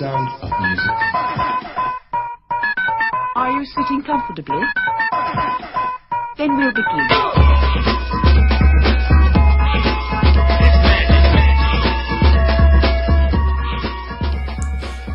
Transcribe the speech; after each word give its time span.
sound 0.00 0.28
of 0.40 0.50
music. 0.64 0.96
Are 3.36 3.50
you 3.56 3.64
sitting 3.74 4.02
comfortably? 4.10 4.62
Then 6.38 6.50
we'll 6.56 6.72
begin. 6.72 7.06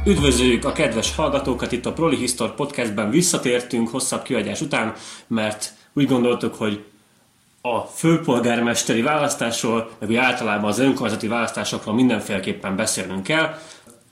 Üdvözöljük 0.06 0.66
a 0.66 0.72
kedves 0.72 1.16
hallgatókat 1.16 1.72
itt 1.72 1.86
a 1.86 1.94
Proli 1.94 2.16
Histor 2.16 2.56
podcastben. 2.56 3.10
Visszatértünk 3.10 3.90
hosszabb 3.90 4.22
kiadás 4.22 4.62
után, 4.62 4.94
mert 5.28 5.74
úgy 5.94 6.08
gondoltuk, 6.08 6.56
hogy 6.56 6.86
a 7.62 7.80
főpolgármesteri 7.80 9.02
választásról, 9.02 9.90
meg 10.00 10.10
úgy 10.10 10.16
általában 10.16 10.70
az 10.70 10.80
önkormányzati 10.80 11.28
választásokról 11.28 11.96
mindenféleképpen 11.96 12.76
beszélnünk 12.76 13.24
kell. 13.24 13.56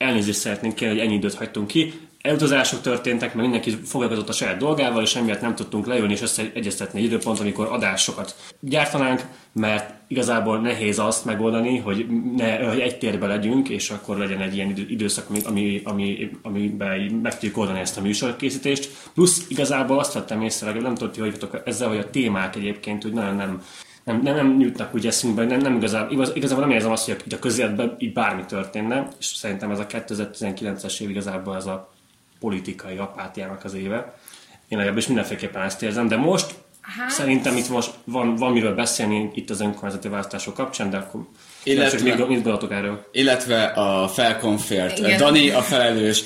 Elnézést 0.04 0.40
szeretnénk 0.40 0.76
kérni, 0.76 0.96
hogy 0.98 1.06
ennyi 1.06 1.16
időt 1.16 1.34
hagytunk 1.34 1.68
ki. 1.68 1.94
Elutazások 2.22 2.82
történtek, 2.82 3.34
mert 3.34 3.50
mindenki 3.50 3.78
foglalkozott 3.86 4.30
a 4.30 4.34
saját 4.34 4.58
dolgával, 4.58 5.02
és 5.04 5.16
emiatt 5.16 5.42
nem 5.42 5.56
tudtunk 5.56 5.86
leülni 5.86 6.14
és 6.14 6.22
összeegyeztetni 6.22 7.00
egy 7.00 7.06
időpont, 7.06 7.40
amikor 7.40 7.68
adásokat 7.72 8.36
gyártanánk, 8.60 9.22
mert 9.54 9.94
igazából 10.08 10.60
nehéz 10.60 11.00
azt 11.00 11.26
megoldani, 11.26 11.78
hogy, 11.78 12.06
ne, 12.36 12.58
hogy 12.58 12.80
egy 12.80 12.98
térbe 12.98 13.28
legyünk, 13.28 13.70
és 13.70 13.90
akkor 13.90 14.18
legyen 14.18 14.42
egy 14.42 14.56
ilyen 14.56 14.70
idő, 14.70 14.86
időszak, 14.90 15.30
ami, 15.30 15.42
ami, 15.46 15.82
ami, 15.84 16.32
amiben 16.42 17.00
meg 17.00 17.34
tudjuk 17.34 17.58
oldani 17.58 17.80
ezt 17.80 17.98
a 17.98 18.02
műsorkészítést. 18.02 18.90
Plusz 19.14 19.46
igazából 19.50 20.00
azt 20.00 20.14
vettem 20.14 20.42
észre, 20.42 20.72
nem 20.72 20.96
tudod, 20.96 21.16
hogy 21.16 21.62
ezzel, 21.66 21.88
hogy 21.88 21.98
a 21.98 22.10
témák 22.10 22.56
egyébként 22.56 23.06
úgy 23.06 23.14
nagyon 23.14 23.36
nem, 23.36 23.62
nem, 24.04 24.22
nem, 24.22 24.36
nem 24.36 24.60
jutnak 24.60 24.96
úgy 24.96 25.08
eszünkbe, 25.08 25.46
nem, 25.46 25.60
nem 25.60 25.76
igazából, 25.76 26.12
igaz, 26.12 26.32
igazából 26.34 26.64
nem 26.64 26.74
érzem 26.74 26.92
azt, 26.92 27.06
hogy 27.06 27.34
a 27.34 27.40
közéletben 27.40 27.96
így 28.00 28.14
bármi 28.14 28.46
történne, 28.46 29.08
és 29.20 29.26
szerintem 29.26 29.72
ez 29.72 29.80
a 29.80 29.86
2019-es 29.86 31.02
év 31.02 31.10
igazából 31.10 31.56
ez 31.56 31.66
a 31.66 31.94
politikai 32.40 32.98
apátiának 32.98 33.64
az 33.64 33.74
éve. 33.74 34.16
Én 34.68 34.78
legalábbis 34.78 35.08
mindenféleképpen 35.08 35.62
ezt 35.62 35.82
érzem, 35.82 36.08
de 36.08 36.16
most 36.16 36.54
hát... 36.82 37.10
szerintem 37.10 37.58
itt 37.58 37.70
most 37.70 37.92
van, 38.04 38.36
van 38.36 38.52
miről 38.52 38.76
beszélni 38.76 39.32
itt 39.34 39.50
az 39.50 39.62
önkormányzati 39.62 40.08
választások 40.08 40.54
kapcsán, 40.54 40.90
de 40.90 40.98
akkor 40.98 41.28
illetve, 41.64 42.04
mit, 42.04 42.18
mit 42.18 42.28
gondolatok 42.28 42.72
erről? 42.72 43.08
Illetve 43.12 43.64
a 43.64 44.08
felkonfért 44.08 45.18
Dani 45.18 45.50
a 45.50 45.62
felelős, 45.62 46.24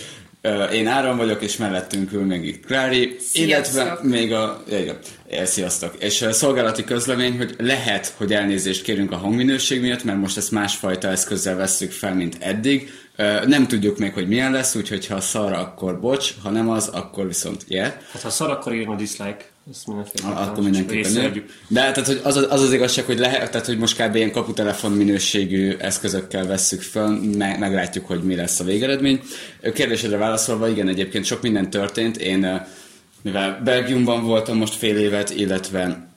én 0.73 0.87
Áron 0.87 1.17
vagyok, 1.17 1.41
és 1.41 1.57
mellettünk 1.57 2.11
ül 2.11 2.25
még 2.25 2.45
itt 2.45 2.65
Klári, 2.65 3.17
illetve 3.33 3.99
még 4.01 4.33
a... 4.33 4.63
Igen, 4.67 5.45
sziasztok. 5.45 5.95
És 5.99 6.21
a 6.21 6.33
szolgálati 6.33 6.83
közlemény, 6.83 7.37
hogy 7.37 7.55
lehet, 7.57 8.13
hogy 8.17 8.33
elnézést 8.33 8.83
kérünk 8.83 9.11
a 9.11 9.17
hangminőség 9.17 9.81
miatt, 9.81 10.03
mert 10.03 10.19
most 10.19 10.37
ezt 10.37 10.51
másfajta 10.51 11.07
eszközzel 11.07 11.55
vesszük 11.55 11.91
fel, 11.91 12.15
mint 12.15 12.37
eddig. 12.39 12.91
Nem 13.45 13.67
tudjuk 13.67 13.97
még, 13.97 14.13
hogy 14.13 14.27
milyen 14.27 14.51
lesz, 14.51 14.75
úgyhogy 14.75 15.07
ha 15.07 15.21
szar, 15.21 15.53
akkor 15.53 15.99
bocs, 15.99 16.33
ha 16.43 16.49
nem 16.49 16.69
az, 16.69 16.87
akkor 16.87 17.27
viszont 17.27 17.63
yeah. 17.67 17.91
Hát 18.11 18.21
ha 18.21 18.29
szar, 18.29 18.49
akkor 18.49 18.73
írjon 18.73 18.93
a 18.93 18.97
dislike. 18.97 19.45
Ezt 19.71 19.87
mindenképpen. 19.87 20.31
Akkor 20.31 20.63
mindenképpen. 20.63 21.43
De 21.67 21.79
tehát, 21.79 22.05
hogy 22.05 22.21
az, 22.23 22.35
az 22.35 22.61
az 22.61 22.73
igazság, 22.73 23.05
hogy 23.05 23.19
lehet, 23.19 23.51
tehát, 23.51 23.65
hogy 23.65 23.77
most 23.77 24.01
kb. 24.01 24.15
ilyen 24.15 24.31
kaputelefon 24.31 24.91
minőségű 24.91 25.75
eszközökkel 25.77 26.45
vesszük 26.45 26.81
föl, 26.81 27.19
me- 27.37 27.59
meglátjuk, 27.59 28.05
hogy 28.05 28.23
mi 28.23 28.35
lesz 28.35 28.59
a 28.59 28.63
végeredmény. 28.63 29.21
Kérdésedre 29.73 30.17
válaszolva, 30.17 30.69
igen, 30.69 30.87
egyébként 30.87 31.25
sok 31.25 31.41
minden 31.41 31.69
történt. 31.69 32.17
Én, 32.17 32.65
mivel 33.21 33.61
Belgiumban 33.63 34.23
voltam 34.23 34.57
most 34.57 34.75
fél 34.75 34.97
évet, 34.97 35.29
illetve 35.29 36.07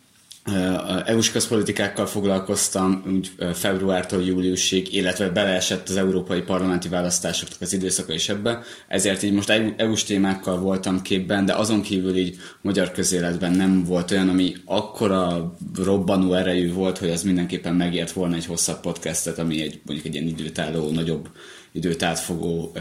EU-s 1.04 1.30
közpolitikákkal 1.30 2.06
foglalkoztam 2.06 3.02
úgy 3.16 3.32
februártól 3.54 4.22
júliusig, 4.22 4.94
illetve 4.94 5.28
beleesett 5.28 5.88
az 5.88 5.96
európai 5.96 6.40
parlamenti 6.40 6.88
választásoknak 6.88 7.60
az 7.60 7.72
időszaka 7.72 8.12
is 8.12 8.28
ebbe, 8.28 8.62
ezért 8.88 9.22
így 9.22 9.32
most 9.32 9.52
EU-s 9.76 10.04
témákkal 10.04 10.58
voltam 10.58 11.02
képben, 11.02 11.44
de 11.44 11.52
azon 11.52 11.82
kívül 11.82 12.16
így 12.16 12.36
magyar 12.60 12.90
közéletben 12.90 13.52
nem 13.52 13.84
volt 13.84 14.10
olyan, 14.10 14.28
ami 14.28 14.54
akkora 14.64 15.54
robbanó 15.84 16.34
erejű 16.34 16.72
volt, 16.72 16.98
hogy 16.98 17.10
az 17.10 17.22
mindenképpen 17.22 17.74
megért 17.74 18.12
volna 18.12 18.34
egy 18.34 18.46
hosszabb 18.46 18.80
podcastet, 18.80 19.38
ami 19.38 19.62
egy 19.62 19.80
mondjuk 19.84 20.06
egy 20.06 20.14
ilyen 20.14 20.26
időtálló, 20.26 20.90
nagyobb 20.90 21.28
időt 21.72 22.02
átfogó, 22.02 22.72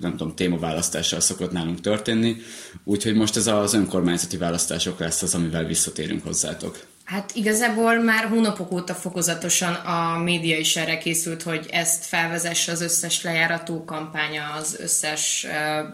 nem 0.00 0.10
tudom, 0.10 0.34
témaválasztással 0.34 1.20
szokott 1.20 1.52
nálunk 1.52 1.80
történni. 1.80 2.36
Úgyhogy 2.84 3.14
most 3.14 3.36
ez 3.36 3.46
az 3.46 3.74
önkormányzati 3.74 4.36
választások 4.36 4.98
lesz 4.98 5.22
az, 5.22 5.34
amivel 5.34 5.64
visszatérünk 5.64 6.24
hozzátok. 6.24 6.86
Hát 7.04 7.30
igazából 7.34 7.98
már 7.98 8.24
hónapok 8.24 8.72
óta 8.72 8.94
fokozatosan 8.94 9.74
a 9.74 10.18
média 10.18 10.58
is 10.58 10.76
erre 10.76 10.98
készült, 10.98 11.42
hogy 11.42 11.66
ezt 11.70 12.04
felvezesse 12.04 12.72
az 12.72 12.80
összes 12.80 13.22
lejárató 13.22 13.84
kampánya, 13.84 14.52
az 14.58 14.76
összes 14.80 15.46
uh, 15.48 15.88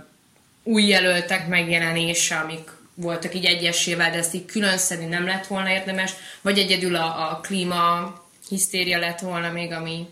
új 0.62 0.82
jelöltek 0.82 1.48
megjelenése, 1.48 2.36
amik 2.36 2.70
voltak 2.94 3.34
így 3.34 3.44
egyesével, 3.44 4.10
de 4.10 4.16
ezt 4.16 4.34
így 4.34 4.44
külön 4.44 4.78
nem 5.08 5.26
lett 5.26 5.46
volna 5.46 5.70
érdemes, 5.70 6.12
vagy 6.42 6.58
egyedül 6.58 6.96
a, 6.96 7.30
a 7.30 7.40
klíma 7.40 8.14
hisztéria 8.48 8.98
lett 8.98 9.20
volna 9.20 9.52
még, 9.52 9.72
ami 9.72 10.06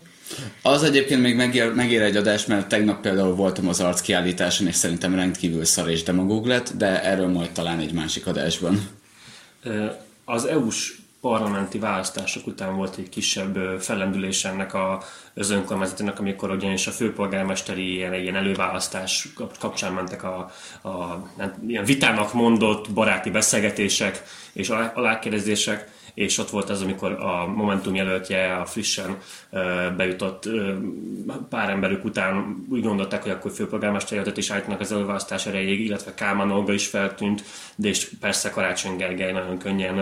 az 0.61 0.83
egyébként 0.83 1.21
még 1.21 1.35
megér, 1.35 1.73
megér 1.73 2.01
egy 2.01 2.15
adás, 2.15 2.45
mert 2.45 2.67
tegnap 2.67 3.01
például 3.01 3.35
voltam 3.35 3.67
az 3.67 3.79
arckiállításon, 3.79 4.67
és 4.67 4.75
szerintem 4.75 5.15
rendkívül 5.15 5.65
szar 5.65 5.89
és 5.89 6.03
demagóg 6.03 6.45
lett, 6.45 6.71
de 6.77 7.03
erről 7.03 7.27
majd 7.27 7.51
talán 7.51 7.79
egy 7.79 7.93
másik 7.93 8.27
adásban. 8.27 8.89
Az 10.25 10.45
EU-s 10.45 10.95
parlamenti 11.21 11.79
választások 11.79 12.47
után 12.47 12.75
volt 12.75 12.97
egy 12.97 13.09
kisebb 13.09 13.79
fellendülés 13.79 14.45
ennek 14.45 14.73
a, 14.73 15.03
az 15.35 15.49
önkormányzatának, 15.49 16.19
amikor 16.19 16.51
ugyanis 16.51 16.87
a 16.87 16.91
főpolgármesteri 16.91 17.93
ilyen, 17.93 18.13
ilyen 18.13 18.35
előválasztás 18.35 19.27
kapcsán 19.59 19.93
mentek 19.93 20.23
a, 20.23 20.51
a 20.83 21.23
ilyen 21.67 21.85
vitának 21.85 22.33
mondott 22.33 22.91
baráti 22.91 23.29
beszélgetések 23.29 24.23
és 24.53 24.69
alákérdezések, 24.69 25.89
és 26.15 26.37
ott 26.37 26.49
volt 26.49 26.69
az, 26.69 26.81
amikor 26.81 27.11
a 27.11 27.47
Momentum 27.47 27.95
jelöltje 27.95 28.55
a 28.55 28.65
frissen 28.65 29.17
bejutott 29.97 30.49
pár 31.49 31.69
emberük 31.69 32.05
után 32.05 32.65
úgy 32.69 32.83
gondolták, 32.83 33.23
hogy 33.23 33.31
akkor 33.31 33.51
főpolgármester 33.51 34.11
jelöltet 34.11 34.37
is 34.37 34.49
állítanak 34.49 34.79
az 34.79 34.91
előválasztás 34.91 35.45
erejéig, 35.45 35.79
illetve 35.79 36.13
Kálmán 36.13 36.51
Olga 36.51 36.73
is 36.73 36.87
feltűnt, 36.87 37.43
de 37.75 37.87
és 37.87 38.09
persze 38.19 38.49
Karácsony 38.49 38.97
Gergely 38.97 39.31
nagyon 39.31 39.57
könnyen 39.57 39.95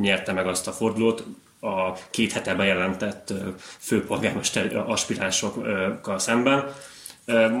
nyerte 0.00 0.32
meg 0.32 0.46
azt 0.46 0.68
a 0.68 0.72
fordulót, 0.72 1.24
a 1.60 1.92
két 2.10 2.32
hete 2.32 2.54
bejelentett 2.54 3.32
főpolgármester 3.78 4.76
aspiránsokkal 4.86 6.18
szemben. 6.18 6.64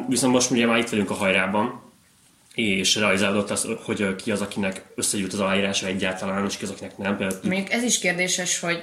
Viszont 0.08 0.32
most 0.32 0.50
ugye 0.50 0.66
már 0.66 0.78
itt 0.78 0.88
vagyunk 0.88 1.10
a 1.10 1.14
hajrában, 1.14 1.91
és 2.54 2.96
realizálódott 2.96 3.50
az, 3.50 3.68
hogy 3.84 4.16
ki 4.16 4.30
az, 4.30 4.40
akinek 4.40 4.84
összegyűlt 4.94 5.32
az 5.32 5.40
aláírása 5.40 5.86
egyáltalán, 5.86 6.46
és 6.46 6.56
ki 6.56 6.64
az, 6.64 6.70
akinek 6.70 6.98
nem. 6.98 7.28
Még 7.42 7.66
ez 7.70 7.82
is 7.82 7.98
kérdéses, 7.98 8.60
hogy 8.60 8.82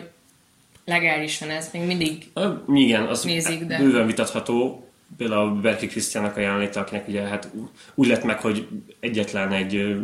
legálisan 0.86 1.50
ez 1.50 1.70
még 1.74 1.82
mindig 1.82 2.32
Igen, 2.74 3.06
az 3.06 3.24
nézik, 3.24 3.64
de... 3.64 3.78
bőven 3.78 4.06
vitatható. 4.06 4.84
Például 5.18 5.62
Berki 5.62 5.88
Krisztiának 5.88 6.38
a 6.38 6.40
jelenléte, 6.40 6.80
akinek 6.80 7.08
ugye 7.08 7.22
hát 7.22 7.50
úgy 7.96 8.08
lett 8.08 8.24
meg, 8.24 8.40
hogy 8.40 8.68
egyetlen 9.00 9.54
egy 9.54 9.96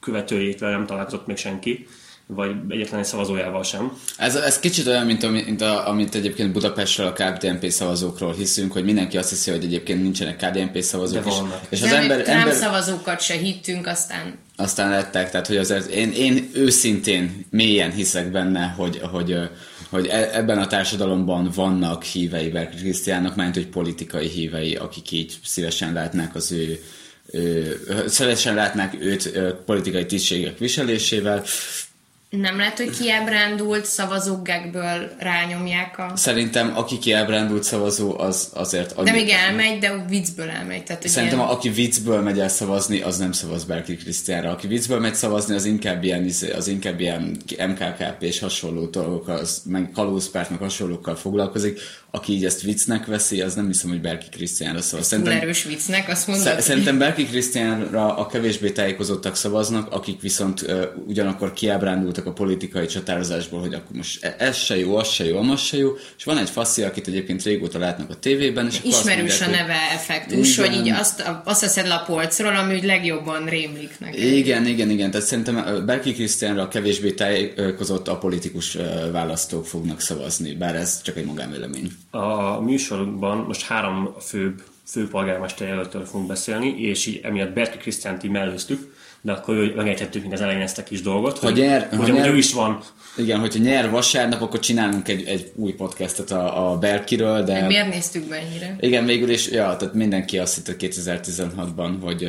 követőjétvel 0.00 0.70
nem 0.70 0.86
találkozott 0.86 1.26
még 1.26 1.36
senki 1.36 1.86
vagy 2.34 2.50
egyetlen 2.68 3.00
egy 3.00 3.06
szavazójával 3.06 3.62
sem. 3.62 3.98
Ez, 4.16 4.34
ez 4.34 4.58
kicsit 4.58 4.86
olyan, 4.86 5.06
mint, 5.06 5.30
mint 5.30 5.60
a, 5.60 5.88
amit 5.88 6.14
egyébként 6.14 6.52
Budapestről 6.52 7.06
a 7.06 7.12
KDNP 7.12 7.70
szavazókról 7.70 8.32
hiszünk, 8.32 8.72
hogy 8.72 8.84
mindenki 8.84 9.16
azt 9.16 9.28
hiszi, 9.28 9.50
hogy 9.50 9.64
egyébként 9.64 10.02
nincsenek 10.02 10.36
KDNP 10.36 10.82
szavazók. 10.82 11.24
De 11.24 11.30
vannak. 11.30 11.60
És, 11.68 11.82
az 11.82 11.92
ember, 11.92 12.28
ember... 12.28 12.54
szavazókat 12.54 13.20
se 13.20 13.34
hittünk, 13.34 13.86
aztán... 13.86 14.38
Aztán 14.56 14.90
lettek, 14.90 15.30
tehát 15.30 15.46
hogy 15.46 15.56
azért 15.56 15.90
én, 15.90 16.12
én 16.12 16.50
őszintén 16.54 17.46
mélyen 17.50 17.90
hiszek 17.90 18.30
benne, 18.30 18.74
hogy, 18.76 19.00
hogy, 19.10 19.36
hogy 19.90 20.06
e, 20.06 20.30
ebben 20.32 20.58
a 20.58 20.66
társadalomban 20.66 21.50
vannak 21.54 22.02
hívei 22.02 22.48
Berk 22.48 22.74
Krisztiának, 22.74 23.36
mert 23.36 23.54
hogy 23.54 23.66
politikai 23.66 24.28
hívei, 24.28 24.74
akik 24.74 25.10
így 25.10 25.34
szívesen 25.44 25.92
látnák 25.92 26.34
az 26.34 26.52
ő 26.52 26.80
szívesen 28.06 28.54
látnák 28.54 28.96
őt 29.00 29.32
politikai 29.64 30.06
tisztségek 30.06 30.58
viselésével, 30.58 31.42
nem 32.40 32.56
lehet, 32.56 32.76
hogy 32.76 32.90
kiábrándult 32.90 33.84
szavazógákből 33.84 35.10
rányomják 35.18 35.98
a... 35.98 36.12
Szerintem 36.16 36.72
aki 36.76 36.98
kiábrándult 36.98 37.62
szavazó, 37.62 38.18
az 38.18 38.48
azért... 38.54 39.02
De 39.02 39.12
még 39.12 39.28
elmegy, 39.28 39.78
de 39.78 40.04
viccből 40.08 40.48
elmegy. 40.48 40.84
Tehát, 40.84 41.08
Szerintem 41.08 41.38
ilyen... 41.38 41.50
aki 41.50 41.68
viccből 41.68 42.20
megy 42.20 42.38
el 42.38 42.48
szavazni, 42.48 43.00
az 43.00 43.18
nem 43.18 43.32
szavaz 43.32 43.64
Berki 43.64 43.96
Krisztiánra. 43.96 44.50
Aki 44.50 44.66
viccből 44.66 45.00
megy 45.00 45.14
szavazni, 45.14 45.54
az 45.54 45.64
inkább 45.64 46.04
ilyen, 46.04 46.24
izé, 46.24 46.50
az 46.50 46.68
inkább 46.68 47.00
ilyen 47.00 47.36
MKKP 47.68 48.22
és 48.22 48.38
hasonló 48.38 48.86
dolgokkal, 48.86 49.36
az, 49.36 49.62
meg 49.64 49.90
kalózpártnak 49.94 50.60
hasonlókkal 50.60 51.16
foglalkozik. 51.16 51.80
Aki 52.10 52.32
így 52.32 52.44
ezt 52.44 52.60
viccnek 52.60 53.06
veszi, 53.06 53.40
az 53.40 53.54
nem 53.54 53.66
hiszem, 53.66 53.90
hogy 53.90 54.00
Berki 54.00 54.28
Krisztiánra 54.30 54.80
szavaz. 54.80 55.06
Szerintem, 55.06 55.36
erős 55.36 55.64
viccnek, 55.64 56.08
azt 56.08 56.26
mondod. 56.26 56.60
Szerintem 56.60 56.98
Berki 56.98 57.26
Krisztiánra 57.26 58.16
a 58.16 58.26
kevésbé 58.26 58.70
tájékozottak 58.70 59.36
szavaznak, 59.36 59.92
akik 59.92 60.20
viszont 60.20 60.60
uh, 60.60 60.82
ugyanakkor 61.06 61.52
kiábrándultak 61.52 62.21
voltak 62.22 62.40
a 62.40 62.44
politikai 62.44 62.86
csatározásból, 62.86 63.60
hogy 63.60 63.74
akkor 63.74 63.96
most 63.96 64.24
e- 64.24 64.34
ez 64.38 64.56
se 64.56 64.78
jó, 64.78 64.96
az 64.96 65.08
se 65.08 65.24
jó, 65.24 65.38
az 65.38 65.60
se 65.60 65.76
jó, 65.76 65.90
és 66.16 66.24
van 66.24 66.38
egy 66.38 66.50
faszi, 66.50 66.82
akit 66.82 67.06
egyébként 67.06 67.42
régóta 67.42 67.78
látnak 67.78 68.10
a 68.10 68.14
tévében, 68.14 68.66
és 68.66 68.80
Ismerős 68.82 69.40
a 69.40 69.46
neve 69.46 69.76
effektus, 69.92 70.58
igen. 70.58 70.70
hogy 70.70 70.86
így 70.86 70.92
azt, 70.92 71.24
azt 71.44 71.60
veszed 71.60 71.86
le 71.86 71.94
a 71.94 72.04
polcról, 72.06 72.56
ami 72.56 72.74
úgy 72.74 72.84
legjobban 72.84 73.44
rémlik 73.44 74.00
neki. 74.00 74.36
Igen, 74.36 74.66
igen, 74.66 74.90
igen, 74.90 75.10
tehát 75.10 75.26
szerintem 75.26 75.84
Berki 75.86 76.12
Krisztiánra 76.12 76.68
kevésbé 76.68 77.12
tájékozott 77.12 78.08
a 78.08 78.18
politikus 78.18 78.78
választók 79.12 79.66
fognak 79.66 80.00
szavazni, 80.00 80.54
bár 80.54 80.74
ez 80.74 81.02
csak 81.02 81.16
egy 81.16 81.24
magánvélemény. 81.24 81.92
A 82.10 82.60
műsorban 82.60 83.38
most 83.38 83.62
három 83.62 84.14
főbb 84.20 84.62
főpolgármester 84.86 85.68
jelöltől 85.68 86.04
fogunk 86.04 86.28
beszélni, 86.28 86.80
és 86.80 87.06
így 87.06 87.20
emiatt 87.22 87.52
Berki 87.52 87.78
Krisztiánt 87.78 88.24
így 88.24 88.30
mellőztük, 88.30 88.91
de 89.22 89.32
akkor 89.32 89.72
megejthettük 89.76 90.22
mint 90.22 90.34
az 90.34 90.40
elején 90.40 90.60
ezt 90.60 90.78
a 90.78 90.82
kis 90.82 91.02
dolgot, 91.02 91.38
ha 91.38 91.46
hogy, 91.46 91.56
nyer, 91.56 91.88
hogy, 91.90 92.08
ha 92.08 92.16
nyer, 92.16 92.28
ő 92.28 92.36
is 92.36 92.52
van. 92.52 92.82
Igen, 93.16 93.40
hogyha 93.40 93.62
nyer 93.62 93.90
vasárnap, 93.90 94.42
akkor 94.42 94.60
csinálunk 94.60 95.08
egy, 95.08 95.26
egy 95.26 95.52
új 95.54 95.72
podcastot 95.72 96.30
a, 96.30 96.70
a 96.70 96.78
Berkiről, 96.78 97.42
de... 97.42 97.66
Miért 97.66 97.88
néztük 97.88 98.28
be 98.28 98.36
ennyire? 98.36 98.76
Igen, 98.80 99.04
végül 99.04 99.30
is, 99.30 99.48
ja, 99.50 99.76
tehát 99.76 99.94
mindenki 99.94 100.38
azt 100.38 100.54
hitte 100.54 100.74
2016-ban, 100.78 101.94
hogy 102.00 102.28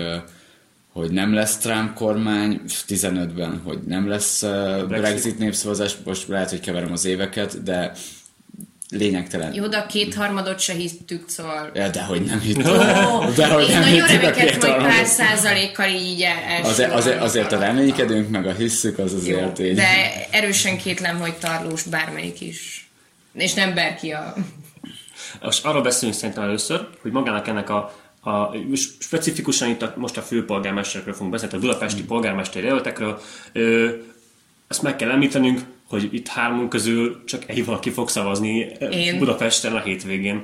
hogy 0.94 1.12
nem 1.12 1.34
lesz 1.34 1.58
Trump 1.58 1.94
kormány, 1.94 2.62
15-ben, 2.88 3.62
hogy 3.64 3.80
nem 3.88 4.08
lesz 4.08 4.42
Brexit, 4.42 4.88
Brexit 4.88 5.38
népszavazás, 5.38 5.96
most 6.06 6.28
lehet, 6.28 6.50
hogy 6.50 6.60
keverem 6.60 6.92
az 6.92 7.06
éveket, 7.06 7.64
de 7.64 7.92
lényegtelen. 8.98 9.54
Jó, 9.54 9.68
de 9.68 9.78
a 9.78 9.86
kétharmadot 9.86 10.60
se 10.60 10.74
hittük, 10.74 11.30
szóval... 11.30 11.72
Ja, 11.74 11.90
de 11.90 12.04
hogy 12.04 12.22
nem 12.22 12.40
hittük. 12.40 12.66
Oh, 12.66 13.34
de 13.36 13.48
hogy 13.48 13.70
én 13.70 13.80
nem 13.80 13.90
nagyon 13.90 14.08
reménykedtem, 14.08 14.72
hogy 14.72 14.88
pár 14.88 15.06
százalékkal 15.06 15.90
így 15.90 16.22
első. 16.22 16.70
Azért, 16.70 16.92
azért, 16.92 17.22
azért 17.22 17.52
a 17.52 17.60
reménykedünk, 17.60 18.30
meg 18.30 18.46
a 18.46 18.54
hisszük, 18.54 18.98
az 18.98 19.14
azért 19.14 19.60
Jó, 19.60 19.66
így. 19.66 19.76
De 19.76 20.28
erősen 20.32 20.78
kétlem, 20.78 21.20
hogy 21.20 21.34
tarlós 21.34 21.84
bármelyik 21.84 22.42
is. 22.42 22.90
És 23.34 23.54
nem 23.54 23.74
Berki 23.74 24.12
a... 24.12 24.34
Most 25.42 25.66
arról 25.66 25.82
beszélünk 25.82 26.18
szerintem 26.18 26.44
először, 26.44 26.88
hogy 27.02 27.12
magának 27.12 27.48
ennek 27.48 27.70
a 27.70 28.02
a, 28.26 28.56
specifikusan 29.00 29.70
itt 29.70 29.82
a, 29.82 29.94
most 29.98 30.18
a 30.18 30.22
főpolgármesterekről 30.22 31.14
fogunk 31.14 31.32
beszélni, 31.32 31.56
a 31.56 31.60
budapesti 31.60 32.02
mm. 32.02 32.06
polgármester 32.06 32.64
jelöltekről. 32.64 33.22
Ö, 33.52 33.90
ezt 34.68 34.82
meg 34.82 34.96
kell 34.96 35.10
említenünk, 35.10 35.62
hogy 36.00 36.14
itt 36.14 36.28
hármunk 36.28 36.70
közül 36.70 37.24
csak 37.26 37.42
egy 37.46 37.66
valaki 37.66 37.90
fog 37.90 38.10
szavazni 38.10 38.72
Én. 38.92 39.18
Budapesten 39.18 39.76
a 39.76 39.80
hétvégén. 39.80 40.44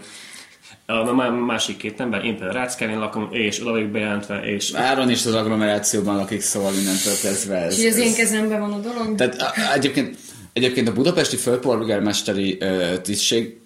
A 0.86 1.14
másik 1.32 1.78
két 1.78 2.00
ember, 2.00 2.26
én 2.26 2.32
például 2.32 2.52
Ráckevén 2.52 3.00
lakom, 3.00 3.28
és 3.32 3.62
oda 3.62 3.72
vagyok 3.72 3.90
bejelentve, 3.90 4.42
és... 4.44 4.74
Áron 4.74 5.10
is 5.10 5.26
az 5.26 5.34
agglomerációban 5.34 6.16
lakik, 6.16 6.42
szóval 6.42 6.74
innentől 6.74 7.14
kezdve 7.22 7.56
ez... 7.56 7.80
És 7.80 7.88
az 7.88 7.98
én 7.98 8.14
kezemben 8.14 8.60
van 8.60 8.74
a 8.74 8.80
dolog? 8.80 9.16
Tehát 9.16 9.42
a, 9.42 9.74
egyébként, 9.74 10.18
egyébként 10.54 10.88
a 10.88 10.94
budapesti 10.94 11.36
főpolgármesteri 11.36 12.58
uh, 12.62 13.02
tisztség 13.02 13.58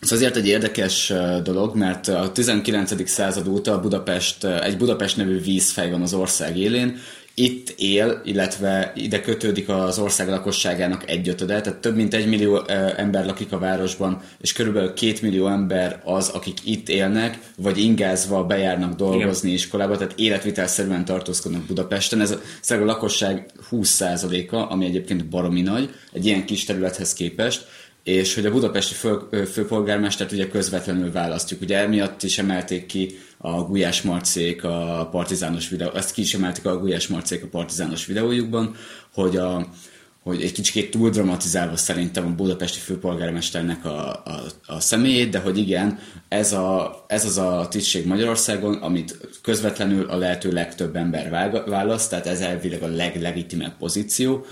ez 0.00 0.12
azért 0.12 0.36
egy 0.36 0.46
érdekes 0.46 1.12
dolog, 1.42 1.76
mert 1.76 2.08
a 2.08 2.32
19. 2.32 3.08
század 3.08 3.48
óta 3.48 3.72
a 3.72 3.80
Budapest, 3.80 4.44
egy 4.44 4.76
Budapest 4.76 5.16
nevű 5.16 5.40
vízfej 5.40 5.90
van 5.90 6.02
az 6.02 6.14
ország 6.14 6.58
élén, 6.58 6.98
itt 7.38 7.74
él, 7.76 8.20
illetve 8.24 8.92
ide 8.94 9.20
kötődik 9.20 9.68
az 9.68 9.98
ország 9.98 10.28
lakosságának 10.28 11.10
egyötöde, 11.10 11.60
tehát 11.60 11.78
több 11.78 11.96
mint 11.96 12.14
egy 12.14 12.26
millió 12.28 12.62
ember 12.96 13.26
lakik 13.26 13.52
a 13.52 13.58
városban, 13.58 14.22
és 14.40 14.52
körülbelül 14.52 14.92
két 14.94 15.22
millió 15.22 15.46
ember 15.46 16.00
az, 16.04 16.28
akik 16.28 16.58
itt 16.64 16.88
élnek, 16.88 17.38
vagy 17.56 17.78
ingázva 17.78 18.44
bejárnak 18.44 18.94
dolgozni 18.94 19.48
Igen. 19.48 19.60
iskolába, 19.60 19.96
tehát 19.96 20.18
életvitelszerűen 20.18 21.04
tartózkodnak 21.04 21.62
Budapesten. 21.62 22.20
Ez 22.20 22.30
a, 22.30 22.74
a 22.74 22.84
lakosság 22.84 23.46
20%-a, 23.70 24.72
ami 24.72 24.84
egyébként 24.84 25.28
baromi 25.28 25.62
nagy, 25.62 25.90
egy 26.12 26.26
ilyen 26.26 26.44
kis 26.44 26.64
területhez 26.64 27.12
képest, 27.12 27.66
és 28.06 28.34
hogy 28.34 28.46
a 28.46 28.50
budapesti 28.50 28.94
fő, 28.94 29.18
főpolgármestert 29.52 30.32
ugye 30.32 30.48
közvetlenül 30.48 31.12
választjuk. 31.12 31.60
Ugye 31.60 31.78
emiatt 31.78 32.22
is 32.22 32.38
emelték 32.38 32.86
ki 32.86 33.18
a 33.46 33.62
Gulyás 33.62 34.02
Marcék 34.02 34.64
a 34.64 35.08
partizános 35.10 35.68
videó, 35.68 35.90
ezt 35.90 36.12
ki 36.12 36.20
is 36.20 36.34
emelték 36.34 36.64
a 36.64 36.78
Gulyás 36.78 37.06
Marcék 37.06 37.42
a 37.42 37.46
partizános 37.46 38.06
videójukban, 38.06 38.74
hogy 39.14 39.36
a, 39.36 39.66
hogy 40.22 40.42
egy 40.42 40.52
kicsit 40.52 40.90
túl 40.90 41.10
dramatizálva 41.10 41.76
szerintem 41.76 42.26
a 42.26 42.34
budapesti 42.34 42.78
főpolgármesternek 42.78 43.84
a, 43.84 44.08
a, 44.08 44.42
a 44.66 44.80
személyét, 44.80 45.30
de 45.30 45.38
hogy 45.38 45.58
igen, 45.58 45.98
ez, 46.28 46.52
a, 46.52 47.04
ez 47.08 47.24
az 47.24 47.38
a 47.38 47.66
tisztség 47.70 48.06
Magyarországon, 48.06 48.74
amit 48.74 49.18
közvetlenül 49.42 50.10
a 50.10 50.16
lehető 50.16 50.52
legtöbb 50.52 50.96
ember 50.96 51.30
választ, 51.66 52.10
tehát 52.10 52.26
ez 52.26 52.40
elvileg 52.40 52.82
a 52.82 52.88
leglegitimebb 52.88 53.76
pozíció, 53.76 54.44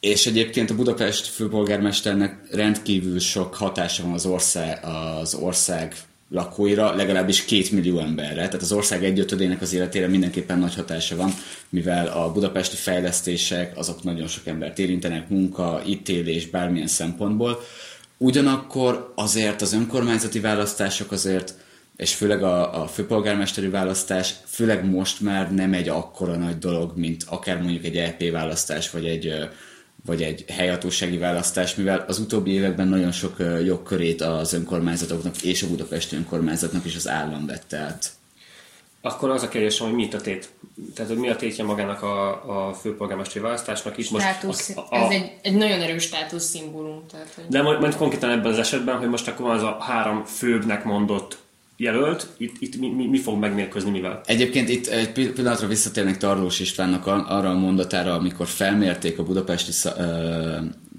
és 0.00 0.26
egyébként 0.26 0.70
a 0.70 0.74
Budapest 0.74 1.26
főpolgármesternek 1.26 2.38
rendkívül 2.50 3.18
sok 3.18 3.54
hatása 3.54 4.02
van 4.02 4.12
az 4.12 4.26
ország, 4.26 4.84
az 4.84 5.34
ország 5.34 5.96
lakóira, 6.30 6.94
legalábbis 6.94 7.44
két 7.44 7.70
millió 7.70 7.98
emberre. 7.98 8.34
Tehát 8.34 8.62
az 8.62 8.72
ország 8.72 9.04
egyötödének 9.04 9.62
az 9.62 9.72
életére 9.72 10.06
mindenképpen 10.06 10.58
nagy 10.58 10.74
hatása 10.74 11.16
van, 11.16 11.30
mivel 11.68 12.06
a 12.06 12.32
budapesti 12.32 12.76
fejlesztések 12.76 13.78
azok 13.78 14.02
nagyon 14.02 14.26
sok 14.26 14.46
embert 14.46 14.78
érintenek, 14.78 15.28
munka, 15.28 15.82
ítélés, 15.86 16.46
bármilyen 16.46 16.86
szempontból. 16.86 17.60
Ugyanakkor 18.18 19.12
azért 19.14 19.62
az 19.62 19.72
önkormányzati 19.72 20.40
választások 20.40 21.12
azért, 21.12 21.54
és 21.96 22.14
főleg 22.14 22.42
a, 22.42 22.82
a 22.82 22.86
főpolgármesteri 22.86 23.68
választás, 23.68 24.34
főleg 24.46 24.90
most 24.90 25.20
már 25.20 25.54
nem 25.54 25.72
egy 25.72 25.88
akkora 25.88 26.36
nagy 26.36 26.58
dolog, 26.58 26.92
mint 26.96 27.24
akár 27.26 27.62
mondjuk 27.62 27.84
egy 27.84 27.96
EP 27.96 28.30
választás, 28.30 28.90
vagy 28.90 29.06
egy 29.06 29.48
vagy 30.06 30.22
egy 30.22 30.44
helyhatósági 30.48 31.18
választás, 31.18 31.74
mivel 31.74 32.04
az 32.08 32.18
utóbbi 32.18 32.50
években 32.50 32.88
nagyon 32.88 33.12
sok 33.12 33.36
jogkörét 33.64 34.20
az 34.20 34.52
önkormányzatoknak 34.52 35.42
és 35.42 35.62
a 35.62 35.68
budapesti 35.68 36.16
önkormányzatnak 36.16 36.84
is 36.84 36.96
az 36.96 37.08
állam 37.08 37.46
vette 37.46 37.78
át. 37.78 38.10
Akkor 39.00 39.30
az 39.30 39.42
a 39.42 39.48
kérdés, 39.48 39.78
hogy 39.78 39.92
mi 39.92 40.02
itt 40.02 40.14
a 40.14 40.20
tét? 40.20 40.48
Tehát, 40.94 41.10
hogy 41.10 41.20
mi 41.20 41.28
a 41.28 41.36
tétje 41.36 41.64
magának 41.64 42.02
a, 42.02 42.68
a 42.68 42.74
főpolgármesteri 42.74 43.44
választásnak 43.44 43.98
is? 43.98 44.06
Státusz, 44.06 44.68
most 44.68 44.78
a, 44.90 44.94
a, 44.94 45.04
ez 45.04 45.10
egy, 45.10 45.32
egy 45.42 45.54
nagyon 45.54 45.80
erős 45.80 46.02
státuszszimbólum. 46.02 47.02
Tehát, 47.10 47.32
hogy... 47.34 47.44
De 47.48 47.62
majd, 47.62 47.80
majd 47.80 47.96
konkrétan 47.96 48.30
ebben 48.30 48.52
az 48.52 48.58
esetben, 48.58 48.98
hogy 48.98 49.08
most 49.08 49.28
akkor 49.28 49.50
az 49.50 49.62
a 49.62 49.76
három 49.80 50.24
főbbnek 50.24 50.84
mondott 50.84 51.38
jelölt, 51.76 52.26
itt, 52.36 52.56
itt 52.58 52.78
mi, 52.78 52.88
mi, 52.88 53.06
mi 53.06 53.18
fog 53.18 53.38
megmérkőzni 53.38 53.90
mivel? 53.90 54.20
Egyébként 54.26 54.68
itt 54.68 54.86
egy 54.86 55.12
pillanatra 55.12 55.66
visszatérnek 55.66 56.16
Tarlós 56.16 56.60
Istvánnak 56.60 57.06
arra 57.06 57.50
a 57.50 57.58
mondatára, 57.58 58.14
amikor 58.14 58.46
felmérték 58.46 59.18
a 59.18 59.22
budapesti 59.22 59.88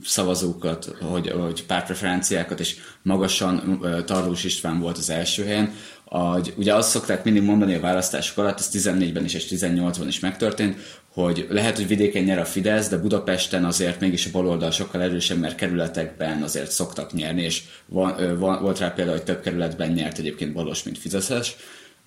szavazókat, 0.03 0.95
hogy, 1.01 1.29
hogy 1.29 1.65
pártpreferenciákat, 1.65 2.59
és 2.59 2.75
magasan 3.01 3.85
Tarlós 4.05 4.43
István 4.43 4.79
volt 4.79 4.97
az 4.97 5.09
első 5.09 5.43
helyen, 5.43 5.73
hogy 6.05 6.53
ugye 6.57 6.75
azt 6.75 6.89
szokták 6.89 7.23
mindig 7.23 7.43
mondani 7.43 7.73
a 7.73 7.79
választások 7.79 8.37
alatt, 8.37 8.59
ez 8.59 8.69
14-ben 8.73 9.23
is 9.23 9.33
és 9.33 9.47
18-ban 9.49 10.05
is 10.07 10.19
megtörtént, 10.19 10.75
hogy 11.23 11.47
lehet, 11.49 11.75
hogy 11.75 11.87
vidéken 11.87 12.23
nyer 12.23 12.39
a 12.39 12.45
Fidesz, 12.45 12.89
de 12.89 12.97
Budapesten 12.97 13.65
azért 13.65 13.99
mégis 13.99 14.25
a 14.25 14.29
baloldal 14.31 14.71
sokkal 14.71 15.01
erősebb, 15.01 15.39
mert 15.39 15.55
kerületekben 15.55 16.41
azért 16.41 16.71
szoktak 16.71 17.13
nyerni, 17.13 17.41
és 17.41 17.63
van, 17.85 18.37
van, 18.39 18.61
volt 18.61 18.79
rá 18.79 18.89
például, 18.89 19.17
hogy 19.17 19.25
több 19.25 19.41
kerületben 19.41 19.91
nyert 19.91 20.17
egyébként 20.17 20.53
balos, 20.53 20.83
mint 20.83 20.97
Fideszes. 20.97 21.55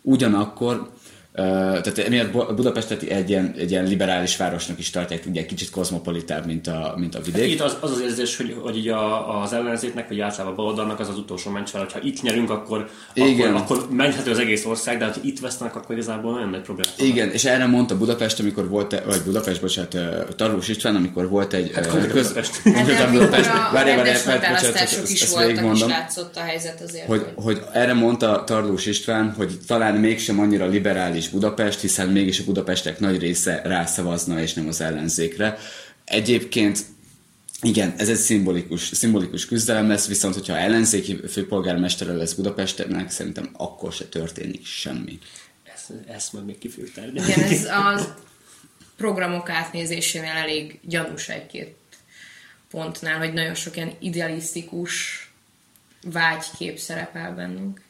Ugyanakkor 0.03 0.91
tehát 1.83 1.99
emiatt 1.99 2.55
Budapestet 2.55 3.03
egy 3.03 3.29
ilyen, 3.29 3.55
egy 3.59 3.71
ilyen 3.71 3.85
liberális 3.85 4.37
városnak 4.37 4.79
is 4.79 4.91
tartják, 4.91 5.23
ugye 5.27 5.41
egy 5.41 5.47
kicsit 5.47 5.71
kozmopolitább, 5.71 6.47
mint 6.47 6.67
a, 6.67 6.95
mint 6.97 7.15
a 7.15 7.21
vidék. 7.21 7.43
Hát 7.43 7.51
itt 7.51 7.61
az, 7.61 7.77
az 7.81 7.91
az 7.91 8.01
érzés, 8.01 8.37
hogy, 8.37 8.57
hogy 8.63 8.77
így 8.77 8.89
a, 8.89 9.41
az 9.43 9.53
ellenzéknek, 9.53 10.09
vagy 10.09 10.21
általában 10.21 10.53
a 10.53 10.57
baloldalnak 10.57 11.01
az 11.01 11.09
az 11.09 11.19
utolsó 11.19 11.51
mencs 11.51 11.71
fel, 11.71 11.81
hogyha 11.81 11.99
itt 12.03 12.23
nyerünk, 12.23 12.51
akkor, 12.51 12.89
Igen. 13.15 13.55
akkor, 13.55 13.77
akkor 13.77 13.89
menhető 13.91 14.31
az 14.31 14.39
egész 14.39 14.65
ország, 14.65 14.99
de 14.99 15.05
ha 15.05 15.13
itt 15.21 15.41
vesznek, 15.41 15.77
akkor 15.77 15.95
igazából 15.95 16.33
nagyon 16.33 16.49
nagy 16.49 16.61
probléma. 16.61 16.89
Igen, 16.99 17.31
és 17.31 17.45
erre 17.45 17.67
mondta 17.67 17.99
Budapest, 17.99 18.41
amikor 18.41 18.69
volt, 18.69 19.03
vagy 19.05 19.23
Budapest, 19.25 19.61
bocsánat, 19.61 19.97
Tarlós 20.37 20.69
István, 20.69 20.97
amikor 20.97 21.29
volt 21.29 21.53
egy... 21.53 21.71
Hát 21.75 21.87
köz, 21.87 22.07
Budapest. 22.07 22.63
Konkrétan 22.77 23.11
Budapest. 23.11 23.51
Várjál, 23.73 23.97
várjál, 23.97 24.41
választások 24.41 25.11
is 25.11 25.29
voltak, 25.29 25.75
és 25.75 25.81
látszott 25.81 26.37
a 26.37 26.41
helyzet 26.41 26.81
azért. 26.81 27.07
Hogy, 27.07 27.27
hogy 27.35 27.63
erre 27.73 27.93
mondta 27.93 28.45
Tarlós 28.45 28.87
István, 28.87 29.35
hogy 29.37 29.59
talán 29.67 29.95
mégsem 29.95 30.41
annyira 30.41 30.67
liberális 30.67 31.30
Budapest, 31.31 31.81
hiszen 31.81 32.09
mégis 32.09 32.41
a 32.41 32.45
Budapestek 32.45 32.99
nagy 32.99 33.19
része 33.19 33.63
rászavazna, 33.65 34.41
és 34.41 34.55
nem 34.55 34.69
az 34.69 34.81
ellenzékre. 34.81 35.59
Egyébként 36.05 36.85
igen, 37.63 37.95
ez 37.97 38.09
egy 38.09 38.17
szimbolikus, 38.17 38.81
szimbolikus 38.81 39.47
küzdelem 39.47 39.89
lesz, 39.89 40.09
viszont 40.09 40.35
hogyha 40.35 40.57
ellenzéki 40.57 41.21
főpolgármestere 41.29 42.13
lesz 42.13 42.33
Budapestnek, 42.33 43.11
szerintem 43.11 43.51
akkor 43.53 43.93
se 43.93 44.05
történik 44.05 44.67
semmi. 44.67 45.19
Ezt, 45.75 45.93
ezt 46.07 46.33
majd 46.33 46.45
még 46.45 46.59
ki 46.59 46.71
Igen, 46.95 47.41
ez 47.41 47.65
a 47.65 48.17
programok 48.97 49.49
átnézésénél 49.49 50.31
elég 50.31 50.79
gyanús 50.83 51.29
egy-két 51.29 51.75
pontnál, 52.71 53.19
hogy 53.19 53.33
nagyon 53.33 53.55
sok 53.55 53.77
ilyen 53.77 53.93
idealisztikus 53.99 55.25
vágykép 56.03 56.79
szerepel 56.79 57.35
bennünk. 57.35 57.81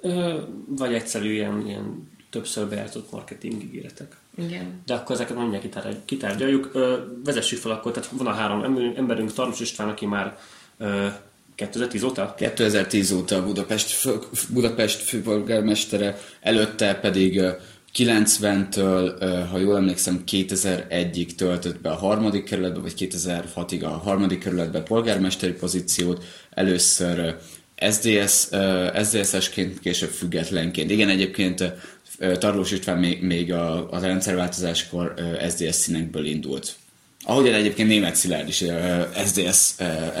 Ö, 0.00 0.42
vagy 0.66 0.94
egyszerű 0.94 1.32
ilyen, 1.32 1.66
ilyen 1.66 2.10
többször 2.30 2.68
bejátszott 2.68 3.12
marketing 3.12 3.62
ígéretek. 3.62 4.16
Igen. 4.36 4.80
De 4.86 4.94
akkor 4.94 5.14
ezeket 5.14 5.36
mindjárt 5.36 5.62
kitár- 5.62 6.04
kitárgyaljuk. 6.04 6.70
Ö, 6.72 6.96
vezessük 7.24 7.58
fel 7.58 7.72
akkor, 7.72 7.92
tehát 7.92 8.08
van 8.12 8.26
a 8.26 8.32
három 8.32 8.62
emberünk, 8.96 9.32
Tarlós 9.32 9.60
István, 9.60 9.88
aki 9.88 10.06
már 10.06 10.38
ö, 10.78 11.06
2010 11.54 12.02
óta 12.02 12.34
2010 12.36 13.12
óta 13.12 13.44
Budapest, 13.44 13.88
fő, 13.90 14.18
Budapest 14.48 15.00
főpolgármestere, 15.00 16.18
előtte 16.40 16.94
pedig 16.94 17.38
ö, 17.38 17.50
90-től, 17.96 19.20
ö, 19.20 19.26
ha 19.50 19.58
jól 19.58 19.76
emlékszem, 19.76 20.22
2001-ig 20.26 21.34
töltött 21.34 21.80
be 21.80 21.90
a 21.90 21.96
harmadik 21.96 22.44
kerületbe, 22.44 22.80
vagy 22.80 22.94
2006-ig 22.98 23.84
a 23.84 23.88
harmadik 23.88 24.38
kerületbe 24.38 24.80
polgármesteri 24.80 25.52
pozíciót, 25.52 26.24
először 26.50 27.36
SDS, 27.90 28.46
ö, 28.50 28.88
SZDSZ-esként, 29.02 29.80
később 29.80 30.10
függetlenként. 30.10 30.90
Igen, 30.90 31.08
egyébként 31.08 31.72
Tarlós 32.38 32.70
István 32.70 32.98
még, 32.98 33.22
még 33.22 33.52
a, 33.52 33.90
a 33.90 33.98
rendszerváltozáskor 34.00 35.14
SDS 35.50 35.74
színekből 35.74 36.26
indult. 36.26 36.74
Ahogyan 37.24 37.54
egyébként 37.54 37.88
német 37.88 38.14
Szilárd 38.14 38.48
is 38.48 38.64
SDS, 39.26 39.74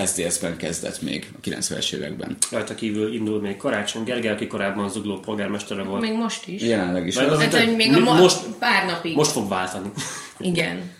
SDS-ben 0.06 0.56
kezdett 0.56 1.02
még 1.02 1.28
a 1.36 1.48
90-es 1.48 1.92
években. 1.92 2.36
rajta 2.50 2.74
kívül 2.74 3.14
indul 3.14 3.40
még 3.40 3.56
Karácsony 3.56 4.04
Gergely, 4.04 4.32
aki 4.32 4.46
korábban 4.46 4.90
zugló 4.90 5.18
polgármestere 5.18 5.82
volt. 5.82 6.00
Még 6.00 6.12
most 6.12 6.46
is. 6.48 6.62
Jelenleg 6.62 7.06
is. 7.06 7.16
Hát, 7.16 7.54
hogy 7.54 7.76
még 7.76 7.94
a 7.94 7.98
mo- 7.98 8.18
most- 8.18 8.46
pár 8.58 8.86
napig. 8.86 9.14
Most 9.16 9.30
fog 9.30 9.48
váltani. 9.48 9.90
Igen. 10.38 10.90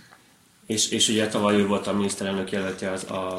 És, 0.66 0.90
és 0.90 1.08
ugye 1.08 1.26
tavaly 1.26 1.54
ő 1.54 1.66
volt 1.66 1.86
a 1.86 1.92
miniszterelnök 1.92 2.50
jelöltje 2.50 2.90
az 2.90 3.04
a... 3.10 3.34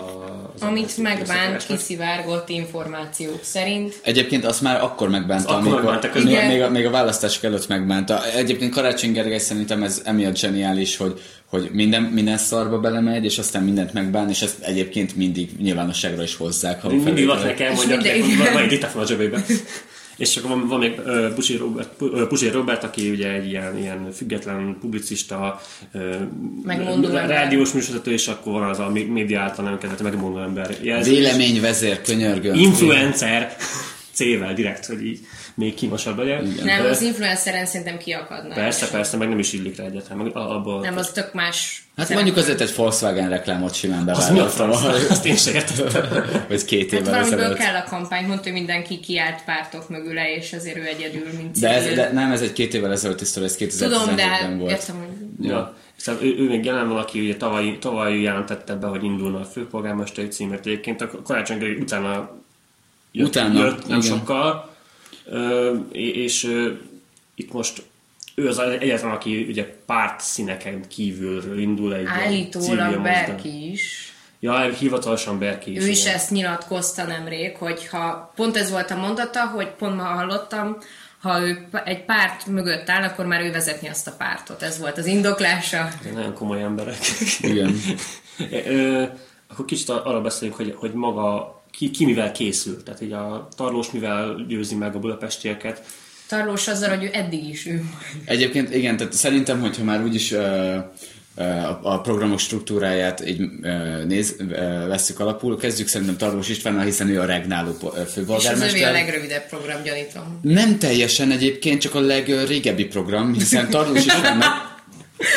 Az 0.56 0.62
Amit 0.62 0.86
az 0.86 0.98
megbánt, 0.98 1.66
kiszivárgott 1.66 2.50
információk 2.50 3.40
szerint. 3.44 4.00
Egyébként 4.04 4.46
azt 4.46 4.62
már 4.62 4.84
akkor 4.84 5.10
megbánta, 5.10 5.48
Azt 5.48 5.54
akkor 5.54 5.62
amikor, 5.62 5.92
megbánta 5.92 6.20
még, 6.24 6.48
még, 6.48 6.62
a, 6.62 6.70
még 6.70 6.86
a 6.86 6.90
választások 6.90 7.44
előtt 7.44 7.68
megbánta. 7.68 8.26
Egyébként 8.26 8.74
Karácsony 8.74 9.12
Gergely 9.12 9.38
szerintem 9.38 9.84
ez 9.84 10.02
emiatt 10.06 10.36
zseniális, 10.38 10.98
hogy, 10.98 11.22
hogy 11.46 11.70
minden, 11.72 12.02
minden 12.02 12.38
szarba 12.38 12.80
belemegy, 12.80 13.26
és 13.26 13.38
aztán 13.38 13.64
mindent 13.64 13.94
megbán, 13.94 14.30
és 14.30 14.42
ezt 14.42 14.60
egyébként 14.62 15.16
mindig 15.16 15.50
nyilvánosságra 15.60 16.24
is 16.24 16.36
hozzák. 16.36 16.82
Ha 16.82 16.90
Mindig 16.90 17.30
elmondja, 17.60 17.96
mindegy. 17.96 18.22
hogy 18.54 18.62
egy 18.62 18.68
diktafon 18.68 19.02
a 19.02 19.06
zsebében. 19.06 19.44
És 20.18 20.38
akkor 20.38 20.50
van, 20.50 20.68
van 20.68 20.80
még 20.80 21.00
uh, 21.06 21.34
Pusi 21.34 21.58
Robert, 21.58 22.02
uh, 22.02 22.52
Robert, 22.52 22.84
aki 22.84 23.10
ugye 23.10 23.32
egy 23.32 23.48
ilyen, 23.48 23.78
ilyen 23.78 24.12
független 24.12 24.78
publicista, 24.80 25.62
uh, 25.94 26.16
Megmondó 26.64 27.08
rádiós 27.10 27.72
műsorvezető, 27.72 28.12
és 28.12 28.28
akkor 28.28 28.54
van 28.54 28.70
az 28.70 28.80
a 28.80 28.90
mé- 28.90 29.10
média 29.10 29.42
által 29.42 29.66
nem 29.66 29.78
kezdett 29.78 30.02
megmondó 30.02 30.40
ember. 30.40 30.78
Jelzés. 30.82 31.18
Véleményvezér, 31.18 32.02
könyörgöm. 32.02 32.56
Influencer 32.56 33.56
C-vel 34.12 34.54
direkt, 34.54 34.86
hogy 34.86 35.06
így 35.06 35.20
még 35.58 35.74
kimosabb 35.74 36.18
legyen. 36.18 36.54
Nem, 36.64 36.84
Ö, 36.86 36.90
az 36.90 37.02
influenceren 37.02 37.66
szerintem 37.66 37.98
kiakadna. 37.98 38.54
Persze, 38.54 38.88
persze, 38.90 39.18
meg 39.18 39.30
nem 39.30 39.40
is 39.40 39.54
illik 39.54 39.76
rá 39.78 39.84
egyáltalán. 39.84 40.18
Meg 40.18 40.36
a- 40.36 40.56
abból, 40.56 40.80
Nem, 40.82 40.98
az 40.98 41.10
tök 41.12 41.34
más. 41.34 41.84
Hát 41.98 42.06
szerep. 42.06 42.24
mondjuk 42.24 42.44
azért 42.46 42.62
egy 42.62 42.76
Volkswagen 42.76 43.30
reklámot 43.30 43.74
simán 43.74 44.10
az 44.10 44.30
mi 44.32 44.40
Azt 44.40 45.26
én 45.26 45.36
sem 45.36 45.54
értettem. 45.56 46.26
vagy 46.50 46.66
két 46.66 46.92
Hát 46.92 47.00
évvel 47.00 47.12
valamiből 47.14 47.40
ezelőtt. 47.40 47.58
kell 47.58 47.76
a 47.76 47.84
kampány, 47.90 48.26
mondta, 48.26 48.44
hogy 48.44 48.54
mindenki 48.54 49.00
kiállt 49.00 49.44
pártok 49.46 49.90
mögüle, 49.90 50.36
és 50.36 50.54
azért 50.54 50.78
ő 50.78 50.86
egyedül, 50.86 51.28
mint 51.38 51.60
De, 51.60 51.70
ez, 51.70 51.96
de 51.96 52.12
nem, 52.12 52.32
ez 52.32 52.42
egy 52.42 52.54
két 52.54 52.74
évvel 52.74 52.92
ezelőtt 52.92 53.22
is, 53.22 53.36
ez 53.36 53.56
2017-ben 53.60 53.90
Tudom, 53.90 54.16
de 54.16 54.56
volt. 54.58 54.72
értem, 54.72 54.96
hogy 54.98 55.46
Ja. 55.48 55.76
Szóval 55.96 56.24
ő, 56.24 56.36
ő 56.38 56.48
még 56.48 56.66
jelen 56.66 56.88
van, 56.88 56.98
aki 56.98 57.20
ugye 57.20 57.36
tavaly, 57.36 57.78
tavaly 57.80 58.22
jelentette 58.22 58.76
be, 58.76 58.88
hogy 58.88 59.04
indulna 59.04 59.40
a 59.40 59.44
főpolgármesteri 59.46 60.28
címért. 60.28 60.66
Egyébként 60.66 61.02
a 61.02 61.10
Karácsony 61.24 61.58
Gergely 61.58 61.82
utána 61.82 62.30
jött, 63.12 63.28
Utána, 63.28 63.60
jött 63.60 63.88
nem 63.88 64.00
igen. 64.00 64.18
sokkal, 64.18 64.76
és 65.92 66.44
itt 67.36 67.52
most 67.54 67.84
ő 68.36 68.48
az 68.48 68.60
egyetlen, 68.60 69.12
aki 69.12 69.46
ugye 69.50 69.78
párt 69.86 70.22
színeken 70.22 70.88
kívül 70.88 71.60
indul 71.60 71.96
egy 71.96 72.06
állítólag. 72.06 73.02
Berki 73.02 73.72
is. 73.72 74.12
Ja, 74.40 74.62
hivatalosan 74.62 75.40
Berki 75.40 75.76
is. 75.76 75.84
Ő 75.84 75.88
is 75.88 76.02
igen. 76.02 76.14
ezt 76.14 76.32
nyilatkozta 76.32 77.04
nemrég, 77.04 77.56
hogy 77.56 77.88
ha 77.88 78.32
pont 78.36 78.58
ez 78.58 78.72
volt 78.72 78.92
a 78.92 78.96
mondata, 78.96 79.46
hogy 79.46 79.68
pont 79.68 79.96
ma 79.96 80.04
hallottam, 80.04 80.78
ha 81.22 81.42
ő 81.42 81.68
egy 81.84 82.06
párt 82.06 82.46
mögött 82.46 82.90
áll, 82.90 83.04
akkor 83.04 83.26
már 83.26 83.42
ő 83.42 83.52
vezetni 83.52 83.88
azt 83.88 84.08
a 84.08 84.12
pártot. 84.12 84.62
Ez 84.62 84.80
volt 84.80 84.98
az 84.98 85.06
indoklása. 85.06 85.90
Nagyon 86.14 86.34
komoly 86.34 86.62
emberek. 86.62 86.98
Igen. 87.42 87.76
Ö, 88.66 89.04
akkor 89.48 89.66
kicsit 89.66 89.90
ar- 89.90 90.06
arra 90.06 90.22
beszéljünk, 90.22 90.60
hogy, 90.60 90.74
hogy 90.78 90.94
maga 90.94 91.57
ki, 91.72 91.92
ki 91.92 92.06
mivel 92.06 92.32
készül. 92.32 92.84
Tehát 92.84 93.02
így 93.02 93.12
a 93.12 93.48
Tarlós 93.56 93.92
mivel 93.92 94.46
győzi 94.48 94.76
meg 94.76 94.96
a 94.96 95.00
budapestieket. 95.00 95.82
Tarlós 96.28 96.68
azzal, 96.68 96.90
hogy 96.90 97.04
ő 97.04 97.10
eddig 97.14 97.50
is 97.50 97.66
ő. 97.66 97.84
Egyébként 98.26 98.76
igen, 98.76 98.98
tehát 98.98 99.14
szerintem, 99.14 99.60
hogyha 99.60 99.84
már 99.84 100.04
úgyis 100.04 100.32
uh, 100.32 100.76
a 101.38 101.80
a 101.82 102.02
programok 102.02 102.40
struktúráját 102.40 103.28
így 103.28 103.50
néz, 104.08 104.36
vesszük 104.88 105.20
alapul, 105.20 105.58
kezdjük 105.58 105.88
szerintem 105.88 106.18
Tarlós 106.18 106.50
Istvánnal, 106.50 106.84
hiszen 106.84 107.10
ő 107.10 107.20
a 107.20 107.26
regnáló 107.26 107.72
po- 107.72 107.96
ö, 107.96 108.02
És 108.02 108.02
övé 108.02 108.04
a 108.04 108.12
főpolgármester. 108.12 108.92
legrövidebb 108.92 109.48
program, 109.50 109.84
gyanítom. 109.84 110.40
Nem 110.42 110.78
teljesen 110.80 111.32
egyébként, 111.32 111.82
csak 111.82 111.96
a 111.96 112.00
legrégebbi 112.00 112.86
program, 112.86 113.34
hiszen 113.34 113.70
Tarlós 113.70 114.06
Istvánnak 114.06 114.67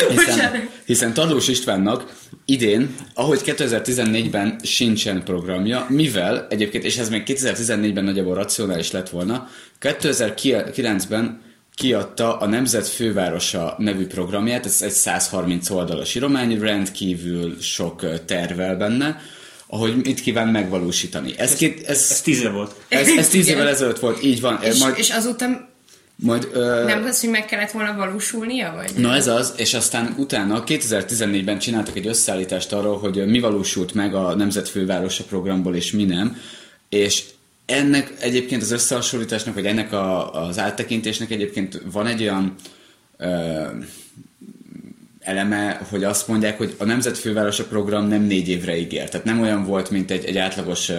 hiszen, 0.09 0.69
hiszen 0.85 1.13
Tarlós 1.13 1.49
Istvánnak 1.49 2.13
idén, 2.45 2.95
ahogy 3.15 3.41
2014-ben 3.45 4.61
sincsen 4.63 5.25
programja, 5.25 5.87
mivel 5.89 6.47
egyébként, 6.51 6.85
és 6.85 6.97
ez 6.97 7.09
még 7.09 7.23
2014-ben 7.27 8.05
nagyjából 8.05 8.35
racionális 8.35 8.91
lett 8.91 9.09
volna, 9.09 9.49
2009-ben 9.81 11.41
kiadta 11.75 12.37
a 12.39 12.47
Nemzet 12.47 12.89
Fővárosa 12.89 13.75
nevű 13.79 14.07
programját, 14.07 14.67
ez 14.67 14.83
egy 14.83 14.91
130 14.91 15.71
oldalas 15.71 16.15
íromány, 16.15 16.59
rendkívül 16.59 17.61
sok 17.61 18.25
tervel 18.25 18.77
benne, 18.77 19.21
ahogy 19.67 19.97
mit 19.97 20.21
kíván 20.21 20.49
megvalósítani. 20.49 21.35
Ez, 21.37 21.55
két, 21.55 21.87
ez, 21.87 22.07
Ez 22.11 22.21
tíz 22.21 22.41
év 22.43 22.51
volt. 22.51 22.75
ez, 22.89 23.09
ez 23.09 23.29
tíz 23.29 23.49
évvel 23.49 23.69
ezelőtt 23.69 23.99
volt, 23.99 24.23
így 24.23 24.41
van. 24.41 24.63
És, 24.63 24.79
majd, 24.79 24.99
és 24.99 25.11
azután 25.11 25.70
majd, 26.23 26.49
ö, 26.53 26.85
nem 26.85 27.05
az, 27.05 27.21
hogy 27.21 27.31
meg 27.31 27.45
kellett 27.45 27.71
volna 27.71 27.95
valósulnia, 27.97 28.73
vagy? 28.77 28.93
Na 28.97 29.15
ez 29.15 29.27
az, 29.27 29.53
és 29.57 29.75
aztán 29.75 30.15
utána 30.19 30.63
2014-ben 30.67 31.59
csináltak 31.59 31.97
egy 31.97 32.07
összeállítást 32.07 32.73
arról, 32.73 32.99
hogy 32.99 33.27
mi 33.27 33.41
valósult 33.41 33.95
meg 33.95 34.15
a 34.15 34.35
Nemzetfővárosa 34.35 35.25
programból, 35.25 35.75
és 35.75 35.93
mi 35.93 36.05
nem. 36.05 36.37
És 36.89 37.25
ennek 37.67 38.13
egyébként 38.21 38.63
az 38.63 38.71
összehasonlításnak, 38.71 39.55
vagy 39.55 39.67
ennek 39.67 39.93
a, 39.93 40.33
az 40.47 40.59
áttekintésnek 40.59 41.31
egyébként 41.31 41.83
van 41.93 42.07
egy 42.07 42.23
olyan 42.23 42.55
ö, 43.17 43.63
eleme, 45.21 45.81
hogy 45.91 46.05
azt 46.05 46.29
mondják, 46.29 46.59
hogy 46.59 46.75
a 46.79 46.85
Nemzetfővárosa 46.85 47.65
program 47.65 48.07
nem 48.07 48.23
négy 48.23 48.49
évre 48.49 48.79
ígér. 48.79 49.09
Tehát 49.09 49.27
nem 49.27 49.41
olyan 49.41 49.65
volt, 49.65 49.91
mint 49.91 50.11
egy, 50.11 50.25
egy 50.25 50.37
átlagos 50.37 50.91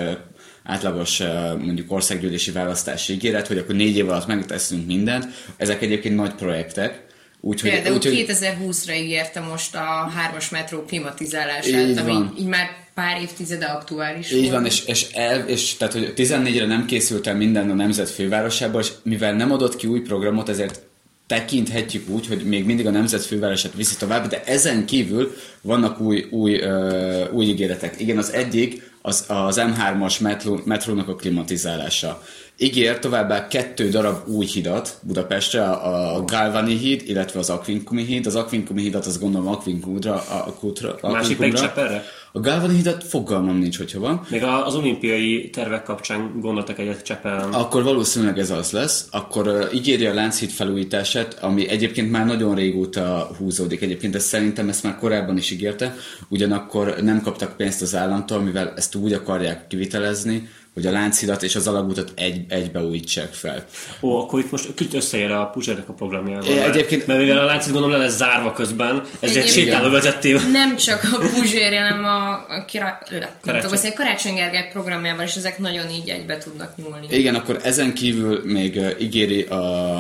átlagos 0.63 1.19
mondjuk 1.59 1.91
országgyűlési 1.91 2.51
választási 2.51 3.13
ígéret, 3.13 3.47
hogy 3.47 3.57
akkor 3.57 3.75
négy 3.75 3.97
év 3.97 4.09
alatt 4.09 4.27
megteszünk 4.27 4.87
mindent. 4.87 5.25
Ezek 5.57 5.81
egyébként 5.81 6.15
nagy 6.15 6.33
projektek. 6.33 7.09
Úgyhogy, 7.43 7.69
Például 7.71 7.95
úgyhogy 7.95 8.25
2020-ra 8.27 8.95
ígérte 8.95 9.39
most 9.39 9.75
a 9.75 10.11
hármas 10.15 10.49
metró 10.49 10.81
klimatizálását, 10.81 11.89
Így 11.89 11.97
ami 11.97 12.11
van. 12.11 12.35
így 12.39 12.45
már 12.45 12.69
pár 12.93 13.21
évtizede 13.21 13.65
aktuális 13.65 14.31
így 14.31 14.39
volt. 14.39 14.51
van, 14.51 14.65
és, 14.65 14.85
és, 14.85 15.07
el, 15.13 15.47
és 15.47 15.73
tehát, 15.77 15.93
hogy 15.93 16.13
14-re 16.15 16.65
nem 16.65 16.85
készült 16.85 17.27
el 17.27 17.35
minden 17.35 17.69
a 17.69 17.73
nemzet 17.73 18.09
fővárosába, 18.09 18.79
és 18.79 18.91
mivel 19.03 19.33
nem 19.33 19.51
adott 19.51 19.75
ki 19.75 19.87
új 19.87 19.99
programot, 19.99 20.49
ezért 20.49 20.81
tekinthetjük 21.27 22.09
úgy, 22.09 22.27
hogy 22.27 22.43
még 22.45 22.65
mindig 22.65 22.87
a 22.87 22.91
nemzet 22.91 23.25
fővárosát 23.25 23.73
viszi 23.75 23.95
tovább, 23.95 24.27
de 24.27 24.43
ezen 24.45 24.85
kívül 24.85 25.35
vannak 25.61 25.99
új, 25.99 26.25
új, 26.29 26.59
ö, 26.59 27.29
új 27.31 27.45
ígéretek. 27.45 27.99
Igen, 27.99 28.17
az 28.17 28.33
egyik 28.33 28.90
az, 29.01 29.25
az 29.27 29.61
M3-as 29.61 30.21
metró, 30.21 30.59
metrónak 30.65 31.07
a 31.07 31.15
klimatizálása. 31.15 32.21
Ígér 32.63 32.99
továbbá 32.99 33.47
kettő 33.47 33.89
darab 33.89 34.27
új 34.27 34.45
hidat 34.45 34.97
Budapestre, 35.01 35.63
a, 35.63 36.23
Galvani 36.23 36.77
híd, 36.77 37.01
illetve 37.05 37.39
az 37.39 37.49
Aquincumi 37.49 38.03
híd. 38.03 38.25
Az 38.25 38.35
Aquincumi 38.35 38.81
hídat 38.81 39.05
azt 39.05 39.19
gondolom 39.19 39.47
Aquincumra, 39.47 40.13
a 40.13 40.53
Kutra, 40.59 40.95
A 41.01 41.11
másik 41.11 41.37
pedig. 41.37 41.53
Csepelre? 41.53 42.03
A 42.31 42.39
Galvani 42.39 42.75
hídat 42.75 43.03
fogalmam 43.03 43.57
nincs, 43.57 43.77
hogyha 43.77 43.99
van. 43.99 44.25
Még 44.29 44.43
az 44.43 44.75
olimpiai 44.75 45.49
tervek 45.49 45.83
kapcsán 45.83 46.39
gondoltak 46.39 46.79
egyet 46.79 47.01
Csepelen. 47.01 47.53
Akkor 47.53 47.83
valószínűleg 47.83 48.39
ez 48.39 48.49
az 48.49 48.71
lesz. 48.71 49.07
Akkor 49.11 49.47
uh, 49.47 49.75
ígéri 49.75 50.05
a 50.05 50.13
Lánchíd 50.13 50.49
felújítását, 50.49 51.37
ami 51.41 51.69
egyébként 51.69 52.11
már 52.11 52.25
nagyon 52.25 52.55
régóta 52.55 53.29
húzódik. 53.37 53.81
Egyébként 53.81 54.15
ezt 54.15 54.27
szerintem 54.27 54.69
ezt 54.69 54.83
már 54.83 54.97
korábban 54.97 55.37
is 55.37 55.51
ígérte, 55.51 55.95
ugyanakkor 56.29 56.95
nem 57.01 57.21
kaptak 57.21 57.55
pénzt 57.57 57.81
az 57.81 57.95
államtól, 57.95 58.39
mivel 58.39 58.73
ezt 58.75 58.95
úgy 58.95 59.13
akarják 59.13 59.67
kivitelezni, 59.67 60.49
hogy 60.73 60.85
a 60.85 60.91
Lánchidat 60.91 61.43
és 61.43 61.55
az 61.55 61.67
Alagutat 61.67 62.11
egy, 62.15 62.45
egybe 62.49 62.79
újítsák 62.79 63.33
fel. 63.33 63.65
Ó, 64.01 64.19
akkor 64.19 64.39
itt 64.39 64.51
most 64.51 64.73
kicsit 64.73 64.93
összeér 64.93 65.31
a 65.31 65.45
Puzsérnek 65.45 65.89
a 65.89 65.93
programjával. 65.93 66.49
É, 66.49 66.59
egyébként... 66.59 67.07
Mert 67.07 67.19
mivel 67.19 67.37
a 67.37 67.45
Lánchíd 67.45 67.71
gondolom 67.71 67.97
le 67.97 68.03
lesz 68.03 68.15
zárva 68.15 68.51
közben, 68.51 69.03
ezért 69.19 69.47
sétáló 69.49 69.89
vezettél. 69.89 70.39
Nem 70.51 70.75
csak 70.75 71.03
a 71.03 71.17
Puzsér, 71.17 71.77
hanem 71.77 72.03
a, 72.03 72.31
a, 72.31 72.65
kira, 72.67 72.99
Karácsony. 73.41 73.93
Karácsony 73.93 74.33
Gergely 74.33 74.69
programjával, 74.71 75.25
és 75.25 75.35
ezek 75.35 75.57
nagyon 75.57 75.89
így 75.89 76.09
egybe 76.09 76.37
tudnak 76.37 76.75
nyúlni. 76.75 77.07
Igen, 77.09 77.35
akkor 77.35 77.59
ezen 77.63 77.93
kívül 77.93 78.41
még 78.43 78.79
ígéri 78.99 79.41
a 79.41 79.99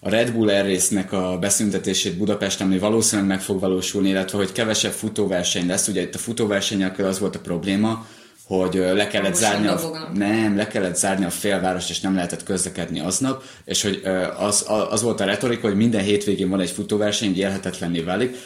a 0.00 0.10
Red 0.10 0.32
Bull 0.32 0.48
Air 0.48 0.64
Race-nek 0.64 1.12
a 1.12 1.38
beszüntetését 1.38 2.16
Budapesten, 2.16 2.66
ami 2.66 2.78
valószínűleg 2.78 3.30
meg 3.30 3.40
fog 3.40 3.60
valósulni, 3.60 4.08
illetve 4.08 4.38
hogy 4.38 4.52
kevesebb 4.52 4.92
futóverseny 4.92 5.66
lesz. 5.66 5.88
Ugye 5.88 6.02
itt 6.02 6.14
a 6.14 6.18
futóversenyekkel 6.18 7.06
az 7.06 7.18
volt 7.18 7.36
a 7.36 7.40
probléma, 7.40 8.06
hogy 8.48 8.74
le 8.74 9.06
kellett 9.06 9.34
zárni 9.34 9.66
a, 9.66 10.10
nem, 10.14 10.56
le 10.56 10.66
kellett 10.66 10.96
zárni 10.96 11.24
a 11.24 11.30
félvárost, 11.30 11.90
és 11.90 12.00
nem 12.00 12.14
lehetett 12.14 12.42
közlekedni 12.42 13.00
aznap, 13.00 13.42
és 13.64 13.82
hogy 13.82 14.02
az, 14.38 14.66
az 14.90 15.02
volt 15.02 15.20
a 15.20 15.24
retorika, 15.24 15.66
hogy 15.66 15.76
minden 15.76 16.02
hétvégén 16.02 16.48
van 16.48 16.60
egy 16.60 16.70
futóverseny, 16.70 17.36
élhetetlenné 17.36 18.00
válik. 18.00 18.36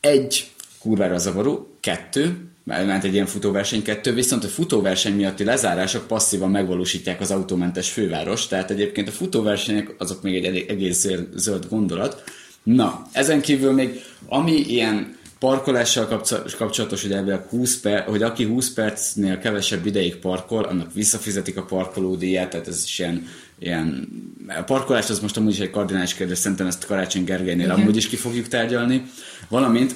Egy, 0.00 0.50
kurvára 0.78 1.18
zavaró, 1.18 1.76
kettő, 1.80 2.36
ment 2.64 3.04
egy 3.04 3.12
ilyen 3.12 3.26
futóverseny 3.26 3.82
kettő, 3.82 4.14
viszont 4.14 4.44
a 4.44 4.48
futóverseny 4.48 5.14
miatti 5.14 5.44
lezárások 5.44 6.06
passzívan 6.06 6.50
megvalósítják 6.50 7.20
az 7.20 7.30
autómentes 7.30 7.90
főváros, 7.90 8.46
tehát 8.46 8.70
egyébként 8.70 9.08
a 9.08 9.12
futóversenyek 9.12 9.94
azok 9.98 10.22
még 10.22 10.44
egy 10.44 10.64
egész 10.68 11.08
zöld 11.34 11.66
gondolat. 11.68 12.22
Na, 12.62 13.06
ezen 13.12 13.40
kívül 13.40 13.72
még 13.72 14.00
ami 14.26 14.52
ilyen 14.52 15.17
parkolással 15.38 16.22
kapcsolatos, 16.58 17.02
hogy 17.02 17.12
ebből 17.12 17.46
20 17.48 17.80
perc, 17.80 18.08
hogy 18.08 18.22
aki 18.22 18.44
20 18.44 18.72
percnél 18.72 19.38
kevesebb 19.38 19.86
ideig 19.86 20.16
parkol, 20.16 20.64
annak 20.64 20.92
visszafizetik 20.92 21.56
a 21.56 21.64
parkolódíját, 21.64 22.50
tehát 22.50 22.68
ez 22.68 22.82
is 22.84 22.98
ilyen, 22.98 23.26
ilyen 23.58 24.08
a 24.48 24.62
parkolás 24.62 25.10
az 25.10 25.20
most 25.20 25.36
amúgy 25.36 25.52
is 25.52 25.58
egy 25.58 25.70
kardinális 25.70 26.14
kérdés, 26.14 26.38
szerintem 26.38 26.66
ezt 26.66 26.86
Karácsony 26.86 27.24
Gergelynél 27.24 27.64
Igen. 27.64 27.80
amúgy 27.80 27.96
is 27.96 28.08
ki 28.08 28.16
fogjuk 28.16 28.48
tárgyalni, 28.48 29.10
valamint 29.48 29.94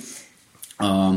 a, 0.77 1.11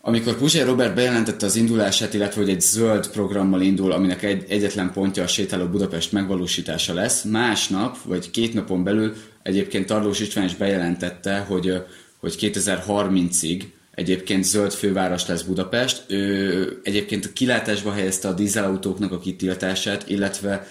amikor 0.00 0.36
Puzsér 0.36 0.66
Robert 0.66 0.94
bejelentette 0.94 1.46
az 1.46 1.56
indulását, 1.56 2.14
illetve 2.14 2.40
hogy 2.40 2.50
egy 2.50 2.60
zöld 2.60 3.08
programmal 3.08 3.60
indul, 3.60 3.92
aminek 3.92 4.22
egy, 4.22 4.44
egyetlen 4.48 4.92
pontja 4.92 5.22
a 5.22 5.26
sétáló 5.26 5.66
Budapest 5.66 6.12
megvalósítása 6.12 6.94
lesz, 6.94 7.22
másnap, 7.22 7.96
vagy 8.04 8.30
két 8.30 8.54
napon 8.54 8.84
belül 8.84 9.14
egyébként 9.42 9.86
Tarlós 9.86 10.20
István 10.20 10.44
is 10.44 10.54
bejelentette, 10.54 11.38
hogy, 11.38 11.84
hogy 12.22 12.36
2030-ig 12.40 13.62
egyébként 13.94 14.44
zöld 14.44 14.72
főváros 14.72 15.26
lesz 15.26 15.42
Budapest. 15.42 16.04
Ő 16.06 16.80
egyébként 16.82 17.24
a 17.24 17.32
kilátásba 17.32 17.92
helyezte 17.92 18.28
a 18.28 18.32
dízelautóknak 18.32 19.12
a 19.12 19.18
kitiltását, 19.18 20.08
illetve 20.08 20.66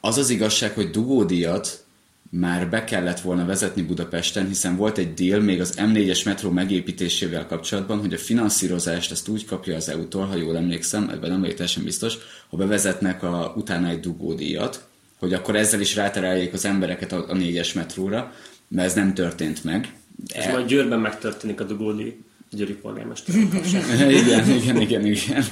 az 0.00 0.18
az 0.18 0.30
igazság, 0.30 0.72
hogy 0.72 0.90
dugódíjat 0.90 1.84
már 2.30 2.68
be 2.68 2.84
kellett 2.84 3.20
volna 3.20 3.44
vezetni 3.44 3.82
Budapesten, 3.82 4.46
hiszen 4.46 4.76
volt 4.76 4.98
egy 4.98 5.14
deal 5.14 5.40
még 5.40 5.60
az 5.60 5.74
M4-es 5.76 6.24
metró 6.24 6.50
megépítésével 6.50 7.46
kapcsolatban, 7.46 8.00
hogy 8.00 8.12
a 8.12 8.18
finanszírozást 8.18 9.10
ezt 9.10 9.28
úgy 9.28 9.44
kapja 9.44 9.76
az 9.76 9.88
EU-tól, 9.88 10.24
ha 10.24 10.36
jól 10.36 10.56
emlékszem, 10.56 11.08
ebben 11.08 11.30
nem 11.30 11.40
vagyok 11.40 11.56
teljesen 11.56 11.84
biztos, 11.84 12.14
ha 12.50 12.56
bevezetnek 12.56 13.22
a, 13.22 13.52
utána 13.56 13.88
egy 13.88 14.00
dugódíjat, 14.00 14.84
hogy 15.18 15.32
akkor 15.32 15.56
ezzel 15.56 15.80
is 15.80 15.94
rátereljék 15.94 16.52
az 16.52 16.64
embereket 16.64 17.12
a, 17.12 17.24
a 17.28 17.34
4-es 17.34 17.74
metróra, 17.74 18.34
mert 18.68 18.88
ez 18.88 18.94
nem 18.94 19.14
történt 19.14 19.64
meg. 19.64 19.92
Ez 20.26 20.52
majd 20.52 20.66
Győrben 20.66 21.00
megtörténik 21.00 21.60
a 21.60 21.64
dugódi 21.64 22.24
Győri 22.50 22.74
polgármester. 22.74 23.34
igen, 24.10 24.50
igen, 24.50 24.80
igen, 24.80 25.06
igen 25.06 25.44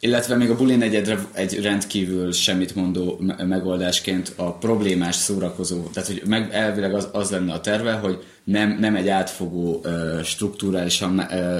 illetve 0.00 0.36
még 0.36 0.50
a 0.50 0.56
buli 0.56 0.76
negyedre 0.76 1.18
egy 1.32 1.62
rendkívül 1.62 2.32
semmit 2.32 2.74
mondó 2.74 3.20
megoldásként 3.46 4.32
a 4.36 4.52
problémás 4.52 5.14
szórakozó, 5.14 5.82
tehát 5.82 6.08
hogy 6.08 6.22
meg, 6.26 6.48
elvileg 6.52 6.94
az, 6.94 7.08
az 7.12 7.30
lenne 7.30 7.52
a 7.52 7.60
terve, 7.60 7.92
hogy 7.92 8.24
nem, 8.44 8.76
nem 8.80 8.96
egy 8.96 9.08
átfogó 9.08 9.84
struktúrálisan 10.24 11.10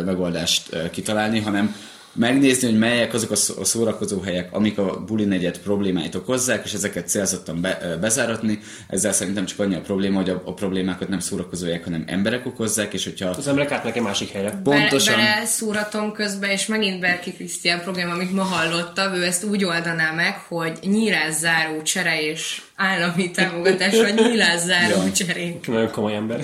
megoldást 0.05 0.91
kitalálni, 0.91 1.41
hanem 1.41 1.75
megnézni, 2.13 2.69
hogy 2.69 2.79
melyek 2.79 3.15
azok 3.15 3.31
a 3.31 3.65
szórakozó 3.65 4.21
helyek, 4.21 4.53
amik 4.53 4.79
a 4.79 5.05
buli 5.05 5.25
negyed 5.25 5.59
problémáit 5.59 6.15
okozzák, 6.15 6.65
és 6.65 6.73
ezeket 6.73 7.09
célzottan 7.09 7.61
be, 7.61 7.97
bezáratni. 8.01 8.59
Ezzel 8.89 9.13
szerintem 9.13 9.45
csak 9.45 9.59
annyi 9.59 9.75
a 9.75 9.81
probléma, 9.81 10.17
hogy 10.17 10.31
a, 10.31 10.43
a 10.45 10.55
problémákat 10.55 11.09
nem 11.09 11.19
szórakozóják, 11.21 11.85
hanem 11.85 12.05
emberek 12.07 12.47
okozzák, 12.47 12.93
és 12.93 13.05
hogyha... 13.05 13.29
Az 13.29 13.49
emberek 13.49 13.71
átnak 13.71 13.97
egy 13.97 14.03
másik 14.03 14.31
helyre. 14.31 14.61
Pontosan. 14.63 15.17
Be, 15.17 15.23
bele 15.23 15.45
szúratom 15.45 16.13
közben, 16.13 16.51
és 16.51 16.67
megint 16.67 17.01
Berki 17.01 17.33
Krisztián 17.33 17.81
probléma, 17.81 18.13
amit 18.13 18.33
ma 18.33 18.43
hallottam, 18.43 19.15
ő 19.15 19.25
ezt 19.25 19.45
úgy 19.45 19.65
oldaná 19.65 20.13
meg, 20.13 20.37
hogy 20.49 20.79
nyírás 20.83 21.35
záró 21.35 21.83
csere 21.83 22.23
és 22.23 22.63
állami 22.79 23.31
támogatás, 23.31 24.01
vagy 24.01 24.15
nyilázzáró 24.15 25.11
cserénk. 25.11 25.67
Nagyon 25.67 25.91
komoly 25.91 26.15
ember. 26.15 26.41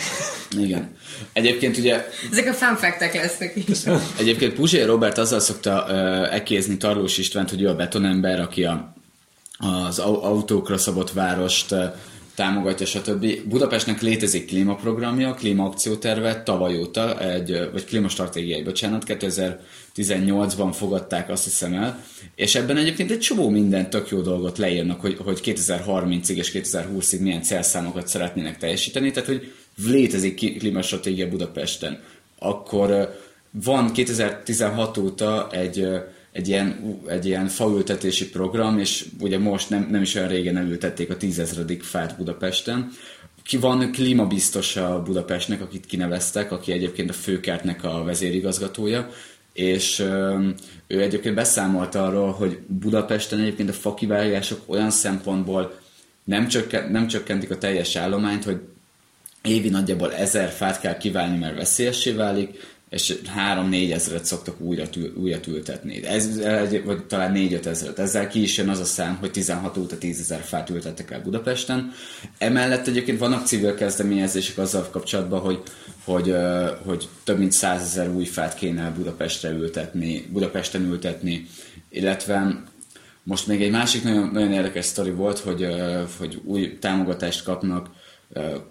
Igen. 0.58 0.96
Egyébként 1.32 1.76
ugye... 1.76 2.06
Ezek 2.30 2.46
a 2.46 2.52
fanfektek 2.52 3.14
lesznek 3.14 3.56
is. 3.68 3.78
Egyébként 4.18 4.54
Puzsé 4.54 4.82
Robert 4.82 5.18
azzal 5.18 5.40
szokta 5.40 5.86
uh, 5.88 6.34
ekézni 6.34 6.76
Tarlós 6.76 7.18
Istvánt, 7.18 7.50
hogy 7.50 7.62
ő 7.62 7.68
a 7.68 7.74
betonember, 7.74 8.40
aki 8.40 8.64
a, 8.64 8.94
az 9.58 9.98
autókra 9.98 10.78
szabott 10.78 11.12
várost 11.12 11.72
uh, 11.72 11.94
támogatja, 12.34 12.86
stb. 12.86 13.26
Budapestnek 13.44 14.02
létezik 14.02 14.46
klímaprogramja, 14.46 15.34
klímaakcióterve 15.34 16.42
tavaly 16.42 16.78
óta, 16.78 17.20
egy, 17.20 17.68
vagy 17.72 17.84
klímastratégiai, 17.84 18.62
bocsánat, 18.62 19.04
2018-ban 19.06 20.70
fogadták 20.72 21.28
azt 21.28 21.44
hiszem 21.44 21.74
el, 21.74 22.04
és 22.34 22.54
ebben 22.54 22.76
egyébként 22.76 23.10
egy 23.10 23.18
csomó 23.18 23.48
minden 23.48 23.90
tök 23.90 24.08
jó 24.08 24.20
dolgot 24.20 24.58
leírnak, 24.58 25.00
hogy, 25.00 25.16
hogy 25.24 25.40
2030-ig 25.44 26.34
és 26.34 26.50
2020-ig 26.54 27.20
milyen 27.20 27.42
célszámokat 27.42 28.08
szeretnének 28.08 28.58
teljesíteni, 28.58 29.10
tehát 29.10 29.28
hogy 29.28 29.52
létezik 29.86 30.58
klímastratégia 30.58 31.28
Budapesten. 31.28 32.00
Akkor 32.38 33.18
van 33.50 33.92
2016 33.92 34.96
óta 34.96 35.48
egy 35.50 35.88
egy 36.34 36.48
ilyen, 36.48 36.98
egy 37.06 37.26
ilyen 37.26 37.48
faültetési 37.48 38.28
program, 38.28 38.78
és 38.78 39.06
ugye 39.20 39.38
most 39.38 39.70
nem, 39.70 39.88
nem 39.90 40.02
is 40.02 40.14
olyan 40.14 40.28
régen 40.28 40.56
elültették 40.56 41.10
a 41.10 41.16
tízezredik 41.16 41.82
fát 41.82 42.16
Budapesten. 42.16 42.90
Ki 43.42 43.56
van 43.56 43.90
klímabiztosa 43.92 45.02
Budapestnek, 45.02 45.60
akit 45.60 45.86
kineveztek, 45.86 46.52
aki 46.52 46.72
egyébként 46.72 47.10
a 47.10 47.12
főkertnek 47.12 47.84
a 47.84 48.04
vezérigazgatója, 48.04 49.10
és 49.52 49.98
ő 50.86 51.02
egyébként 51.02 51.34
beszámolt 51.34 51.94
arról, 51.94 52.32
hogy 52.32 52.58
Budapesten 52.66 53.40
egyébként 53.40 53.68
a 53.68 53.72
fakivágások 53.72 54.60
olyan 54.66 54.90
szempontból 54.90 55.78
nem, 56.24 56.48
csökken, 56.48 56.90
nem 56.90 57.06
csökkentik 57.06 57.50
a 57.50 57.58
teljes 57.58 57.96
állományt, 57.96 58.44
hogy 58.44 58.60
évi 59.42 59.68
nagyjából 59.68 60.14
ezer 60.14 60.48
fát 60.48 60.80
kell 60.80 60.96
kiválni, 60.96 61.38
mert 61.38 61.56
veszélyessé 61.56 62.12
válik, 62.12 62.73
és 62.94 63.14
3-4 63.70 63.92
ezeret 63.92 64.24
szoktak 64.24 64.60
újra, 64.60 64.88
tül, 64.90 65.12
újra 65.16 65.38
ültetni. 65.48 66.04
Ez, 66.06 66.40
vagy 66.84 67.04
talán 67.06 67.32
4-5 67.36 67.66
ezeret. 67.66 67.98
Ezzel 67.98 68.28
ki 68.28 68.42
is 68.42 68.56
jön 68.56 68.68
az 68.68 68.78
a 68.78 68.84
szám, 68.84 69.16
hogy 69.20 69.30
16 69.30 69.76
óta 69.76 69.98
10 69.98 70.20
ezer 70.20 70.40
fát 70.40 70.70
ültettek 70.70 71.10
el 71.10 71.20
Budapesten. 71.20 71.92
Emellett 72.38 72.86
egyébként 72.86 73.18
vannak 73.18 73.46
civil 73.46 73.74
kezdeményezések 73.74 74.58
azzal 74.58 74.88
kapcsolatban, 74.90 75.40
hogy, 75.40 75.62
hogy, 76.04 76.34
hogy 76.84 77.08
több 77.24 77.38
mint 77.38 77.52
100 77.52 77.82
ezer 77.82 78.08
új 78.08 78.24
fát 78.24 78.54
kéne 78.54 78.90
Budapestre 78.90 79.50
ültetni, 79.50 80.28
Budapesten 80.32 80.82
ültetni, 80.82 81.46
illetve 81.88 82.62
most 83.22 83.46
még 83.46 83.62
egy 83.62 83.70
másik 83.70 84.02
nagyon, 84.02 84.30
nagyon 84.32 84.52
érdekes 84.52 84.84
sztori 84.84 85.10
volt, 85.10 85.38
hogy, 85.38 85.66
hogy 86.18 86.40
új 86.44 86.78
támogatást 86.78 87.44
kapnak 87.44 87.88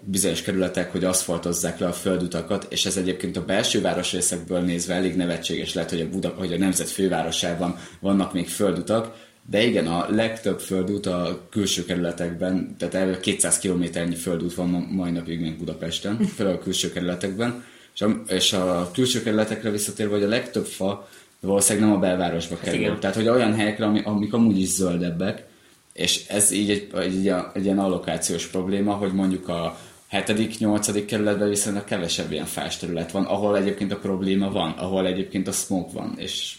bizonyos 0.00 0.42
kerületek, 0.42 0.92
hogy 0.92 1.04
aszfaltozzák 1.04 1.78
le 1.78 1.86
a 1.86 1.92
földutakat, 1.92 2.66
és 2.68 2.86
ez 2.86 2.96
egyébként 2.96 3.36
a 3.36 3.44
belső 3.44 3.80
városrészekből 3.80 4.60
nézve 4.60 4.94
elég 4.94 5.16
nevetséges 5.16 5.74
lett, 5.74 5.90
hogy 5.90 6.00
a, 6.00 6.08
Buda, 6.08 6.34
hogy 6.36 6.52
a 6.52 6.58
nemzet 6.58 6.88
fővárosában 6.88 7.78
vannak 8.00 8.32
még 8.32 8.48
földutak, 8.48 9.14
de 9.50 9.62
igen, 9.62 9.86
a 9.86 10.06
legtöbb 10.10 10.60
földút 10.60 11.06
a 11.06 11.46
külső 11.50 11.84
kerületekben, 11.84 12.74
tehát 12.78 12.94
elő 12.94 13.20
200 13.20 13.58
kilométernyi 13.58 14.14
földút 14.14 14.54
van 14.54 14.68
mai 14.68 15.10
napig 15.10 15.40
még 15.40 15.58
Budapesten, 15.58 16.18
főleg 16.36 16.54
a 16.54 16.58
külső 16.58 16.92
kerületekben, 16.92 17.64
és 17.94 18.02
a, 18.02 18.22
és 18.28 18.52
a 18.52 18.90
külső 18.92 19.22
kerületekre 19.22 19.70
visszatérve, 19.70 20.14
hogy 20.14 20.22
a 20.22 20.28
legtöbb 20.28 20.66
fa 20.66 21.08
valószínűleg 21.40 21.88
nem 21.88 21.96
a 21.96 22.00
belvárosba 22.00 22.56
hát 22.56 22.64
kerül. 22.64 22.98
Tehát, 22.98 23.16
hogy 23.16 23.28
olyan 23.28 23.54
helyekre, 23.54 23.86
amik 23.86 24.32
amúgy 24.32 24.60
is 24.60 24.68
zöldebbek, 24.68 25.44
és 25.94 26.26
ez 26.28 26.50
így 26.50 26.70
egy, 26.70 26.90
egy, 26.94 27.32
egy 27.52 27.64
ilyen 27.64 27.78
allokációs 27.78 28.46
probléma, 28.46 28.92
hogy 28.92 29.12
mondjuk 29.12 29.48
a 29.48 29.78
7 30.08 30.58
8 30.58 31.04
kerületben 31.06 31.48
viszonylag 31.48 31.84
kevesebb 31.84 32.32
ilyen 32.32 32.46
fás 32.46 32.76
terület 32.76 33.10
van, 33.10 33.24
ahol 33.24 33.56
egyébként 33.56 33.92
a 33.92 33.98
probléma 33.98 34.50
van, 34.50 34.70
ahol 34.70 35.06
egyébként 35.06 35.48
a 35.48 35.52
smoke 35.52 35.92
van, 35.92 36.14
és 36.16 36.56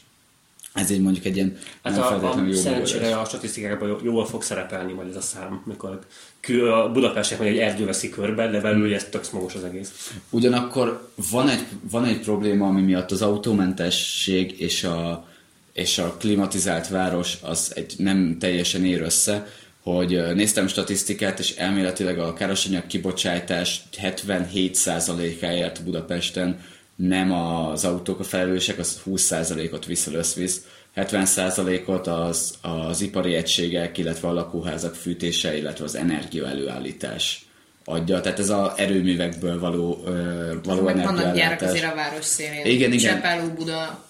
ez 0.73 0.89
így 0.89 1.01
mondjuk 1.01 1.25
egy 1.25 1.35
ilyen 1.35 1.57
hát 1.83 1.97
a, 1.97 2.33
a, 2.33 2.45
jó 2.45 2.53
szerencsére 2.53 3.17
a 3.17 3.25
statisztikákban 3.25 3.99
jól 4.03 4.25
fog 4.25 4.43
szerepelni 4.43 4.93
majd 4.93 5.09
ez 5.09 5.15
a 5.15 5.21
szám, 5.21 5.63
mikor 5.65 5.99
a 6.71 6.91
Budapestnek 6.91 7.39
egy 7.39 7.57
erdő 7.57 7.85
veszi 7.85 8.09
körbe, 8.09 8.47
de 8.47 8.61
belül 8.61 8.93
ez 8.93 9.03
tök 9.03 9.23
smogos 9.23 9.55
az 9.55 9.63
egész. 9.63 10.11
Ugyanakkor 10.29 11.09
van 11.31 11.49
egy, 11.49 11.65
van 11.91 12.05
egy 12.05 12.19
probléma, 12.19 12.67
ami 12.67 12.81
miatt 12.81 13.11
az 13.11 13.21
autómentesség 13.21 14.61
és 14.61 14.83
a 14.83 15.27
és 15.75 15.97
a 15.97 16.15
klimatizált 16.19 16.87
város 16.87 17.37
az 17.41 17.71
egy 17.75 17.93
nem 17.97 18.37
teljesen 18.39 18.85
ér 18.85 19.01
össze, 19.01 19.47
hogy 19.83 20.33
néztem 20.33 20.67
statisztikát, 20.67 21.39
és 21.39 21.55
elméletileg 21.55 22.19
a 22.19 22.33
károsanyag 22.33 22.87
kibocsátás 22.87 23.81
77%-áért 24.01 25.83
Budapesten 25.83 26.59
nem 26.95 27.31
az 27.31 27.85
autók 27.85 28.19
a 28.19 28.23
felelősek, 28.23 28.79
az 28.79 29.01
20%-ot 29.05 29.85
viszel 29.85 30.13
összvisz, 30.13 30.61
70%-ot 30.95 32.07
az, 32.07 32.53
az 32.61 33.01
ipari 33.01 33.33
egységek, 33.33 33.97
illetve 33.97 34.27
a 34.27 34.33
lakóházak 34.33 34.95
fűtése, 34.95 35.57
illetve 35.57 35.83
az 35.83 35.95
energia 35.95 36.47
előállítás 36.47 37.45
adja. 37.85 38.21
Tehát 38.21 38.39
ez 38.39 38.49
az 38.49 38.71
erőművekből 38.75 39.59
való, 39.59 40.03
való 40.63 40.87
energiaellátás. 40.87 41.15
Vannak 41.15 41.35
gyárak 41.35 41.61
azért 41.61 41.91
a 41.91 41.95
város 41.95 42.25
szélén. 42.25 42.65
Igen, 42.65 42.91
igen. 42.91 43.15
Csepelú, 43.15 43.53
Buda, 43.53 44.04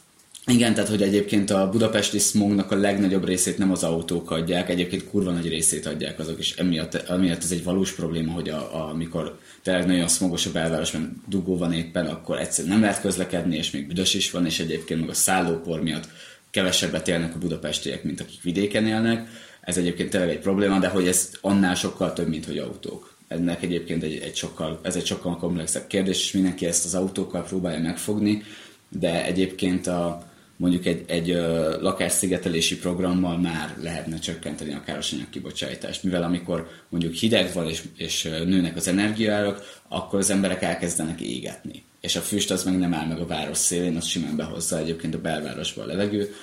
igen, 0.47 0.73
tehát 0.73 0.89
hogy 0.89 1.01
egyébként 1.01 1.49
a 1.49 1.69
budapesti 1.69 2.19
smognak 2.19 2.71
a 2.71 2.75
legnagyobb 2.75 3.25
részét 3.25 3.57
nem 3.57 3.71
az 3.71 3.83
autók 3.83 4.31
adják, 4.31 4.69
egyébként 4.69 5.09
kurva 5.09 5.31
nagy 5.31 5.47
részét 5.47 5.85
adják 5.85 6.19
azok, 6.19 6.39
és 6.39 6.55
emiatt, 6.55 6.93
emiatt 6.93 7.43
ez 7.43 7.51
egy 7.51 7.63
valós 7.63 7.91
probléma, 7.91 8.31
hogy 8.31 8.49
a, 8.49 8.75
a, 8.75 8.89
amikor 8.89 9.39
tényleg 9.63 9.85
nagyon 9.85 10.07
smogos 10.07 10.45
a 10.45 10.51
belváros, 10.51 10.91
mert 10.91 11.05
dugó 11.27 11.57
van 11.57 11.73
éppen, 11.73 12.05
akkor 12.05 12.39
egyszerűen 12.39 12.73
nem 12.73 12.83
lehet 12.83 13.01
közlekedni, 13.01 13.57
és 13.57 13.71
még 13.71 13.87
büdös 13.87 14.13
is 14.13 14.31
van, 14.31 14.45
és 14.45 14.59
egyébként 14.59 14.99
meg 14.99 15.09
a 15.09 15.13
szállópor 15.13 15.81
miatt 15.81 16.07
kevesebbet 16.51 17.07
élnek 17.07 17.35
a 17.35 17.39
budapestiek, 17.39 18.03
mint 18.03 18.21
akik 18.21 18.41
vidéken 18.41 18.87
élnek. 18.87 19.27
Ez 19.61 19.77
egyébként 19.77 20.09
tényleg 20.09 20.29
egy 20.29 20.39
probléma, 20.39 20.79
de 20.79 20.87
hogy 20.87 21.07
ez 21.07 21.31
annál 21.41 21.75
sokkal 21.75 22.13
több, 22.13 22.27
mint 22.27 22.45
hogy 22.45 22.57
autók. 22.57 23.17
Ennek 23.27 23.63
egyébként 23.63 24.03
egy, 24.03 24.17
egy 24.17 24.35
sokkal, 24.35 24.79
ez 24.81 24.95
egy 24.95 25.05
sokkal 25.05 25.37
komplexebb 25.37 25.87
kérdés, 25.87 26.19
és 26.19 26.31
mindenki 26.31 26.65
ezt 26.65 26.85
az 26.85 26.95
autókkal 26.95 27.43
próbálja 27.43 27.79
megfogni, 27.79 28.43
de 28.89 29.25
egyébként 29.25 29.87
a, 29.87 30.33
mondjuk 30.57 30.85
egy, 30.85 31.03
egy 31.07 31.29
ö, 31.29 31.75
lakásszigetelési 31.81 32.77
programmal 32.77 33.37
már 33.37 33.77
lehetne 33.81 34.19
csökkenteni 34.19 34.73
a 34.73 34.83
károsanyag 34.85 35.29
kibocsátást, 35.29 36.03
mivel 36.03 36.23
amikor 36.23 36.67
mondjuk 36.89 37.13
hideg 37.13 37.53
van 37.53 37.69
és, 37.69 37.83
és 37.95 38.23
nőnek 38.23 38.75
az 38.75 38.87
energiárak, 38.87 39.81
akkor 39.87 40.19
az 40.19 40.29
emberek 40.29 40.61
elkezdenek 40.61 41.21
égetni. 41.21 41.83
És 42.01 42.15
a 42.15 42.21
füst 42.21 42.51
az 42.51 42.63
meg 42.63 42.77
nem 42.77 42.93
áll 42.93 43.07
meg 43.07 43.19
a 43.19 43.25
város 43.25 43.57
szélén, 43.57 43.95
az 43.95 44.05
simán 44.05 44.35
behozza 44.35 44.77
egyébként 44.77 45.15
a 45.15 45.21
belvárosba 45.21 45.81
a 45.83 45.85
levegő, 45.85 46.35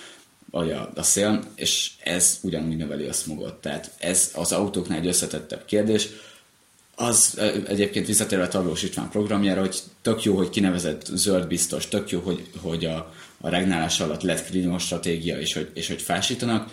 vagy 0.50 0.70
a, 0.70 0.92
a 0.94 1.02
szél, 1.02 1.42
és 1.54 1.90
ez 2.02 2.38
ugyanúgy 2.42 2.76
növeli 2.76 3.06
a 3.06 3.12
smogot. 3.12 3.54
Tehát 3.54 3.90
ez 3.98 4.30
az 4.34 4.52
autóknál 4.52 4.98
egy 4.98 5.06
összetettebb 5.06 5.64
kérdés. 5.64 6.08
Az 6.94 7.40
egyébként 7.66 8.06
visszatérve 8.06 8.44
a 8.44 8.48
Tarlós 8.48 8.82
István 8.82 9.08
programjára, 9.08 9.60
hogy 9.60 9.78
tök 10.02 10.22
jó, 10.22 10.36
hogy 10.36 10.50
kinevezett 10.50 11.06
zöld 11.14 11.46
biztos, 11.46 11.88
tök 11.88 12.10
jó, 12.10 12.20
hogy, 12.20 12.46
hogy 12.60 12.84
a, 12.84 13.12
a 13.44 13.48
regnálás 13.48 14.00
alatt 14.00 14.22
lett 14.22 14.78
stratégia, 14.78 15.38
és 15.38 15.52
hogy, 15.54 15.70
és 15.74 15.88
hogy 15.88 16.02
fásítanak, 16.02 16.72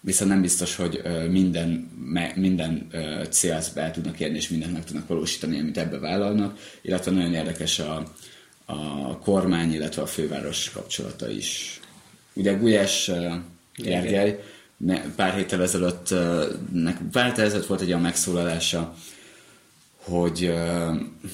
viszont 0.00 0.30
nem 0.30 0.40
biztos, 0.40 0.76
hogy 0.76 1.02
minden, 1.30 1.90
minden 2.34 2.90
célt 3.30 3.70
be 3.74 3.90
tudnak 3.90 4.20
érni, 4.20 4.36
és 4.36 4.48
mindent 4.48 4.72
meg 4.72 4.84
tudnak 4.84 5.08
valósítani, 5.08 5.60
amit 5.60 5.78
ebbe 5.78 5.98
vállalnak, 5.98 6.58
illetve 6.82 7.10
nagyon 7.10 7.34
érdekes 7.34 7.78
a, 7.78 8.12
a 8.66 9.18
kormány, 9.18 9.72
illetve 9.72 10.02
a 10.02 10.06
főváros 10.06 10.70
kapcsolata 10.70 11.30
is. 11.30 11.80
Ugye 12.32 12.52
Gulyás 12.52 13.10
Gergely 13.76 14.40
pár 15.16 15.34
héttel 15.34 15.62
ezelőtt, 15.62 16.08
pár 17.12 17.26
héttel 17.26 17.44
ezelőtt 17.44 17.66
volt 17.66 17.80
egy 17.80 17.88
olyan 17.88 18.00
megszólalása, 18.00 18.94
hogy 20.04 20.52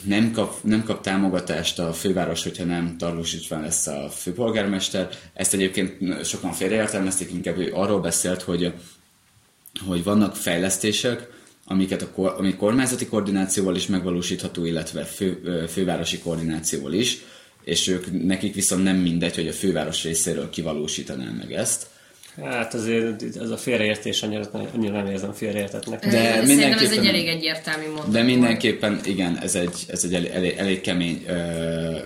nem 0.05 0.33
kap, 0.33 0.63
nem 0.63 0.85
kap 0.85 1.03
támogatást 1.03 1.79
a 1.79 1.93
főváros, 1.93 2.43
hogyha 2.43 2.65
nem 2.65 2.97
Tarlós 2.99 3.49
lesz 3.49 3.87
a 3.87 4.09
főpolgármester. 4.11 5.09
Ezt 5.35 5.55
egyébként 5.55 6.25
sokan 6.25 6.53
félreértelmezték, 6.53 7.33
inkább 7.33 7.59
ő 7.59 7.73
arról 7.73 8.01
beszélt, 8.01 8.43
hogy, 8.43 8.73
hogy 9.87 10.05
vannak 10.05 10.37
fejlesztések, 10.37 11.29
amiket 11.65 12.03
a, 12.03 12.39
ami 12.39 12.55
kormányzati 12.55 13.07
koordinációval 13.07 13.77
is 13.77 13.87
megvalósítható, 13.87 14.65
illetve 14.65 15.05
fő, 15.05 15.65
fővárosi 15.69 16.19
koordinációval 16.19 16.93
is, 16.93 17.19
és 17.65 17.89
ők, 17.89 18.25
nekik 18.25 18.55
viszont 18.55 18.83
nem 18.83 18.97
mindegy, 18.97 19.35
hogy 19.35 19.49
a 19.49 19.53
főváros 19.53 20.03
részéről 20.03 20.51
kivalósítaná 20.51 21.31
meg 21.31 21.53
ezt 21.53 21.87
Hát 22.45 22.75
azért 22.75 23.23
ez 23.41 23.51
a 23.51 23.57
félreértés 23.57 24.23
annyira, 24.23 24.43
annyira 24.75 24.93
nem 24.93 25.07
érzem 25.07 25.33
félreértetnek. 25.33 26.07
De 26.07 26.43
mindenképpen, 26.43 26.85
ez 26.85 26.99
egy 26.99 27.07
elég 27.07 27.29
egyértelmű 27.29 27.87
mondat. 27.87 28.11
De 28.11 28.23
mindenképpen, 28.23 29.01
igen, 29.05 29.39
ez 29.43 29.55
egy, 29.55 29.85
ez 29.89 30.05
egy 30.05 30.15
elég, 30.15 30.31
elég, 30.31 30.55
elég 30.57 30.81
kemény, 30.81 31.25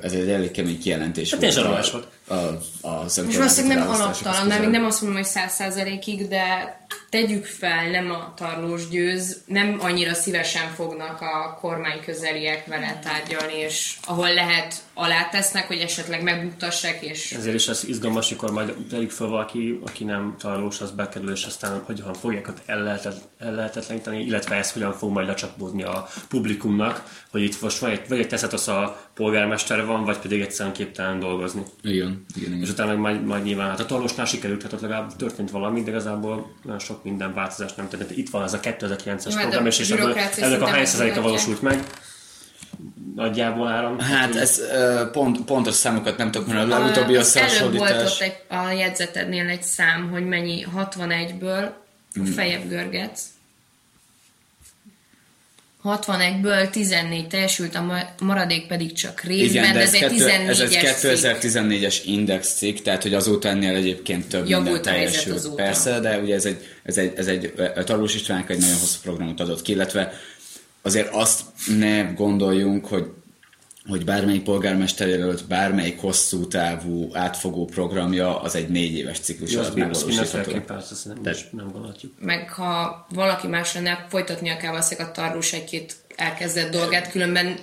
ez 0.03 0.13
egy 0.13 0.29
elég 0.29 0.51
kemény 0.51 0.79
kijelentés 0.79 1.31
hát 1.31 1.55
volt. 1.55 1.91
volt. 1.91 2.07
A, 2.27 2.35
a, 2.35 2.89
a 2.89 3.03
Most 3.03 3.37
valószínűleg 3.37 3.79
nem 3.79 3.89
alaptalan, 3.89 4.47
mert 4.47 4.61
még 4.61 4.71
nem 4.71 4.85
azt 4.85 5.01
mondom, 5.01 5.21
hogy 5.21 5.29
száz 5.29 5.53
százalékig, 5.53 6.29
de 6.29 6.79
tegyük 7.11 7.45
fel, 7.45 7.91
nem 7.91 8.11
a 8.11 8.35
tarlós 8.37 8.89
győz, 8.89 9.43
nem 9.47 9.77
annyira 9.81 10.15
szívesen 10.15 10.71
fognak 10.75 11.21
a 11.21 11.59
kormány 11.61 12.01
közeliek 12.05 12.67
vele 12.67 12.99
tárgyalni, 13.03 13.57
és 13.57 13.97
ahol 14.07 14.35
lehet 14.35 14.75
alátesznek, 14.95 15.67
hogy 15.67 15.79
esetleg 15.79 16.23
megbuktassák, 16.23 17.03
és... 17.03 17.33
Ezért 17.33 17.55
is 17.55 17.69
az 17.69 17.87
izgalmas, 17.89 18.31
amikor 18.31 18.51
majd 18.51 18.75
tegyük 18.91 19.11
fel 19.11 19.27
valaki, 19.27 19.81
aki 19.87 20.05
nem 20.05 20.37
tarlós, 20.39 20.81
az 20.81 20.91
bekerül, 20.91 21.31
és 21.31 21.45
aztán 21.45 21.83
hogyan 21.85 22.15
fogják 22.15 22.49
ott 22.49 22.63
ellehetetleníteni, 23.39 24.25
illetve 24.25 24.55
ez 24.55 24.73
hogyan 24.73 24.93
fog 24.93 25.13
majd 25.13 25.27
lecsapódni 25.27 25.83
a 25.83 26.09
publikumnak, 26.29 27.25
hogy 27.31 27.43
itt 27.43 27.61
most 27.61 27.79
vagy 27.79 27.93
egy, 27.93 28.09
vagy 28.09 28.19
egy 28.19 28.29
teszet 28.29 28.53
az 28.53 28.69
a 28.69 29.10
polgármester 29.21 29.87
van, 29.87 30.05
vagy 30.05 30.19
pedig 30.19 30.41
egyszerűen 30.41 30.75
képtelen 30.75 31.21
dolgozni. 31.21 31.63
Igen, 31.83 32.25
igen, 32.37 32.51
igen. 32.53 32.63
És 32.63 32.71
utána 32.71 32.95
majd, 32.95 33.25
majd 33.25 33.43
nyilván, 33.43 33.69
hát 33.69 33.81
a 33.81 33.87
tarlósnál 33.87 34.27
sikerült, 34.27 34.63
hát 34.63 34.73
ott 34.73 34.81
legalább 34.81 35.17
történt 35.17 35.51
valami, 35.51 35.83
de 35.83 35.91
igazából 35.91 36.55
nagyon 36.63 36.79
sok 36.79 37.05
minden 37.05 37.35
változás 37.35 37.75
nem 37.75 37.89
történt. 37.89 38.17
Itt 38.17 38.31
van 38.31 38.43
az 38.43 38.53
a 38.53 38.61
2009-es 38.61 39.35
program, 39.41 39.67
és, 39.67 39.79
és 39.79 39.91
ebből, 39.91 40.15
ennek 40.37 40.63
a 40.63 40.67
hány 40.67 40.85
százaléka 40.85 41.21
valósult 41.21 41.63
meg 41.63 41.85
nagyjából 43.15 43.69
áram. 43.69 43.99
Hát 43.99 44.37
ez 44.37 44.61
pont, 45.13 45.45
pontos 45.45 45.75
számokat 45.75 46.17
nem 46.17 46.31
tudok 46.31 46.47
mondani, 46.47 46.73
a 46.73 46.79
legutóbbi 46.79 47.15
összehasonlítás. 47.15 47.89
Előbb 47.89 47.99
volt 47.99 48.13
ott 48.13 48.21
egy, 48.21 48.37
a 48.49 48.71
jegyzetednél 48.71 49.49
egy 49.49 49.63
szám, 49.63 50.11
hogy 50.11 50.27
mennyi 50.27 50.67
61-ből 50.77 51.69
a 52.15 52.27
fejebb 52.35 52.69
görgetsz, 52.69 53.23
61-ből 55.85 56.71
14 56.71 57.27
teljesült, 57.27 57.75
a 57.75 58.15
maradék 58.21 58.67
pedig 58.67 58.93
csak 58.93 59.21
részben, 59.21 59.63
Igen, 59.63 59.75
de 59.75 59.81
ez, 59.81 59.95
ez, 59.95 60.03
egy 60.03 60.21
ez 60.49 60.61
egy 60.61 60.79
2014-es 60.83 61.97
index 62.05 62.55
cikk, 62.55 62.79
tehát 62.79 63.03
hogy 63.03 63.15
azóta 63.15 63.49
ennél 63.49 63.75
egyébként 63.75 64.29
több 64.29 64.49
Javult 64.49 64.73
minden 64.73 64.93
teljesült. 64.93 65.55
Persze, 65.55 66.01
de 66.01 66.19
ugye 66.19 66.35
ez 66.35 66.45
egy, 66.45 66.67
ez 66.83 66.97
egy, 66.97 67.13
ez 67.17 67.27
egy 67.27 67.53
Tarlós 67.85 68.15
Istvánk 68.15 68.51
egy 68.51 68.59
nagyon 68.59 68.79
hosszú 68.79 68.99
programot 69.03 69.41
adott 69.41 69.63
ki, 69.63 69.73
illetve 69.73 70.13
azért 70.83 71.09
azt 71.13 71.41
ne 71.79 72.03
gondoljunk, 72.03 72.87
hogy 72.87 73.07
hogy 73.89 74.05
bármelyik 74.05 74.43
polgármester 74.43 75.09
jelölt 75.09 75.47
bármelyik 75.47 76.01
hosszú 76.01 76.47
távú 76.47 77.09
átfogó 77.13 77.65
programja 77.65 78.41
az 78.41 78.55
egy 78.55 78.69
négy 78.69 78.97
éves 78.97 79.19
ciklus 79.19 79.55
alatt 79.55 79.75
megvalósítható. 79.75 80.53
Nem, 81.23 81.35
nem 81.51 81.71
gondolhatjuk. 81.73 82.13
Meg 82.19 82.51
ha 82.51 83.07
valaki 83.15 83.47
más 83.47 83.75
lenne, 83.75 84.07
folytatnia 84.09 84.57
kell 84.57 84.71
valószínűleg 84.71 85.11
a 85.11 85.13
tarlós 85.13 85.53
egy-két 85.53 85.97
elkezdett 86.17 86.71
dolgát, 86.71 87.11
különben 87.11 87.57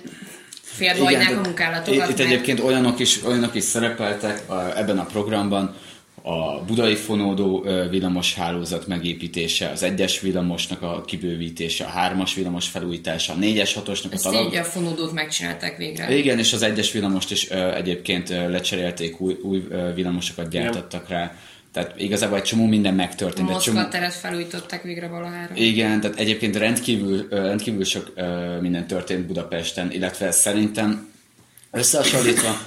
félbe 0.62 1.34
a 1.36 1.40
munkálatokat. 1.40 2.08
Itt, 2.08 2.18
itt 2.18 2.26
egyébként 2.26 2.60
olyanok 2.60 2.98
is, 2.98 3.24
olyanok 3.24 3.54
is 3.54 3.64
szerepeltek 3.64 4.50
a, 4.50 4.78
ebben 4.78 4.98
a 4.98 5.04
programban, 5.04 5.76
a 6.22 6.64
budai 6.66 6.94
fonódó 6.94 7.66
villamos 7.90 8.34
hálózat 8.34 8.86
megépítése, 8.86 9.68
az 9.68 9.82
egyes 9.82 10.20
villamosnak 10.20 10.82
a 10.82 11.02
kibővítése, 11.06 11.84
a 11.84 11.88
hármas 11.88 12.34
villamos 12.34 12.68
felújítása, 12.68 13.32
a 13.32 13.36
négyes 13.36 13.74
hatosnak 13.74 14.12
a 14.12 14.16
talap... 14.16 14.54
Ezt 14.54 14.68
a 14.68 14.70
fonódót 14.70 15.12
megcsinálták 15.12 15.76
végre. 15.76 16.16
Igen, 16.16 16.38
és 16.38 16.52
az 16.52 16.62
egyes 16.62 16.92
villamost 16.92 17.30
is 17.30 17.44
egyébként 17.50 18.28
lecserélték, 18.28 19.20
új, 19.20 19.36
új 19.42 19.64
villamosokat 19.94 20.50
gyártottak 20.50 21.08
rá. 21.08 21.36
Tehát 21.72 22.00
igazából 22.00 22.36
egy 22.36 22.42
csomó 22.42 22.66
minden 22.66 22.94
megtörtént. 22.94 23.48
A 23.48 23.52
Moszkva 23.52 23.72
csomó... 23.72 23.88
teret 23.88 24.14
felújították 24.14 24.82
végre 24.82 25.08
valahára. 25.08 25.54
Igen, 25.54 26.00
tehát 26.00 26.18
egyébként 26.18 26.56
rendkívül, 26.56 27.28
rendkívül 27.30 27.84
sok 27.84 28.12
minden 28.60 28.86
történt 28.86 29.26
Budapesten, 29.26 29.92
illetve 29.92 30.30
szerintem 30.30 31.12
összehasonlítva 31.70 32.58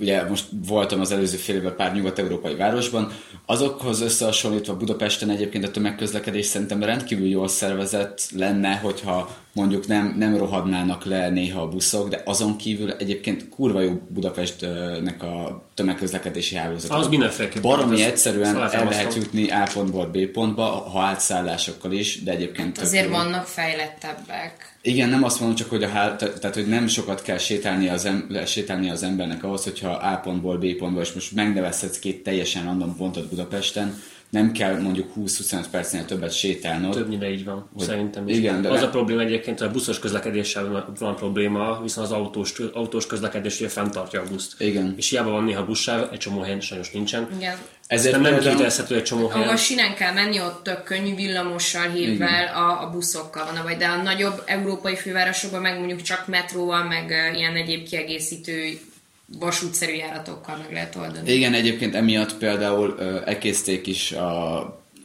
ugye 0.00 0.28
most 0.28 0.44
voltam 0.66 1.00
az 1.00 1.12
előző 1.12 1.36
fél 1.36 1.54
évben 1.54 1.76
pár 1.76 1.94
nyugat-európai 1.94 2.54
városban, 2.54 3.12
azokhoz 3.46 4.00
összehasonlítva 4.00 4.76
Budapesten 4.76 5.30
egyébként 5.30 5.64
a 5.64 5.70
tömegközlekedés 5.70 6.46
szerintem 6.46 6.82
rendkívül 6.82 7.26
jól 7.26 7.48
szervezett 7.48 8.28
lenne, 8.34 8.76
hogyha 8.76 9.36
mondjuk 9.56 9.86
nem, 9.86 10.14
nem 10.18 10.36
rohadnának 10.36 11.04
le 11.04 11.28
néha 11.28 11.60
a 11.60 11.68
buszok, 11.68 12.08
de 12.08 12.22
azon 12.24 12.56
kívül 12.56 12.92
egyébként 12.92 13.48
kurva 13.48 13.80
jó 13.80 13.92
Budapestnek 14.08 15.22
a 15.22 15.64
tömegközlekedési 15.74 16.56
hálózat. 16.56 16.90
Az 16.90 17.08
mindenféleképpen. 17.08 17.70
Baromi 17.70 18.02
egyszerűen 18.02 18.56
el 18.56 18.84
lehet 18.84 19.14
jutni 19.14 19.50
A 19.50 19.68
pontból 19.74 20.06
B 20.06 20.26
pontba, 20.26 20.64
ha 20.64 21.00
átszállásokkal 21.00 21.92
is, 21.92 22.22
de 22.22 22.30
egyébként... 22.30 22.78
Azért 22.78 23.10
vannak 23.10 23.46
fejlettebbek. 23.46 24.76
Igen, 24.82 25.08
nem 25.08 25.24
azt 25.24 25.40
mondom 25.40 25.56
csak, 25.56 25.70
hogy, 25.70 25.82
a 25.82 25.88
hál, 25.88 26.16
tehát, 26.16 26.54
hogy 26.54 26.68
nem 26.68 26.86
sokat 26.86 27.22
kell 27.22 27.38
sétálni 27.38 27.88
az, 27.88 28.04
em, 28.04 28.28
sétálni 28.46 28.90
az 28.90 29.02
embernek 29.02 29.44
ahhoz, 29.44 29.64
hogyha 29.64 29.90
A 29.90 30.16
pontból 30.16 30.58
B 30.58 30.76
pontba, 30.76 31.00
és 31.00 31.12
most 31.12 31.32
megnevezhetsz 31.32 31.98
két 31.98 32.22
teljesen 32.22 32.64
random 32.64 32.96
pontot 32.96 33.28
Budapesten, 33.28 34.02
nem 34.36 34.52
kell 34.52 34.80
mondjuk 34.80 35.12
20-25 35.16 35.64
percnél 35.70 36.04
többet 36.04 36.32
sétálnod. 36.32 36.92
Többnyire 36.92 37.30
így 37.30 37.44
van, 37.44 37.68
hogy, 37.74 37.86
szerintem 37.86 38.28
is. 38.28 38.36
Igen, 38.36 38.62
de 38.62 38.68
az 38.68 38.80
le... 38.80 38.86
a 38.86 38.90
probléma 38.90 39.20
egyébként, 39.20 39.58
hogy 39.58 39.68
a 39.68 39.70
buszos 39.70 39.98
közlekedéssel 39.98 40.94
van 40.98 41.16
probléma, 41.16 41.80
viszont 41.82 42.06
az 42.06 42.12
autós, 42.12 42.58
autós 42.72 43.06
közlekedés 43.06 43.60
ugye 43.60 43.68
fenntartja 43.68 44.20
a 44.20 44.24
buszt. 44.30 44.60
Igen. 44.60 44.94
És 44.96 45.10
hiába 45.10 45.30
van 45.30 45.44
néha 45.44 45.64
buszsáv, 45.64 46.08
egy 46.12 46.18
csomó 46.18 46.40
helyen 46.40 46.60
sajnos 46.60 46.90
nincsen. 46.90 47.28
Igen. 47.36 47.56
Ezért 47.86 48.20
nem 48.20 48.38
kivitelezhető 48.38 48.94
egy 48.94 49.02
csomó 49.02 49.28
helyen. 49.28 49.46
Ahol 49.46 49.56
sinen 49.56 49.94
kell 49.94 50.12
menni, 50.12 50.40
ott 50.40 50.62
tök 50.62 50.82
könnyű 50.82 51.14
villamossal, 51.14 51.88
hívvel, 51.88 52.46
a, 52.54 52.82
a 52.82 52.90
buszokkal 52.90 53.44
van, 53.52 53.62
vagy 53.62 53.76
de 53.76 53.86
a 53.86 54.02
nagyobb 54.02 54.42
európai 54.46 54.96
fővárosokban 54.96 55.60
meg 55.60 55.78
mondjuk 55.78 56.02
csak 56.02 56.26
metróval, 56.26 56.84
meg 56.84 57.34
ilyen 57.36 57.56
egyéb 57.56 57.88
kiegészítő 57.88 58.78
vasútszerű 59.26 59.92
járatokkal 59.92 60.56
meg 60.56 60.72
lehet 60.72 60.96
oldani. 60.96 61.32
Igen, 61.32 61.54
egyébként 61.54 61.94
emiatt 61.94 62.36
például 62.36 63.00
elkészték 63.24 63.86
is 63.86 64.12
a, 64.12 64.56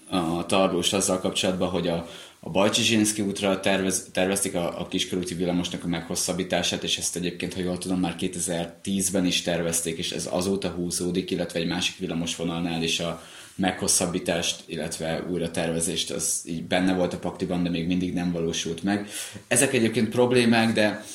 a 0.09 0.45
tarlóst 0.47 0.93
azzal 0.93 1.19
kapcsolatban, 1.19 1.69
hogy 1.69 1.87
a, 1.87 2.07
a 2.39 2.49
Bajcsizsinszki 2.49 3.21
útra 3.21 3.59
tervez, 3.59 4.07
tervezték 4.11 4.55
a, 4.55 4.79
a 4.79 4.87
kiskörúti 4.87 5.33
villamosnak 5.33 5.83
a 5.83 5.87
meghosszabbítását, 5.87 6.83
és 6.83 6.97
ezt 6.97 7.15
egyébként, 7.15 7.53
ha 7.53 7.59
jól 7.59 7.77
tudom, 7.77 7.99
már 7.99 8.15
2010-ben 8.19 9.25
is 9.25 9.41
tervezték, 9.41 9.97
és 9.97 10.11
ez 10.11 10.29
azóta 10.31 10.69
húzódik, 10.69 11.31
illetve 11.31 11.59
egy 11.59 11.67
másik 11.67 11.97
villamosvonalnál 11.97 12.83
is 12.83 12.99
a 12.99 13.23
meghosszabbítást, 13.55 14.63
illetve 14.65 15.23
újra 15.29 15.51
tervezést, 15.51 16.11
az 16.11 16.41
így 16.45 16.63
benne 16.63 16.93
volt 16.93 17.13
a 17.13 17.19
paktiban, 17.19 17.63
de 17.63 17.69
még 17.69 17.87
mindig 17.87 18.13
nem 18.13 18.31
valósult 18.31 18.83
meg. 18.83 19.07
Ezek 19.47 19.73
egyébként 19.73 20.09
problémák, 20.09 20.73
de 20.73 21.05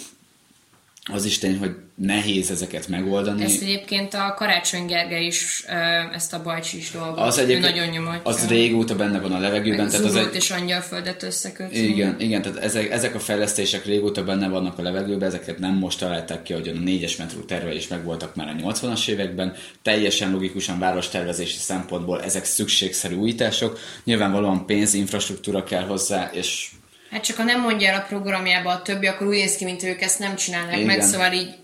az 1.12 1.24
is 1.24 1.38
tény, 1.38 1.58
hogy 1.58 1.74
nehéz 1.94 2.50
ezeket 2.50 2.88
megoldani. 2.88 3.42
Ezt 3.42 3.62
egyébként 3.62 4.14
a 4.14 4.34
Karácsony 4.36 4.86
Gergely 4.86 5.24
is 5.24 5.64
ezt 6.12 6.32
a 6.32 6.42
bajcsis 6.42 6.90
dolgot 6.90 7.18
az 7.18 7.38
egyébként, 7.38 7.74
nagyon 7.74 7.88
nyomatja. 7.88 8.20
Az 8.30 8.48
régóta 8.48 8.96
benne 8.96 9.20
van 9.20 9.32
a 9.32 9.38
levegőben. 9.38 9.80
Meg 9.80 9.90
tehát 9.90 10.06
az 10.06 10.16
egy... 10.16 10.34
és 10.34 10.50
angyalföldet 10.50 11.22
összekötni. 11.22 11.78
Igen, 11.78 12.16
igen, 12.18 12.42
tehát 12.42 12.58
ezek, 12.58 12.90
ezek 12.90 13.14
a 13.14 13.18
fejlesztések 13.18 13.84
régóta 13.84 14.24
benne 14.24 14.48
vannak 14.48 14.78
a 14.78 14.82
levegőben, 14.82 15.28
ezeket 15.28 15.58
nem 15.58 15.74
most 15.74 15.98
találták 15.98 16.42
ki, 16.42 16.52
hogy 16.52 16.68
a 16.68 16.72
négyes 16.72 17.16
metró 17.16 17.40
is 17.72 17.88
megvoltak 17.88 18.34
már 18.34 18.48
a 18.48 18.72
80-as 18.72 19.08
években. 19.08 19.54
Teljesen 19.82 20.30
logikusan 20.30 20.78
várostervezési 20.78 21.58
szempontból 21.58 22.22
ezek 22.22 22.44
szükségszerű 22.44 23.14
újítások. 23.14 23.78
Nyilvánvalóan 24.04 24.66
pénz, 24.66 24.94
infrastruktúra 24.94 25.64
kell 25.64 25.84
hozzá, 25.84 26.30
és 26.32 26.70
Hát 27.16 27.24
csak 27.24 27.36
ha 27.36 27.42
nem 27.42 27.60
mondja 27.60 27.90
el 27.90 27.98
a 27.98 28.04
programjába 28.08 28.70
a 28.70 28.82
többi, 28.82 29.06
akkor 29.06 29.26
úgy 29.26 29.34
néz 29.34 29.56
ki, 29.56 29.64
mint 29.64 29.82
ők 29.82 30.02
ezt 30.02 30.18
nem 30.18 30.36
csinálnak 30.36 30.74
Igen. 30.74 30.86
meg, 30.86 31.00
szóval 31.00 31.32
így 31.32 31.54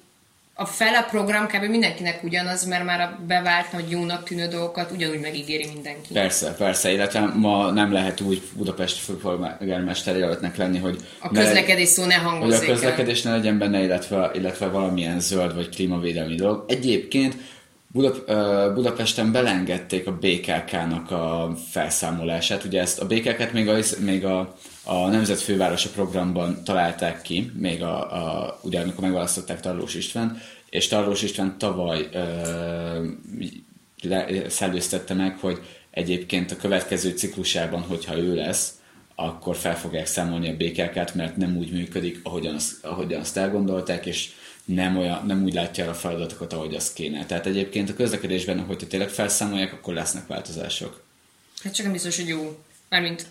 a 0.54 0.66
fele 0.66 1.06
program 1.10 1.46
kb. 1.46 1.64
mindenkinek 1.64 2.22
ugyanaz, 2.22 2.64
mert 2.64 2.84
már 2.84 3.00
a 3.00 3.18
bevált 3.26 3.72
nagy 3.72 3.90
jónak 3.90 4.24
tűnő 4.24 4.46
dolgokat 4.46 4.90
ugyanúgy 4.90 5.20
megígéri 5.20 5.66
mindenki. 5.74 6.12
Persze, 6.12 6.54
persze, 6.54 6.92
illetve 6.92 7.20
ma 7.20 7.70
nem 7.70 7.92
lehet 7.92 8.20
úgy 8.20 8.42
Budapest 8.56 8.96
főpolgármester 8.96 10.16
jelöltnek 10.16 10.56
lenni, 10.56 10.78
hogy 10.78 10.96
a 11.18 11.30
közlekedés 11.30 11.88
ne, 11.88 11.92
szó 11.92 12.04
ne 12.04 12.14
hangozzék 12.14 12.58
Hogy 12.58 12.68
a 12.68 12.72
közlekedés 12.72 13.22
ne 13.22 13.30
legyen 13.30 13.58
benne, 13.58 13.82
illetve, 13.82 14.30
illetve 14.34 14.66
valamilyen 14.66 15.20
zöld 15.20 15.54
vagy 15.54 15.68
klímavédelmi 15.68 16.34
dolog. 16.34 16.64
Egyébként 16.68 17.36
Budap- 17.86 18.24
Budapesten 18.74 19.32
belengedték 19.32 20.06
a 20.06 20.18
BKK-nak 20.20 21.10
a 21.10 21.54
felszámolását. 21.70 22.64
Ugye 22.64 22.80
ezt 22.80 23.00
a 23.00 23.06
BKK-t 23.06 23.52
még 23.52 23.68
a, 23.68 23.76
még 23.98 24.24
a 24.24 24.54
a 24.84 25.08
Nemzetfővárosa 25.08 25.88
programban 25.88 26.64
találták 26.64 27.22
ki, 27.22 27.52
még 27.54 27.82
a, 27.82 28.12
a, 28.12 28.58
ugye 28.62 28.80
amikor 28.80 29.00
megválasztották 29.00 29.60
Tarlós 29.60 29.94
István, 29.94 30.40
és 30.70 30.88
Tarlós 30.88 31.22
István 31.22 31.58
tavaly 31.58 32.08
ö, 32.12 33.06
le, 34.02 34.48
szellőztette 34.48 35.14
meg, 35.14 35.38
hogy 35.38 35.58
egyébként 35.90 36.50
a 36.50 36.56
következő 36.56 37.10
ciklusában, 37.10 37.80
hogyha 37.80 38.16
ő 38.16 38.34
lesz, 38.34 38.72
akkor 39.14 39.56
fel 39.56 39.78
fogják 39.78 40.06
számolni 40.06 40.48
a 40.48 40.56
BKK-t, 40.56 41.14
mert 41.14 41.36
nem 41.36 41.56
úgy 41.56 41.72
működik, 41.72 42.20
ahogyan 42.22 42.54
azt, 42.54 42.84
ahogyan 42.84 43.20
azt 43.20 43.36
elgondolták, 43.36 44.06
és 44.06 44.30
nem, 44.64 44.96
olyan, 44.96 45.26
nem 45.26 45.42
úgy 45.42 45.54
látja 45.54 45.88
a 45.88 45.94
feladatokat, 45.94 46.52
ahogy 46.52 46.74
azt 46.74 46.94
kéne. 46.94 47.26
Tehát 47.26 47.46
egyébként 47.46 47.90
a 47.90 47.94
közlekedésben, 47.94 48.60
hogyha 48.60 48.86
tényleg 48.86 49.08
felszámolják, 49.08 49.72
akkor 49.72 49.94
lesznek 49.94 50.26
változások. 50.26 51.02
Hát 51.62 51.74
csak 51.74 51.84
nem 51.84 51.92
biztos, 51.92 52.16
hogy 52.16 52.28
jó. 52.28 52.58
Mármint 52.88 53.26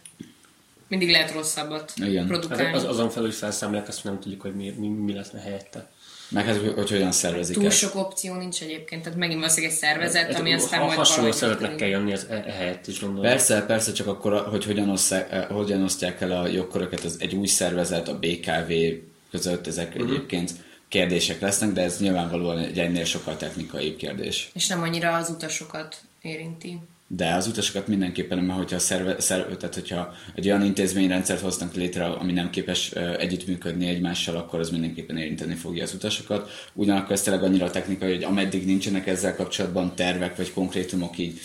mindig 0.91 1.09
lehet 1.09 1.31
rosszabbat 1.31 1.93
Igen. 1.95 2.27
produkálni. 2.27 2.73
Az, 2.73 2.83
azon 2.83 3.09
felül, 3.09 3.27
hogy 3.27 3.37
felszámolják, 3.37 3.87
azt 3.87 4.03
nem 4.03 4.19
tudjuk, 4.19 4.41
hogy 4.41 4.55
mi, 4.55 4.73
mi, 4.77 4.87
mi 4.87 5.13
leszne 5.13 5.39
helyette. 5.39 5.89
Meg 6.29 6.45
hát, 6.45 6.57
hogy, 6.57 6.73
hogy 6.75 6.89
hogyan 6.89 7.11
szervezik 7.11 7.55
Túl 7.55 7.65
ezt. 7.65 7.77
sok 7.77 7.95
opció 7.95 8.33
nincs 8.33 8.61
egyébként, 8.61 9.03
tehát 9.03 9.17
megint 9.17 9.39
valószínűleg 9.39 9.71
egy 9.71 9.79
szervezet, 9.79 10.31
hát, 10.31 10.39
ami 10.39 10.53
aztán 10.53 10.81
majd 10.85 10.97
Hasonló 10.97 11.31
szervezetnek 11.31 11.75
kell 11.75 11.87
jönni 11.87 12.13
az 12.13 12.27
e, 12.29 12.35
helyett 12.35 12.87
is 12.87 12.99
gondolom. 12.99 13.29
Persze, 13.29 13.65
persze, 13.65 13.91
csak 13.91 14.07
akkor, 14.07 14.47
hogy 14.49 14.65
hogyan 14.65 14.89
osztják, 14.89 15.31
eh, 15.31 15.45
hogyan 15.49 15.83
osztják 15.83 16.21
el 16.21 16.31
a 16.31 16.47
jogköröket, 16.47 17.03
az 17.03 17.17
egy 17.19 17.35
új 17.35 17.47
szervezet, 17.47 18.07
a 18.07 18.19
BKV 18.19 18.71
között, 19.31 19.67
ezek 19.67 19.87
uh-huh. 19.87 20.09
egyébként 20.09 20.51
kérdések 20.87 21.41
lesznek, 21.41 21.71
de 21.71 21.81
ez 21.81 21.99
nyilvánvalóan 21.99 22.57
egy 22.57 22.79
ennél 22.79 23.05
sokkal 23.05 23.37
technikai 23.37 23.95
kérdés. 23.95 24.49
És 24.53 24.67
nem 24.67 24.81
annyira 24.81 25.15
az 25.15 25.29
utasokat 25.29 25.95
érinti 26.21 26.79
de 27.15 27.33
az 27.33 27.47
utasokat 27.47 27.87
mindenképpen, 27.87 28.37
mert 28.37 28.59
hogyha, 28.59 28.79
szerve, 28.79 29.19
szerve, 29.19 29.55
tehát 29.55 29.75
hogyha 29.75 30.13
egy 30.35 30.47
olyan 30.47 30.65
intézményrendszert 30.65 31.41
hoznak 31.41 31.73
létre, 31.73 32.05
ami 32.05 32.31
nem 32.31 32.49
képes 32.49 32.91
együttműködni 32.91 33.87
egymással, 33.87 34.35
akkor 34.35 34.59
az 34.59 34.69
mindenképpen 34.69 35.17
érinteni 35.17 35.55
fogja 35.55 35.83
az 35.83 35.93
utasokat. 35.93 36.49
Ugyanakkor 36.73 37.11
ez 37.11 37.21
tényleg 37.21 37.43
annyira 37.43 37.69
technikai, 37.69 38.13
hogy 38.13 38.23
ameddig 38.23 38.65
nincsenek 38.65 39.07
ezzel 39.07 39.35
kapcsolatban 39.35 39.95
tervek 39.95 40.35
vagy 40.35 40.53
konkrétumok 40.53 41.17
így... 41.17 41.39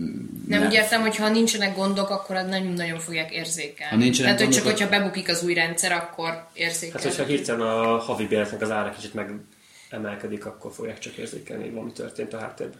Mm, 0.00 0.04
nem, 0.48 0.58
nem 0.58 0.68
úgy 0.68 0.74
értem, 0.74 1.00
hogy 1.00 1.16
ha 1.16 1.28
nincsenek 1.28 1.76
gondok, 1.76 2.10
akkor 2.10 2.36
nem 2.36 2.64
nagyon 2.64 2.98
fogják 2.98 3.32
érzékelni. 3.32 3.94
Ha 3.94 3.96
nincsenek 3.96 4.36
Tehát, 4.36 4.38
gondok, 4.38 4.64
hogy 4.64 4.74
csak 4.74 4.88
hogyha 4.88 4.98
bebukik 4.98 5.28
az 5.28 5.44
új 5.44 5.54
rendszer, 5.54 5.92
akkor 5.92 6.46
érzékelni. 6.52 7.06
Hát, 7.06 7.14
hogyha 7.14 7.32
hirtelen 7.32 7.60
a 7.66 7.98
havi 7.98 8.26
béletnek 8.26 8.60
az 8.60 8.70
ára 8.70 8.90
kicsit 8.90 9.14
megemelkedik, 9.14 10.46
akkor 10.46 10.72
fogják 10.72 10.98
csak 10.98 11.16
érzékelni, 11.16 11.62
hogy 11.62 11.72
valami 11.72 11.92
történt 11.92 12.32
a 12.32 12.38
háttérben. 12.38 12.78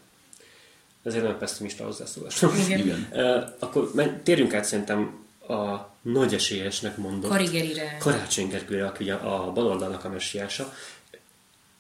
Ez 1.05 1.15
egy 1.15 1.23
nagyon 1.23 1.39
pessimista 1.39 1.85
hozzászólás. 1.85 2.43
Igen. 2.67 2.79
Igen. 2.79 3.09
Uh, 3.13 3.45
akkor 3.59 3.91
térjünk 4.23 4.55
át 4.55 4.65
szerintem 4.65 5.21
a 5.49 5.91
nagy 6.03 6.35
esélyesnek 6.35 6.97
mondott 6.97 7.31
Karigerire. 7.31 7.97
Karácsony 8.01 8.49
Gergőre, 8.49 8.87
aki 8.87 9.11
a, 9.11 9.47
a 9.47 9.53
baloldalnak 9.53 10.05
a 10.05 10.09
messiása. 10.09 10.75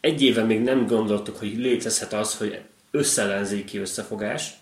Egy 0.00 0.22
éve 0.22 0.42
még 0.42 0.60
nem 0.60 0.86
gondoltuk, 0.86 1.38
hogy 1.38 1.56
létezhet 1.56 2.12
az, 2.12 2.36
hogy 2.36 2.60
összellenzéki 2.90 3.78
összefogás, 3.78 4.52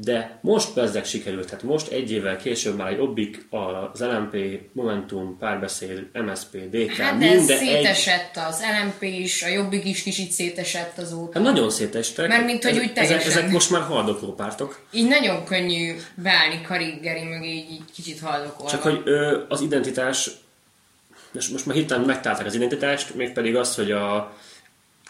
de 0.00 0.38
most 0.40 0.74
bezzeg 0.74 1.04
sikerült, 1.04 1.44
tehát 1.44 1.62
most 1.62 1.88
egy 1.88 2.12
évvel 2.12 2.36
később 2.36 2.76
már 2.76 2.92
egy 2.92 2.98
Obbik, 2.98 3.46
az 3.92 4.00
LMP, 4.00 4.36
Momentum, 4.72 5.38
Párbeszéd, 5.38 6.06
MSP, 6.12 6.56
DK, 6.70 6.96
hát 6.96 7.18
de 7.18 7.26
minden 7.26 7.56
szétesett 7.58 8.36
egy... 8.36 8.42
az 8.48 8.62
LMP 8.82 9.02
is, 9.02 9.42
a 9.42 9.48
Jobbik 9.48 9.84
is 9.84 10.02
kicsit 10.02 10.30
szétesett 10.30 10.98
azóta. 10.98 11.38
Hát 11.38 11.42
nagyon 11.42 11.70
szétestek. 11.70 12.28
Mert 12.28 12.44
mint 12.44 12.64
hogy 12.64 12.78
úgy 12.78 12.92
teljesen. 12.92 13.18
Ezek, 13.18 13.30
ezek 13.30 13.50
most 13.50 13.70
már 13.70 13.82
haldokló 13.82 14.34
pártok. 14.34 14.80
Így 14.92 15.08
nagyon 15.08 15.44
könnyű 15.44 15.94
beállni 16.14 16.60
Karigeri 16.62 17.24
mögé, 17.24 17.52
így, 17.52 17.70
így 17.70 17.92
kicsit 17.94 18.20
haldokolva. 18.20 18.70
Csak 18.70 18.82
hogy 18.82 19.02
ö, 19.04 19.38
az 19.48 19.60
identitás, 19.60 20.30
most, 21.32 21.50
most 21.50 21.66
már 21.66 21.76
hirtelen 21.76 22.04
megtalálták 22.04 22.46
az 22.46 22.54
identitást, 22.54 23.14
mégpedig 23.14 23.56
azt, 23.56 23.76
hogy 23.76 23.90
a 23.90 24.36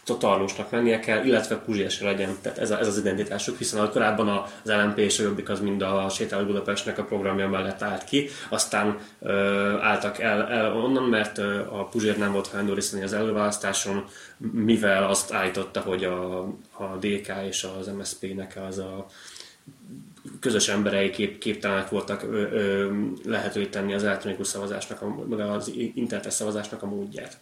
totalósnak 0.09 0.71
lennie 0.71 1.01
kell, 1.01 1.25
illetve 1.25 1.57
puzsérse 1.57 2.05
legyen. 2.05 2.37
Tehát 2.41 2.59
ez, 2.59 2.71
a, 2.71 2.79
ez 2.79 2.87
az 2.87 2.99
identitásuk, 2.99 3.59
hiszen 3.59 3.91
korábban 3.91 4.29
az 4.29 4.71
LMP 4.71 4.99
és 4.99 5.19
a 5.19 5.23
Jobbik 5.23 5.49
az 5.49 5.61
mind 5.61 5.83
a 5.83 6.09
Sétáló 6.09 6.47
Budapestnek 6.47 6.99
a 6.99 7.05
programja 7.05 7.49
mellett 7.49 7.83
állt 7.83 8.05
ki, 8.05 8.29
aztán 8.49 8.99
ö, 9.21 9.33
álltak 9.81 10.19
el, 10.19 10.49
el 10.49 10.77
onnan, 10.77 11.03
mert 11.03 11.39
ö, 11.39 11.61
a 11.71 11.85
Puzsér 11.85 12.19
nem 12.19 12.33
volt 12.33 12.47
hajlandó 12.47 12.75
részt 12.75 13.03
az 13.03 13.13
előválasztáson, 13.13 14.05
mivel 14.53 15.05
azt 15.05 15.33
állította, 15.33 15.81
hogy 15.81 16.05
a, 16.05 16.41
a 16.71 16.97
DK 17.01 17.33
és 17.49 17.67
az 17.79 17.87
MSZP-nek 17.87 18.59
az 18.69 18.79
a 18.79 19.07
közös 20.41 20.69
emberei 20.69 21.11
kép, 21.11 21.39
képtelenek 21.39 21.89
voltak 21.89 22.23
ö, 22.23 22.91
az 23.95 24.05
elektronikus 24.05 24.47
szavazásnak, 24.47 25.03
a, 25.03 25.43
az 25.55 25.73
internetes 25.95 26.33
szavazásnak 26.33 26.83
a 26.83 26.87
módját. 26.87 27.39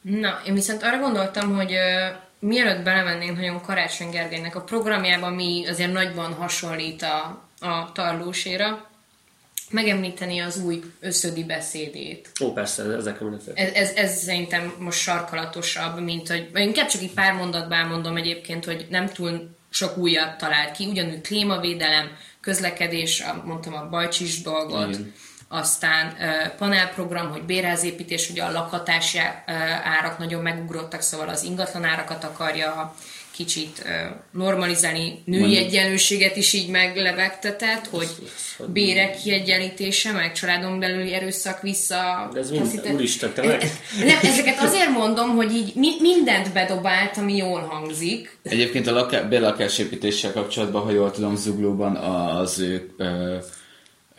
Na, 0.00 0.40
én 0.46 0.54
viszont 0.54 0.82
arra 0.82 0.98
gondoltam, 0.98 1.56
hogy 1.56 1.72
uh, 1.72 2.16
mielőtt 2.38 2.84
belemennénk 2.84 3.36
nagyon 3.36 3.60
Karácsony 3.60 4.10
Gergelynek 4.10 4.56
a 4.56 4.60
programjába, 4.60 5.30
mi 5.30 5.66
azért 5.68 5.92
nagyban 5.92 6.32
hasonlít 6.32 7.02
a, 7.02 7.48
a 7.60 7.92
tarlóséra, 7.92 8.90
megemlíteni 9.70 10.38
az 10.38 10.62
új 10.62 10.82
összödi 11.00 11.44
beszédét. 11.44 12.32
Ó, 12.40 12.52
persze, 12.52 12.82
ezek 12.82 13.20
ez, 13.54 13.72
ez, 13.72 13.92
ez 13.94 14.22
szerintem 14.22 14.74
most 14.78 14.98
sarkalatosabb, 14.98 16.00
mint 16.00 16.28
hogy, 16.28 16.50
inkább 16.54 16.88
csak 16.88 17.02
egy 17.02 17.12
pár 17.12 17.34
mondatban 17.34 17.78
elmondom 17.78 18.16
egyébként, 18.16 18.64
hogy 18.64 18.86
nem 18.90 19.08
túl 19.08 19.56
sok 19.70 19.96
újat 19.96 20.38
talált 20.38 20.76
ki, 20.76 20.86
ugyanúgy 20.86 21.20
klímavédelem, 21.20 22.16
közlekedés, 22.40 23.24
mondtam 23.44 23.74
a 23.74 23.88
bajcsis 23.88 24.42
dolgot, 24.42 24.88
Igen. 24.88 25.14
Aztán 25.52 26.16
panelprogram, 26.58 27.30
hogy 27.30 27.42
bérházépítés, 27.42 28.30
ugye 28.30 28.42
a 28.42 28.52
lakhatási 28.52 29.18
árak 29.84 30.18
nagyon 30.18 30.42
megugrottak, 30.42 31.00
szóval 31.00 31.28
az 31.28 31.42
ingatlan 31.42 31.84
árakat 31.84 32.24
akarja 32.24 32.94
kicsit 33.30 33.84
normalizálni, 34.30 35.22
női 35.24 35.40
Mondjuk. 35.40 35.64
egyenlőséget 35.64 36.36
is 36.36 36.52
így 36.52 36.68
meglevegtetett, 36.68 37.86
hogy 37.86 38.08
bérek 38.66 39.16
kiegyenlítése, 39.16 40.12
meg 40.12 40.32
családon 40.32 40.78
belüli 40.78 41.14
erőszak 41.14 41.62
vissza... 41.62 42.30
De 42.32 42.38
ez 42.38 42.50
mind, 42.50 42.90
úristen, 42.92 43.32
te 43.32 43.46
meg? 43.46 43.62
Nem, 44.04 44.18
ezeket 44.22 44.58
azért 44.58 44.90
mondom, 44.90 45.28
hogy 45.36 45.52
így 45.52 45.72
mi, 45.74 45.88
mindent 46.00 46.52
bedobált, 46.52 47.16
ami 47.16 47.36
jól 47.36 47.60
hangzik. 47.60 48.38
Egyébként 48.42 48.86
a 48.86 48.92
laká- 48.92 49.28
bérlakásépítéssel 49.28 50.32
kapcsolatban, 50.32 50.82
ha 50.82 50.90
jól 50.90 51.10
tudom, 51.10 51.36
Zuglóban 51.36 51.96
az 51.96 52.58
ő 52.58 52.94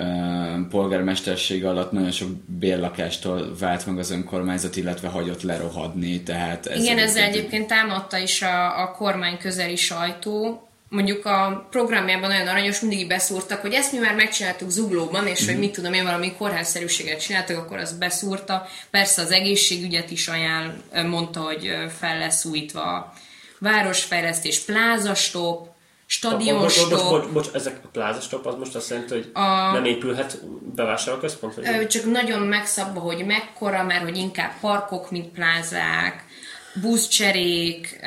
ö, 0.02 0.68
polgármesterség 0.70 1.66
alatt 1.66 1.92
nagyon 1.92 2.12
sok 2.12 2.30
bérlakástól 2.46 3.56
vált 3.60 3.86
meg 3.86 3.98
az 3.98 4.12
önkormányzat, 4.12 4.76
illetve 4.76 5.08
hagyott 5.08 5.42
lerohadni. 5.42 6.24
Tehát 6.24 6.66
ez 6.66 6.84
Igen, 6.84 6.98
ezzel 6.98 7.24
egyébként 7.24 7.68
támadta 7.68 8.18
is 8.18 8.42
a, 8.42 8.82
a 8.82 8.92
kormány 8.92 9.38
közeli 9.38 9.76
sajtó, 9.76 10.66
mondjuk 10.92 11.26
a 11.26 11.68
programjában 11.70 12.30
nagyon 12.30 12.48
aranyos, 12.48 12.80
mindig 12.80 13.08
beszúrtak, 13.08 13.62
hogy 13.62 13.74
ezt 13.74 13.92
mi 13.92 13.98
már 13.98 14.16
megcsináltuk 14.16 14.70
zuglóban, 14.70 15.28
és 15.28 15.46
hogy 15.46 15.54
mhm. 15.54 15.64
mit 15.64 15.72
tudom 15.72 15.94
én, 15.94 16.04
valami 16.04 16.34
kórházszerűséget 16.34 17.22
csináltak, 17.22 17.58
akkor 17.58 17.78
azt 17.78 17.98
beszúrta. 17.98 18.68
Persze 18.90 19.22
az 19.22 19.32
egészségügyet 19.32 20.12
is 20.12 20.28
ajánl, 20.28 20.74
mondta, 21.08 21.40
hogy 21.40 21.76
fel 22.00 22.18
lesz 22.18 22.46
újítva 22.46 22.82
a 22.82 23.14
városfejlesztés, 23.60 24.60
plázastop, 24.60 25.71
stadionstop. 26.12 26.90
Bocs, 26.90 27.10
bocs, 27.10 27.32
bocs, 27.32 27.48
ezek 27.54 27.80
a 27.84 27.88
plázastop, 27.88 28.46
az 28.46 28.56
most 28.56 28.76
azt 28.76 28.90
jelenti, 28.90 29.14
hogy 29.14 29.30
a, 29.34 29.72
nem 29.72 29.86
épülhet 29.86 30.40
bevásárlóközpont? 30.76 31.56
Vagy 31.56 31.88
csak 31.88 32.06
nagyon 32.06 32.42
megszabva, 32.42 33.00
hogy 33.00 33.26
mekkora, 33.26 33.84
mert 33.84 34.04
hogy 34.04 34.18
inkább 34.18 34.52
parkok, 34.60 35.12
mint 35.12 35.28
plázák, 35.28 36.26
buszcserék, 36.74 38.00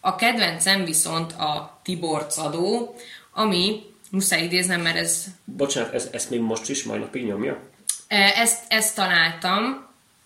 a 0.00 0.14
kedvencem 0.14 0.84
viszont 0.84 1.32
a 1.32 1.80
Tiborc 1.82 2.38
adó, 2.38 2.94
ami, 3.32 3.82
muszáj 4.10 4.42
idéznem, 4.42 4.80
mert 4.80 4.96
ez... 4.96 5.24
Bocsánat, 5.44 5.94
ez, 5.94 6.08
ezt 6.12 6.30
még 6.30 6.40
most 6.40 6.68
is 6.68 6.84
majd 6.84 7.00
napig 7.00 7.24
nyomja? 7.24 7.60
Ezt, 8.08 8.62
ezt 8.68 8.94
találtam, 8.94 9.83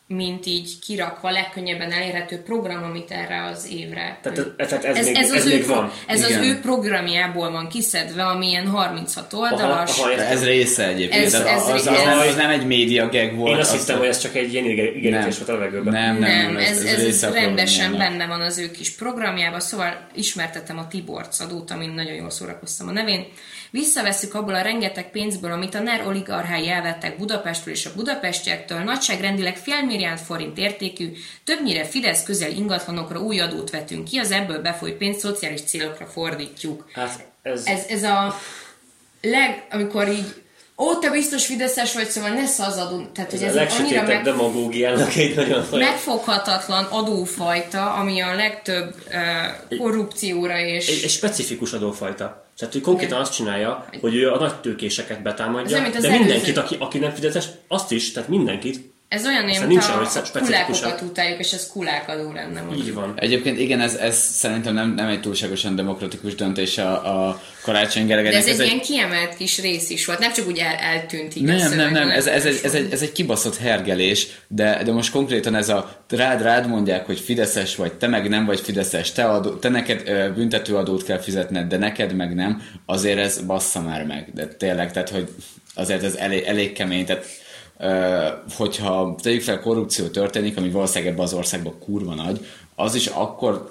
mint 0.09 0.47
így 0.47 0.79
kirakva 0.87 1.31
legkönnyebben 1.31 1.93
elérhető 1.93 2.43
program, 2.43 2.83
amit 2.83 3.11
erre 3.11 3.45
az 3.45 3.69
évre. 3.71 4.19
Tehát, 4.23 4.39
ez, 4.57 4.69
tehát 4.69 4.85
ez, 4.85 4.97
ez, 4.97 5.07
még, 5.07 5.17
ez, 5.17 5.31
az 5.31 5.37
ez 5.37 5.45
még 5.45 5.67
van. 5.67 5.93
Ez 6.07 6.25
Igen. 6.25 6.39
az 6.39 6.47
ő 6.47 6.61
programjából 6.61 7.51
van 7.51 7.69
kiszedve, 7.69 8.25
ami 8.25 8.47
ilyen 8.47 8.67
36 8.67 9.33
oldalas. 9.33 9.99
Aha, 9.99 10.11
aha, 10.11 10.23
ez 10.23 10.45
része 10.45 10.87
egyébként. 10.87 11.25
Ez, 11.25 11.35
ez, 11.35 11.41
ez, 11.41 11.63
az, 11.63 11.69
az, 11.69 11.87
az, 11.87 12.27
az, 12.29 12.37
nem 12.37 12.51
egy 12.51 12.67
média 12.67 13.09
gag 13.09 13.35
volt. 13.35 13.53
Én 13.53 13.59
azt 13.59 13.79
hittem, 13.79 13.99
hogy 13.99 14.07
ez 14.07 14.19
csak 14.19 14.35
egy 14.35 14.53
ilyen 14.53 14.65
ígéretés 14.65 15.39
volt 15.39 15.49
a 15.49 15.53
levegőben. 15.53 15.93
Nem, 15.93 16.19
nem, 16.19 16.53
nem, 16.53 16.57
ez, 16.57 16.83
ez, 16.83 17.03
ez, 17.05 17.23
ez 17.23 17.33
rendesen 17.33 17.97
benne 17.97 18.27
van 18.27 18.41
az 18.41 18.59
ő 18.59 18.71
kis 18.71 18.91
programjában, 18.91 19.61
szóval 19.61 20.09
ismertetem 20.15 20.79
a 20.79 20.89
Tibor 20.89 21.29
Cadót, 21.29 21.71
amin 21.71 21.91
nagyon 21.91 22.15
jól 22.15 22.31
szórakoztam 22.31 22.89
a 22.89 22.93
nevén. 22.93 23.27
Visszavesszük 23.71 24.35
abból 24.35 24.55
a 24.55 24.63
rengeteg 24.63 25.11
pénzből, 25.11 25.53
amit 25.53 25.75
a 25.75 25.81
NER 25.81 26.07
oligarchái 26.07 26.69
elvettek 26.69 27.19
Budapestről 27.19 27.75
és 27.75 27.87
a 27.87 27.91
budapestiektől, 27.95 28.79
nagyságrendileg 28.79 29.57
fél 29.57 29.83
milliárd 29.83 30.21
forint 30.21 30.59
értékű, 30.59 31.13
többnyire 31.45 31.85
Fidesz 31.85 32.23
közel 32.23 32.51
ingatlanokra 32.51 33.21
új 33.21 33.41
adót 33.41 33.71
vetünk 33.71 34.05
ki, 34.05 34.19
az 34.19 34.31
ebből 34.31 34.63
befolyt 34.63 34.97
pénzt 34.97 35.19
szociális 35.19 35.61
célokra 35.61 36.07
fordítjuk. 36.07 36.91
Hát 36.93 37.27
ez... 37.43 37.67
Ez, 37.67 37.85
ez 37.89 38.03
a 38.03 38.39
leg, 39.23 39.67
amikor 39.71 40.09
így 40.09 40.35
ó, 40.77 40.99
te 40.99 41.11
biztos 41.11 41.47
Fideszes 41.47 41.95
vagy, 41.95 42.09
szóval 42.09 42.31
ne 42.31 42.47
szazadunk. 42.47 43.13
Tehát, 43.13 43.33
ez, 43.33 43.41
hogy 43.41 43.49
ez 43.49 43.73
a 43.73 43.77
annyira 43.79 44.03
meg... 44.03 44.23
demagógiának 44.23 45.15
egy 45.15 45.35
nagyon 45.35 45.65
Megfoghatatlan 45.71 46.85
adófajta, 46.85 47.93
ami 47.93 48.21
a 48.21 48.35
legtöbb 48.35 48.95
uh, 49.71 49.79
korrupcióra 49.79 50.59
és... 50.59 50.89
Egy, 50.89 51.03
egy 51.03 51.11
specifikus 51.11 51.73
adófajta. 51.73 52.48
Tehát, 52.59 52.75
hogy 52.75 52.83
konkrétan 52.83 53.13
Igen. 53.13 53.23
azt 53.23 53.35
csinálja, 53.35 53.89
hogy 54.01 54.15
ő 54.15 54.33
a 54.33 54.39
nagy 54.39 54.55
tőkéseket 54.55 55.23
betámadja, 55.23 55.91
de 56.01 56.19
mindenkit, 56.19 56.57
aki, 56.57 56.77
aki 56.79 56.99
nem 56.99 57.11
fizetes, 57.11 57.49
azt 57.69 57.93
is, 57.93 58.13
tehát 58.13 58.29
mindenkit 58.29 58.93
ez 59.09 59.27
olyan, 59.27 59.45
mint 59.45 59.83
a 59.83 60.39
kulákokat 60.39 61.01
utáljuk, 61.01 61.39
és 61.39 61.53
ez 61.53 61.71
kulákadó 61.73 62.33
lenne 62.33 62.61
most. 62.61 62.79
Így 62.79 62.95
van. 62.95 63.15
Egyébként 63.17 63.59
igen, 63.59 63.81
ez, 63.81 63.95
ez 63.95 64.17
szerintem 64.17 64.75
nem, 64.75 64.95
nem 64.95 65.09
egy 65.09 65.21
túlságosan 65.21 65.77
demokratikus 65.77 66.35
döntés 66.35 66.79
a, 66.79 67.29
a 67.29 67.43
Karácsony 67.63 68.07
Gergelynek. 68.07 68.33
De 68.33 68.39
ez, 68.39 68.55
ez 68.55 68.61
egy 68.61 68.67
ilyen 68.67 68.81
kiemelt 68.81 69.37
kis 69.37 69.61
rész 69.61 69.91
is 69.91 70.07
volt, 70.07 70.19
nem 70.19 70.33
csak 70.33 70.47
úgy 70.47 70.59
el, 70.59 70.75
eltűnt 70.75 71.37
így 71.37 71.43
Nem, 71.43 71.77
nem, 71.77 71.93
nem, 71.93 72.09
ez, 72.09 72.27
ez, 72.27 72.45
egy, 72.45 72.61
ez, 72.63 72.75
egy, 72.75 72.93
ez 72.93 73.03
egy 73.03 73.13
kibaszott 73.13 73.57
hergelés, 73.57 74.27
de, 74.49 74.83
de 74.85 74.93
most 74.93 75.11
konkrétan 75.11 75.55
ez 75.55 75.69
a 75.69 76.03
rád, 76.09 76.43
rád 76.43 76.69
mondják, 76.69 77.07
hogy 77.07 77.21
Fideszes 77.21 77.77
vagy, 77.77 77.93
te 77.93 78.07
meg 78.07 78.29
nem 78.29 78.45
vagy 78.45 78.61
Fideszes, 78.61 79.13
te, 79.13 79.25
adó, 79.25 79.51
te 79.51 79.69
neked 79.69 80.03
büntetőadót 80.35 81.05
kell 81.05 81.19
fizetned, 81.19 81.69
de 81.69 81.77
neked 81.77 82.13
meg 82.13 82.35
nem, 82.35 82.63
azért 82.87 83.19
ez 83.19 83.41
bassza 83.41 83.81
már 83.81 84.05
meg. 84.05 84.31
De 84.35 84.47
tényleg, 84.47 84.93
tehát 84.93 85.09
hogy 85.09 85.29
azért 85.75 86.03
ez 86.03 86.15
elég, 86.15 86.43
elég 86.43 86.73
kemény, 86.73 87.05
tehát 87.07 87.27
hogyha 88.57 89.15
tegyük 89.23 89.43
fel 89.43 89.61
korrupció 89.61 90.07
történik, 90.07 90.57
ami 90.57 90.71
valószínűleg 90.71 91.13
ebben 91.13 91.25
az 91.25 91.33
országban 91.33 91.79
kurva 91.79 92.15
nagy, 92.15 92.47
az 92.75 92.95
is 92.95 93.07
akkor 93.07 93.71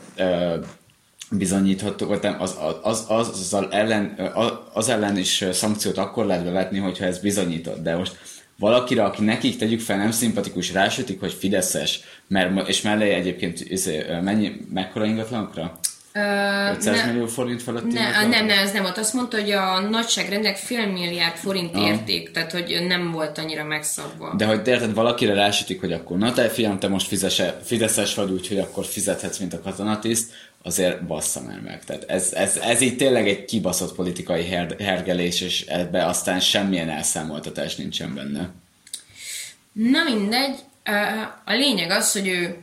bizonyítható, 1.32 2.08
vagy 2.08 2.22
nem, 2.22 2.42
az, 2.42 2.58
az, 2.82 3.06
az, 3.08 3.30
az, 3.30 3.54
az, 3.54 3.68
ellen, 3.70 4.32
az 4.74 4.90
ellen 4.90 5.18
is 5.18 5.46
szankciót 5.52 5.98
akkor 5.98 6.26
lehet 6.26 6.44
bevetni, 6.44 6.78
hogyha 6.78 7.06
ez 7.06 7.20
bizonyított. 7.20 7.84
De 7.84 7.96
most 7.96 8.18
valakire, 8.60 9.04
aki 9.04 9.24
nekik 9.24 9.58
tegyük 9.58 9.80
fel 9.80 9.98
nem 9.98 10.12
szimpatikus, 10.12 10.74
rásütik, 10.74 11.20
hogy 11.20 11.34
Fideszes, 11.34 12.00
mert, 12.28 12.68
és 12.68 12.82
mellé 12.82 13.10
egyébként 13.10 13.60
izé, 13.60 14.06
mennyi, 14.22 14.52
mekkora 14.74 15.06
ingatlanokra? 15.06 15.80
500 16.76 16.86
ne, 16.86 17.12
millió 17.12 17.26
forint 17.28 17.64
felett? 17.64 17.84
Ne, 17.84 18.28
nem, 18.28 18.46
nem, 18.46 18.50
ez 18.50 18.72
nem 18.72 18.82
volt. 18.82 18.98
Azt 18.98 19.14
mondta, 19.14 19.40
hogy 19.40 19.52
a 19.52 19.80
nagyságrendek 19.80 20.56
fél 20.56 20.88
milliárd 20.88 21.36
forint 21.36 21.76
ah. 21.76 21.82
érték, 21.82 22.32
tehát 22.32 22.52
hogy 22.52 22.86
nem 22.88 23.12
volt 23.12 23.38
annyira 23.38 23.64
megszabva. 23.64 24.34
De 24.38 24.46
hogy 24.46 24.68
érted, 24.68 24.94
valakire 24.94 25.34
rásütik, 25.34 25.80
hogy 25.80 25.94
akkor 25.94 26.18
na 26.18 26.34
te 26.34 26.50
fiam, 26.50 26.80
te 26.80 26.88
most 26.88 27.08
fizese, 27.08 27.60
fideszes 27.64 28.14
vagy, 28.14 28.32
úgyhogy 28.32 28.60
akkor 28.60 28.86
fizethetsz, 28.86 29.38
mint 29.38 29.54
a 29.54 29.62
katonatiszt, 29.62 30.32
azért 30.64 31.06
bassza 31.06 31.42
már 31.42 31.60
meg. 31.60 31.84
Tehát 31.84 32.04
ez, 32.08 32.34
ez, 32.34 32.58
ez 32.58 32.82
így 32.82 32.98
tényleg 32.98 33.28
egy 33.28 33.46
kibaszott 33.46 33.96
politikai 33.96 34.46
her, 34.46 34.76
hergelés, 34.80 35.42
és 35.42 35.62
ebbe 35.62 36.06
aztán 36.06 36.40
semmilyen 36.40 36.90
elszámoltatás 36.90 37.76
nincsen 37.76 38.16
benne. 38.16 38.50
Na 39.72 40.04
mindegy, 40.04 40.56
a 41.46 41.54
lényeg 41.54 41.90
az, 41.90 42.12
hogy 42.12 42.28
ő 42.28 42.56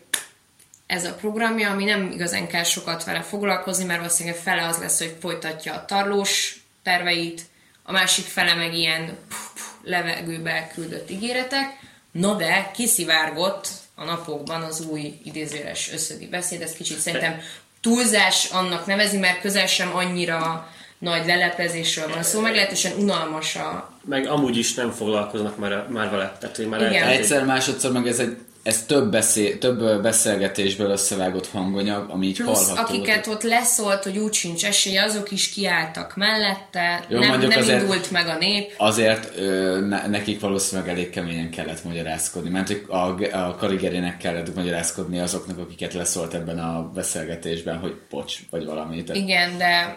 ez 0.95 1.05
a 1.05 1.15
programja, 1.15 1.71
ami 1.71 1.85
nem 1.85 2.11
igazán 2.11 2.47
kell 2.47 2.63
sokat 2.63 3.05
vele 3.05 3.23
foglalkozni, 3.23 3.85
mert 3.85 3.99
valószínűleg 3.99 4.39
fele 4.39 4.67
az 4.67 4.79
lesz, 4.79 4.99
hogy 4.99 5.17
folytatja 5.21 5.75
a 5.75 5.85
tarlós 5.85 6.63
terveit, 6.83 7.43
a 7.83 7.93
másik 7.93 8.25
fele 8.25 8.55
meg 8.55 8.75
ilyen 8.75 9.07
puh, 9.07 9.39
puh, 9.55 9.91
levegőbe 9.91 10.71
küldött 10.75 11.11
ígéretek, 11.11 11.79
no 12.13 12.35
de 12.35 12.71
kiszivárgott 12.75 13.69
a 13.95 14.05
napokban 14.05 14.63
az 14.63 14.81
új 14.81 15.21
idézőres 15.25 15.93
összödi 15.93 16.27
beszéd, 16.27 16.63
ez 16.63 16.73
kicsit 16.73 16.99
szerintem 16.99 17.41
túlzás 17.81 18.45
annak 18.45 18.87
nevezi, 18.87 19.17
mert 19.19 19.41
közel 19.41 19.67
sem 19.67 19.97
annyira 19.97 20.69
nagy 20.99 21.27
leleplezésről 21.27 22.09
van 22.09 22.23
szó, 22.23 22.29
szóval 22.29 22.43
meglehetősen 22.43 22.93
unalmas 22.99 23.57
a... 23.57 23.99
Meg 24.05 24.27
amúgy 24.27 24.57
is 24.57 24.75
nem 24.75 24.91
foglalkoznak 24.91 25.59
már, 25.59 25.87
már 25.89 26.11
vele. 26.11 26.37
Tehát, 26.41 26.57
hogy 26.57 26.69
már 26.69 26.81
Igen. 26.81 27.09
Egyszer, 27.09 27.45
másodszor 27.45 27.93
meg 27.93 28.07
ez 28.07 28.19
egy 28.19 28.37
ez 28.65 28.85
több, 28.87 29.11
beszél, 29.11 29.59
több 29.59 30.03
beszélgetésből 30.03 30.91
összevágott 30.91 31.47
hanganyag, 31.49 32.11
ami 32.11 32.27
így 32.27 32.37
Plusz, 32.37 32.69
hallható. 32.69 32.95
akiket 32.95 33.27
ott 33.27 33.43
leszólt, 33.43 34.03
hogy 34.03 34.19
úgy 34.19 34.33
sincs 34.33 34.65
esélye, 34.65 35.03
azok 35.03 35.31
is 35.31 35.49
kiálltak 35.49 36.17
mellette, 36.17 37.05
Jó, 37.09 37.19
nem, 37.19 37.41
nem 37.41 37.59
azért, 37.59 37.83
indult 37.83 38.11
meg 38.11 38.29
a 38.29 38.37
nép. 38.39 38.73
Azért 38.77 39.39
ö, 39.39 39.81
ne, 39.81 40.07
nekik 40.07 40.41
valószínűleg 40.41 40.91
elég 40.91 41.11
keményen 41.11 41.51
kellett 41.51 41.85
magyarázkodni, 41.85 42.51
mert 42.51 42.89
a, 42.89 42.97
a 43.33 43.55
Karigerének 43.55 44.17
kellett 44.17 44.55
magyarázkodni 44.55 45.19
azoknak, 45.19 45.59
akiket 45.59 45.95
leszólt 45.95 46.35
ebben 46.35 46.59
a 46.59 46.91
beszélgetésben, 46.95 47.79
hogy 47.79 47.95
pocs, 48.09 48.39
vagy 48.51 48.65
valami. 48.65 49.03
Tehát... 49.03 49.23
Igen, 49.23 49.59
de 49.59 49.97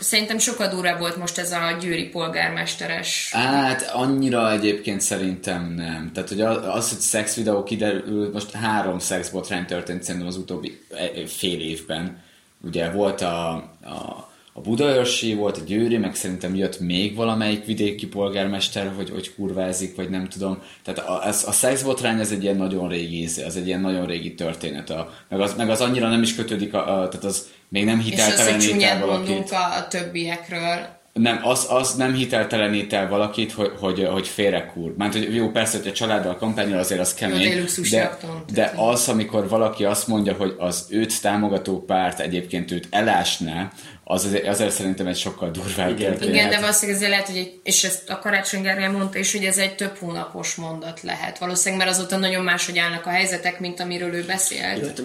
Szerintem 0.00 0.38
sokkal 0.38 0.68
durvább 0.68 0.98
volt 0.98 1.16
most 1.16 1.38
ez 1.38 1.52
a 1.52 1.76
győri 1.80 2.08
polgármesteres. 2.08 3.30
Hát 3.32 3.90
annyira 3.92 4.52
egyébként 4.52 5.00
szerintem 5.00 5.74
nem. 5.76 6.10
Tehát, 6.14 6.28
hogy 6.28 6.40
az, 6.40 6.88
hogy 6.88 6.98
szex 6.98 7.36
videó 7.36 7.62
kiderült, 7.62 8.32
most 8.32 8.50
három 8.50 8.98
szexbotrány 8.98 9.64
történt 9.64 10.02
szerintem 10.02 10.28
az 10.28 10.36
utóbbi 10.36 10.80
e, 10.90 11.26
fél 11.26 11.60
évben. 11.60 12.22
Ugye 12.64 12.90
volt 12.90 13.20
a, 13.20 13.52
a 13.84 14.30
a 14.52 14.60
Budaörsi 14.60 15.34
volt, 15.34 15.56
a 15.56 15.64
Győri, 15.66 15.96
meg 15.96 16.14
szerintem 16.14 16.54
jött 16.54 16.80
még 16.80 17.14
valamelyik 17.14 17.64
vidéki 17.64 18.06
polgármester, 18.06 18.92
hogy, 18.96 19.10
hogy 19.10 19.34
kurvázik, 19.34 19.96
vagy 19.96 20.10
nem 20.10 20.28
tudom. 20.28 20.62
Tehát 20.82 21.08
a, 21.08 21.26
ez, 21.26 21.44
a 21.46 21.52
szexbotrány 21.52 22.20
ez 22.20 22.30
egy 22.30 22.42
ilyen 22.42 22.56
nagyon 22.56 22.88
régi, 22.88 23.24
az 23.46 23.56
egy 23.56 23.66
ilyen 23.66 23.80
nagyon 23.80 24.06
régi 24.06 24.34
történet. 24.34 24.90
A, 24.90 25.12
meg, 25.28 25.40
az, 25.40 25.54
meg 25.56 25.70
az 25.70 25.80
annyira 25.80 26.08
nem 26.08 26.22
is 26.22 26.34
kötődik, 26.34 26.74
a, 26.74 26.78
a, 26.78 27.08
tehát 27.08 27.24
az 27.24 27.48
még 27.72 27.84
nem 27.84 28.00
hiteltelenít 28.00 28.82
el 28.82 29.06
valakit. 29.06 29.50
A, 29.50 29.76
a 29.76 29.88
többiekről 29.88 31.00
nem, 31.12 31.40
az, 31.42 31.66
az 31.68 31.94
nem 31.94 32.14
hiteltelenít 32.14 32.92
el 32.92 33.08
valakit, 33.08 33.52
hogy, 33.52 33.72
hogy, 33.80 34.08
hogy 34.12 34.28
félrekúr. 34.28 34.94
Mert 34.96 35.12
hogy 35.12 35.34
jó, 35.34 35.50
persze, 35.50 35.78
hogy 35.78 35.86
a 35.86 35.92
családdal 35.92 36.36
kampányol 36.36 36.78
azért 36.78 37.00
az 37.00 37.14
kemény, 37.14 37.40
jó, 37.40 37.82
de, 37.90 38.18
de 38.52 38.72
az, 38.76 39.08
amikor 39.08 39.48
valaki 39.48 39.84
azt 39.84 40.06
mondja, 40.06 40.34
hogy 40.34 40.54
az 40.58 40.86
őt 40.88 41.20
támogató 41.20 41.84
párt 41.84 42.20
egyébként 42.20 42.70
őt 42.70 42.86
elásná, 42.90 43.72
az 44.04 44.24
azért, 44.24 44.46
azért 44.46 44.72
szerintem 44.72 45.06
egy 45.06 45.16
sokkal 45.16 45.50
durvább 45.50 45.98
Igen, 45.98 46.22
Igen 46.22 46.50
de 46.50 46.60
valószínűleg 46.60 46.96
ezért 46.96 47.10
lehet, 47.10 47.26
hogy 47.26 47.36
egy, 47.36 47.60
és 47.62 47.84
ezt 47.84 48.10
a 48.10 48.18
Karácsony 48.18 48.62
Gergely 48.62 48.88
mondta 48.88 49.18
is, 49.18 49.32
hogy 49.32 49.44
ez 49.44 49.58
egy 49.58 49.74
több 49.74 49.96
hónapos 49.98 50.54
mondat 50.54 51.02
lehet. 51.02 51.38
Valószínűleg, 51.38 51.84
mert 51.84 51.98
azóta 51.98 52.16
nagyon 52.16 52.44
máshogy 52.44 52.78
állnak 52.78 53.06
a 53.06 53.10
helyzetek, 53.10 53.60
mint 53.60 53.80
amiről 53.80 54.14
ő 54.14 54.24
beszélt. 54.24 55.02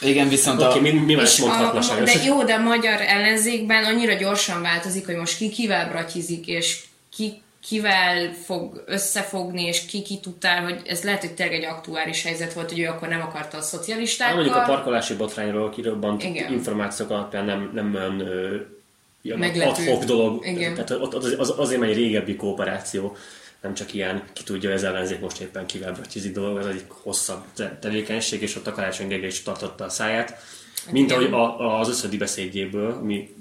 Igen, 0.00 0.28
viszont 0.28 0.62
okay, 0.62 0.78
a... 0.78 0.80
mi, 0.80 0.90
mi 0.90 1.14
más 1.14 1.38
mondhatna 1.38 2.04
De 2.04 2.24
jó, 2.24 2.44
de 2.44 2.54
a 2.54 2.62
magyar 2.62 3.00
ellenzékben 3.00 3.84
annyira 3.84 4.14
gyorsan 4.14 4.62
változik, 4.62 5.06
hogy 5.06 5.16
most 5.16 5.36
ki 5.36 5.50
kivel 5.50 5.88
bratyizik, 5.88 6.46
és 6.46 6.80
ki 7.16 7.42
kivel 7.68 8.32
fog 8.44 8.82
összefogni, 8.86 9.62
és 9.62 9.86
ki 9.86 10.02
ki 10.02 10.18
tudtál, 10.20 10.62
hogy 10.62 10.82
ez 10.86 11.02
lehet, 11.02 11.20
hogy 11.20 11.34
tényleg 11.34 11.56
egy 11.56 11.64
aktuális 11.64 12.22
helyzet 12.22 12.52
volt, 12.52 12.70
hogy 12.70 12.80
ő 12.80 12.86
akkor 12.86 13.08
nem 13.08 13.20
akarta 13.20 13.56
a 13.56 13.62
szocialistákkal. 13.62 14.34
mondjuk 14.34 14.56
a 14.56 14.62
parkolási 14.62 15.14
botrányról 15.14 15.70
kirobbant 15.70 16.24
Igen. 16.24 16.52
információk 16.52 17.10
alapján 17.10 17.44
nem, 17.44 17.70
nem 17.74 17.94
olyan 17.94 18.20
ö, 18.20 18.56
adhok 19.60 20.04
dolog. 20.04 20.46
Igen. 20.46 20.74
Tehát 20.74 20.90
az, 20.90 21.34
az, 21.38 21.54
azért 21.56 21.82
egy 21.82 21.94
régebbi 21.94 22.36
kooperáció 22.36 23.16
nem 23.60 23.74
csak 23.74 23.94
ilyen, 23.94 24.22
ki 24.32 24.42
tudja, 24.42 24.68
hogy 24.68 24.78
az 24.78 24.84
ellenzék 24.84 25.20
most 25.20 25.40
éppen 25.40 25.66
kivel 25.66 25.92
bratyizik 25.92 26.32
dolog, 26.32 26.58
ez 26.58 26.66
egy 26.66 26.84
hosszabb 26.88 27.44
tevékenység, 27.80 28.42
és 28.42 28.56
ott 28.56 28.66
a 28.66 28.72
Karácsony 28.72 29.08
Gergely 29.08 29.28
is 29.28 29.42
tartotta 29.42 29.84
a 29.84 29.88
száját. 29.88 30.30
Hát 30.84 30.92
Mint 30.92 31.12
ahogy 31.12 31.32
a, 31.32 31.78
az 31.80 31.88
összödi 31.88 32.16
beszédjéből, 32.16 32.90
ami 32.90 33.34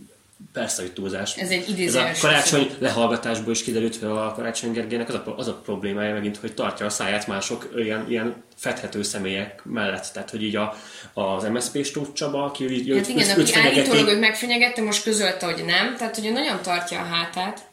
persze, 0.57 0.81
hogy 0.81 0.93
túlzás. 0.93 1.35
Ez 1.35 1.49
egy 1.49 1.81
Ez 1.81 1.95
a 1.95 2.11
karácsony 2.21 2.69
lehallgatásból 2.79 3.51
is 3.51 3.63
kiderült, 3.63 3.95
hogy 3.95 4.09
a 4.09 4.33
Karácsony 4.35 4.71
Gergelynek 4.71 5.09
az 5.09 5.15
a, 5.15 5.33
az 5.37 5.47
a 5.47 5.53
problémája 5.53 6.13
megint, 6.13 6.37
hogy 6.37 6.53
tartja 6.53 6.85
a 6.85 6.89
száját 6.89 7.27
mások 7.27 7.73
ilyen, 7.75 8.05
ilyen 8.09 8.43
fedhető 8.55 9.03
személyek 9.03 9.61
mellett. 9.63 10.09
Tehát, 10.13 10.29
hogy 10.29 10.43
így 10.43 10.55
a, 10.55 10.75
az 11.13 11.43
MSZP 11.43 11.83
Stóth 11.85 12.13
Csaba, 12.13 12.43
aki 12.43 12.71
így 12.71 12.95
hát 12.95 13.07
igen, 13.07 13.39
aki 13.39 13.53
állítólag 13.53 14.07
őt 14.07 14.19
megfenyegette, 14.19 14.81
most 14.81 15.03
közölte, 15.03 15.45
hogy 15.45 15.65
nem, 15.65 15.95
tehát, 15.97 16.15
hogy 16.15 16.31
nagyon 16.31 16.61
tartja 16.61 16.99
a 16.99 17.03
hátát 17.03 17.65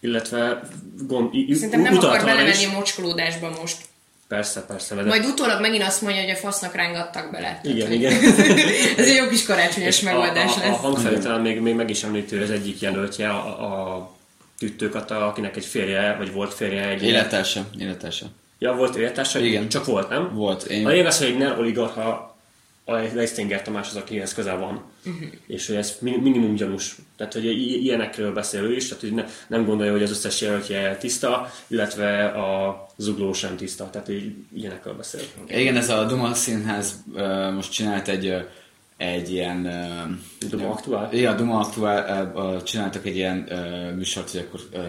illetve 0.00 0.60
gond, 1.06 1.30
Szerintem 1.52 1.80
nem 1.80 1.96
akar 1.96 2.24
belemenni 2.24 2.64
a 2.64 2.72
mocskolódásba 2.72 3.50
most. 3.60 3.76
Persze, 4.28 4.64
persze. 4.66 4.94
De... 4.94 5.02
Majd 5.02 5.24
utólag 5.24 5.60
megint 5.60 5.82
azt 5.82 6.02
mondja, 6.02 6.22
hogy 6.22 6.30
a 6.30 6.36
fasznak 6.36 6.74
rángattak 6.74 7.30
bele. 7.30 7.60
Igen, 7.62 7.78
Tehát, 7.78 7.94
igen. 7.94 8.12
ez 8.98 9.08
egy 9.08 9.14
jó 9.14 9.28
kis 9.28 9.44
karácsonyos 9.44 10.00
megoldás 10.00 10.56
a, 10.56 10.60
a, 10.60 10.62
lesz. 10.66 10.70
A 10.70 10.80
hangfelvételen 10.80 11.40
még, 11.40 11.60
még 11.60 11.74
meg 11.74 11.90
is 11.90 12.02
említő 12.02 12.42
az 12.42 12.50
egyik 12.50 12.80
jelöltje, 12.80 13.28
a, 13.28 13.94
a 13.94 14.10
tüttőkata, 14.58 15.26
akinek 15.26 15.56
egy 15.56 15.64
férje, 15.64 16.14
vagy 16.18 16.32
volt 16.32 16.54
férje. 16.54 16.88
Egy 16.88 17.02
élettársa, 17.02 17.66
élettársa. 17.78 18.26
Ja, 18.58 18.72
volt 18.72 18.96
élettársa? 18.96 19.38
Igen. 19.38 19.68
Csak 19.68 19.84
volt, 19.84 20.08
nem? 20.08 20.34
Volt. 20.34 20.62
Én... 20.62 20.86
A 20.86 20.88
lényeg 20.88 21.06
az, 21.06 21.18
hogy 21.18 21.26
egy 21.26 21.38
NER 21.38 21.58
oligarcha 21.58 22.37
a 22.88 23.14
Leistinger 23.14 23.62
Tamás 23.62 23.88
az, 23.88 23.96
akihez 23.96 24.34
közel 24.34 24.58
van. 24.58 24.82
Uh-huh. 25.06 25.28
És 25.46 25.66
hogy 25.66 25.76
ez 25.76 25.96
minimum 26.00 26.54
gyanús. 26.54 26.96
Tehát, 27.16 27.32
hogy 27.32 27.44
ilyenekről 27.84 28.32
beszél 28.32 28.62
ő 28.62 28.76
is, 28.76 28.88
tehát 28.88 29.02
hogy 29.02 29.12
ne, 29.12 29.24
nem 29.48 29.64
gondolja, 29.64 29.92
hogy 29.92 30.02
az 30.02 30.10
összes 30.10 30.40
jelöltje 30.40 30.96
tiszta, 30.96 31.50
illetve 31.66 32.24
a 32.24 32.86
zugló 32.96 33.32
sem 33.32 33.56
tiszta. 33.56 33.90
Tehát 33.90 34.06
hogy 34.06 34.34
ilyenekről 34.54 34.94
beszél. 34.94 35.20
Igen, 35.46 35.76
ez 35.76 35.88
a 35.90 36.04
Duma 36.04 36.34
Színház 36.34 36.94
uh, 37.12 37.52
most 37.52 37.72
csinált 37.72 38.08
egy 38.08 38.26
uh, 38.26 38.42
egy 38.96 39.32
ilyen... 39.32 39.66
Uh, 40.40 40.48
Duma 40.50 40.70
Aktuál? 40.70 41.12
Igen, 41.12 41.36
Duma 41.36 41.58
Aktuál 41.58 42.32
uh, 42.34 42.62
csináltak 42.62 43.06
egy 43.06 43.16
ilyen 43.16 43.46
uh, 43.50 43.96
műsort, 43.96 44.30
hogy 44.30 44.40
akkor 44.48 44.60
uh, 44.72 44.84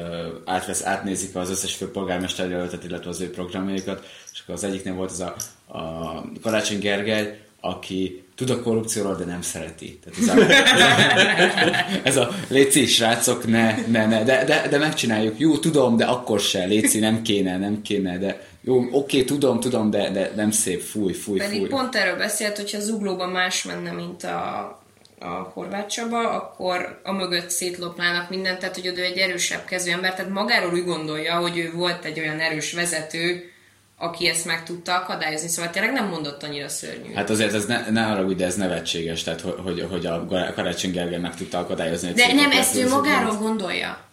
átvesz, 0.45 0.85
átnézik 0.85 1.35
az 1.35 1.49
összes 1.49 1.75
főpolgármester 1.75 2.49
jelöltet, 2.49 2.83
illetve 2.83 3.09
az 3.09 3.21
ő 3.21 3.29
programjaikat, 3.29 4.05
és 4.31 4.39
akkor 4.39 4.55
az 4.55 4.63
egyiknél 4.63 4.93
volt 4.93 5.11
ez 5.11 5.19
a, 5.19 5.35
a 5.77 6.23
Karácsony 6.41 6.79
Gergely, 6.79 7.48
aki 7.61 8.23
tud 8.35 8.49
a 8.49 8.61
korrupcióról, 8.61 9.15
de 9.15 9.25
nem 9.25 9.41
szereti. 9.41 9.99
Tehát 10.03 10.19
ez, 10.19 10.27
a, 10.27 12.01
ez 12.09 12.17
a 12.17 12.29
léci, 12.47 12.85
srácok, 12.85 13.47
ne, 13.47 13.77
ne, 13.87 14.05
ne, 14.05 14.23
de, 14.23 14.43
de, 14.43 14.67
de 14.69 14.77
megcsináljuk. 14.77 15.39
Jó, 15.39 15.57
tudom, 15.57 15.97
de 15.97 16.05
akkor 16.05 16.39
se, 16.39 16.65
léci, 16.65 16.99
nem 16.99 17.21
kéne, 17.21 17.57
nem 17.57 17.81
kéne, 17.81 18.17
de 18.17 18.47
jó, 18.61 18.85
oké, 18.91 19.23
tudom, 19.23 19.59
tudom, 19.59 19.89
de, 19.89 20.09
de 20.09 20.31
nem 20.35 20.51
szép, 20.51 20.81
fúj, 20.81 21.13
fúj, 21.13 21.37
Pedig 21.37 21.59
fúj. 21.59 21.67
pont 21.67 21.95
erről 21.95 22.17
beszélt, 22.17 22.57
hogyha 22.57 22.79
zuglóban 22.79 23.29
más 23.29 23.63
menne, 23.63 23.91
mint 23.91 24.23
a, 24.23 24.59
a 25.19 25.51
Horváth 25.53 25.87
Csaba, 25.87 26.29
akkor 26.29 26.99
a 27.03 27.11
mögött 27.11 27.49
szétlopnának 27.49 28.29
mindent, 28.29 28.59
tehát 28.59 28.75
hogy 28.75 28.85
ő 28.85 29.03
egy 29.03 29.17
erősebb 29.17 29.65
kezű 29.65 29.91
ember, 29.91 30.15
tehát 30.15 30.31
magáról 30.31 30.73
úgy 30.73 30.85
gondolja, 30.85 31.35
hogy 31.35 31.57
ő 31.57 31.71
volt 31.75 32.05
egy 32.05 32.19
olyan 32.19 32.39
erős 32.39 32.73
vezető, 32.73 33.51
aki 34.01 34.27
ezt 34.27 34.45
meg 34.45 34.63
tudta 34.63 34.95
akadályozni, 34.95 35.47
szóval 35.47 35.71
tényleg 35.71 35.91
nem 35.91 36.07
mondott 36.07 36.43
annyira 36.43 36.69
szörnyű. 36.69 37.13
Hát 37.13 37.29
azért 37.29 37.53
ez 37.53 37.65
ne, 37.65 37.89
ne 37.89 38.05
arra, 38.05 38.23
de 38.23 38.45
ez 38.45 38.55
nevetséges, 38.55 39.23
tehát 39.23 39.41
hogy, 39.41 39.85
hogy 39.89 40.05
a 40.05 40.25
Karácsony 40.55 40.91
Gergely 40.91 41.19
meg 41.19 41.35
tudta 41.35 41.57
akadályozni. 41.57 42.13
De 42.13 42.33
nem, 42.33 42.51
ezt 42.51 42.75
ő 42.75 42.87
magáról 42.87 43.35
gondolja. 43.35 44.07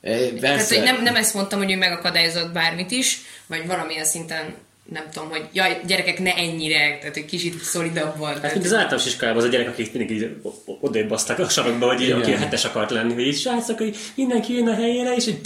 É, 0.00 0.32
Tehát, 0.32 0.68
hogy 0.68 0.82
nem, 0.82 1.02
nem 1.02 1.16
ezt 1.16 1.34
mondtam, 1.34 1.58
hogy 1.58 1.72
ő 1.72 1.76
megakadályozott 1.76 2.52
bármit 2.52 2.90
is, 2.90 3.20
vagy 3.46 3.66
valamilyen 3.66 4.04
szinten 4.04 4.54
nem 4.92 5.04
tudom, 5.12 5.28
hogy 5.28 5.44
jaj, 5.52 5.80
gyerekek, 5.86 6.18
ne 6.18 6.34
ennyire, 6.34 6.98
tehát 6.98 7.16
egy 7.16 7.24
kicsit 7.24 7.62
szolidabb 7.62 8.16
volt. 8.16 8.40
Hát, 8.40 8.52
mint 8.52 8.64
az 8.64 8.72
általános 8.74 9.06
iskolában 9.06 9.40
az 9.42 9.48
a 9.48 9.50
gyerek, 9.50 9.68
akik 9.68 9.92
mindig 9.92 10.16
így 10.16 10.36
odébb 10.80 11.08
basztak 11.08 11.38
a 11.38 11.48
sarokba, 11.48 11.86
hogy 11.86 12.00
így, 12.00 12.10
aki 12.10 12.32
a 12.32 12.36
hetes 12.36 12.64
akart 12.64 12.90
lenni, 12.90 13.12
hogy 13.12 13.26
így 13.26 13.38
srácok, 13.38 13.78
hogy 13.78 13.96
mindenki 14.14 14.54
jön 14.54 14.68
a 14.68 14.74
helyére, 14.74 15.14
és 15.14 15.26
így 15.26 15.40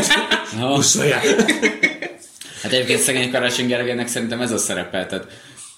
puszolják. 0.74 1.24
Hát 2.62 2.72
egyébként 2.72 2.98
szegény 2.98 3.30
Karácsony 3.30 3.66
Gergelynek 3.66 4.08
szerintem 4.08 4.40
ez 4.40 4.52
a 4.52 4.58
szerepe, 4.58 5.06
tehát 5.06 5.26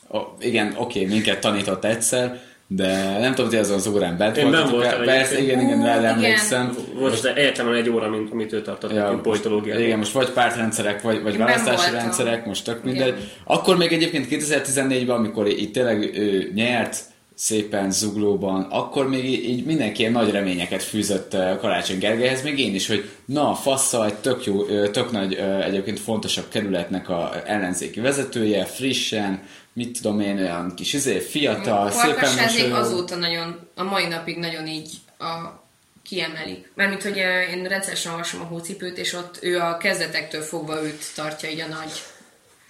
o, 0.09 0.19
igen, 0.41 0.75
oké, 0.77 1.05
minket 1.05 1.41
tanított 1.41 1.85
egyszer, 1.85 2.41
de 2.67 3.19
nem 3.19 3.35
tudom, 3.35 3.51
hogy 3.51 3.59
ez 3.59 3.71
az 3.71 3.87
órán 3.87 4.17
bent 4.17 4.37
Én 4.37 4.47
nem 4.47 4.69
voltam 4.69 5.05
Persze, 5.05 5.41
igen, 5.41 5.61
igen, 5.61 5.85
rá 5.85 6.03
emlékszem. 6.03 6.77
Volt 6.95 7.13
az 7.13 7.25
egyetemen 7.25 7.75
egy 7.75 7.91
óra, 7.91 8.09
mint, 8.09 8.33
amit 8.33 8.53
ő 8.53 8.63
tartott, 8.63 8.93
ja, 8.93 9.19
politológiát. 9.23 9.79
Igen, 9.79 9.99
most 9.99 10.13
vagy 10.13 10.31
pártrendszerek, 10.31 11.03
vagy, 11.03 11.23
vagy 11.23 11.37
választási 11.37 11.91
rendszerek, 11.91 12.47
most 12.47 12.65
tök 12.65 12.85
mindegy. 12.85 13.07
Igen. 13.07 13.29
Akkor 13.45 13.77
még 13.77 13.93
egyébként 13.93 14.27
2014-ben, 14.31 15.17
amikor 15.17 15.49
itt 15.49 15.73
tényleg 15.73 16.17
ő 16.17 16.51
nyert, 16.55 16.97
szépen 17.35 17.91
zuglóban, 17.91 18.63
akkor 18.63 19.09
még 19.09 19.25
így 19.25 19.65
mindenki 19.65 20.01
ilyen 20.01 20.13
nagy 20.13 20.31
reményeket 20.31 20.83
fűzött 20.83 21.31
Karácsony 21.31 21.99
Gergelyhez, 21.99 22.43
még 22.43 22.59
én 22.59 22.75
is, 22.75 22.87
hogy 22.87 23.11
na, 23.25 23.55
Fassa 23.55 24.05
egy 24.05 24.15
tök 24.15 24.45
jó, 24.45 24.65
tök 24.87 25.11
nagy, 25.11 25.35
egyébként 25.35 26.01
fontosabb 26.01 26.49
kerületnek 26.49 27.09
a 27.09 27.43
ellenzéki 27.45 28.01
vezetője, 28.01 28.65
frissen, 28.65 29.43
mit 29.73 30.01
tudom 30.01 30.21
én, 30.21 30.39
olyan 30.39 30.75
kis 30.75 30.93
izé, 30.93 31.19
fiatal, 31.19 31.91
szépen 31.91 32.35
mosolyog. 32.43 32.73
azóta 32.73 33.17
nagyon, 33.17 33.69
a 33.75 33.83
mai 33.83 34.07
napig 34.07 34.39
nagyon 34.39 34.67
így 34.67 34.91
a 35.19 35.63
kiemelik. 36.03 36.73
Mármint, 36.75 37.03
hogy 37.03 37.17
én 37.51 37.65
rendszeresen 37.65 38.13
olvasom 38.13 38.41
a 38.41 38.45
hócipőt, 38.45 38.99
és 38.99 39.13
ott 39.13 39.39
ő 39.41 39.59
a 39.59 39.77
kezdetektől 39.77 40.43
fogva 40.43 40.85
őt 40.85 41.15
tartja 41.15 41.49
így 41.51 41.61
a 41.61 41.67
nagy 41.67 41.93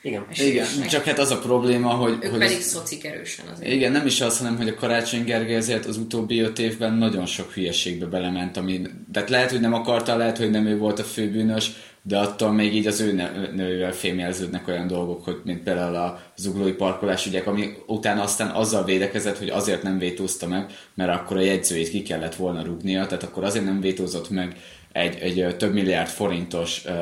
igen. 0.04 0.24
Igen, 0.30 0.66
csak 0.88 1.04
hát 1.04 1.18
az 1.18 1.30
a 1.30 1.38
probléma, 1.38 1.88
hogy... 1.88 2.12
Ők 2.12 2.30
hogy 2.30 2.38
pedig 2.38 2.56
az... 2.56 2.62
szocik 2.62 3.04
erősen 3.04 3.46
azért. 3.52 3.72
Igen, 3.72 3.92
nem 3.92 4.06
is 4.06 4.20
az, 4.20 4.38
hanem 4.38 4.56
hogy 4.56 4.68
a 4.68 4.74
Karácsony 4.74 5.24
Gergely 5.24 5.56
azért 5.56 5.86
az 5.86 5.96
utóbbi 5.96 6.40
öt 6.40 6.58
évben 6.58 6.94
nagyon 6.94 7.26
sok 7.26 7.52
hülyeségbe 7.52 8.06
belement, 8.06 8.56
ami... 8.56 8.80
Tehát 9.12 9.30
lehet, 9.30 9.50
hogy 9.50 9.60
nem 9.60 9.74
akarta, 9.74 10.16
lehet, 10.16 10.38
hogy 10.38 10.50
nem 10.50 10.66
ő 10.66 10.78
volt 10.78 10.98
a 10.98 11.04
főbűnös, 11.04 11.70
de 12.06 12.18
attól 12.18 12.52
még 12.52 12.74
így 12.74 12.86
az 12.86 13.00
ő 13.00 13.12
nővel 13.54 13.92
fémjelződnek 13.92 14.68
olyan 14.68 14.86
dolgok, 14.86 15.24
hogy 15.24 15.40
mint 15.44 15.62
például 15.62 15.94
a 15.94 16.20
zuglói 16.36 16.72
parkolás 16.72 17.26
ügyek, 17.26 17.46
ami 17.46 17.68
utána 17.86 18.22
aztán 18.22 18.50
azzal 18.50 18.84
védekezett, 18.84 19.38
hogy 19.38 19.48
azért 19.48 19.82
nem 19.82 19.98
vétózta 19.98 20.46
meg, 20.46 20.66
mert 20.94 21.10
akkor 21.10 21.36
a 21.36 21.40
jegyzőjét 21.40 21.88
ki 21.88 22.02
kellett 22.02 22.34
volna 22.34 22.64
rúgnia, 22.64 23.06
tehát 23.06 23.22
akkor 23.22 23.44
azért 23.44 23.64
nem 23.64 23.80
vétózott 23.80 24.30
meg 24.30 24.56
egy, 24.94 25.18
egy 25.18 25.56
több 25.56 25.72
milliárd 25.72 26.08
forintos 26.08 26.82
uh, 26.84 26.92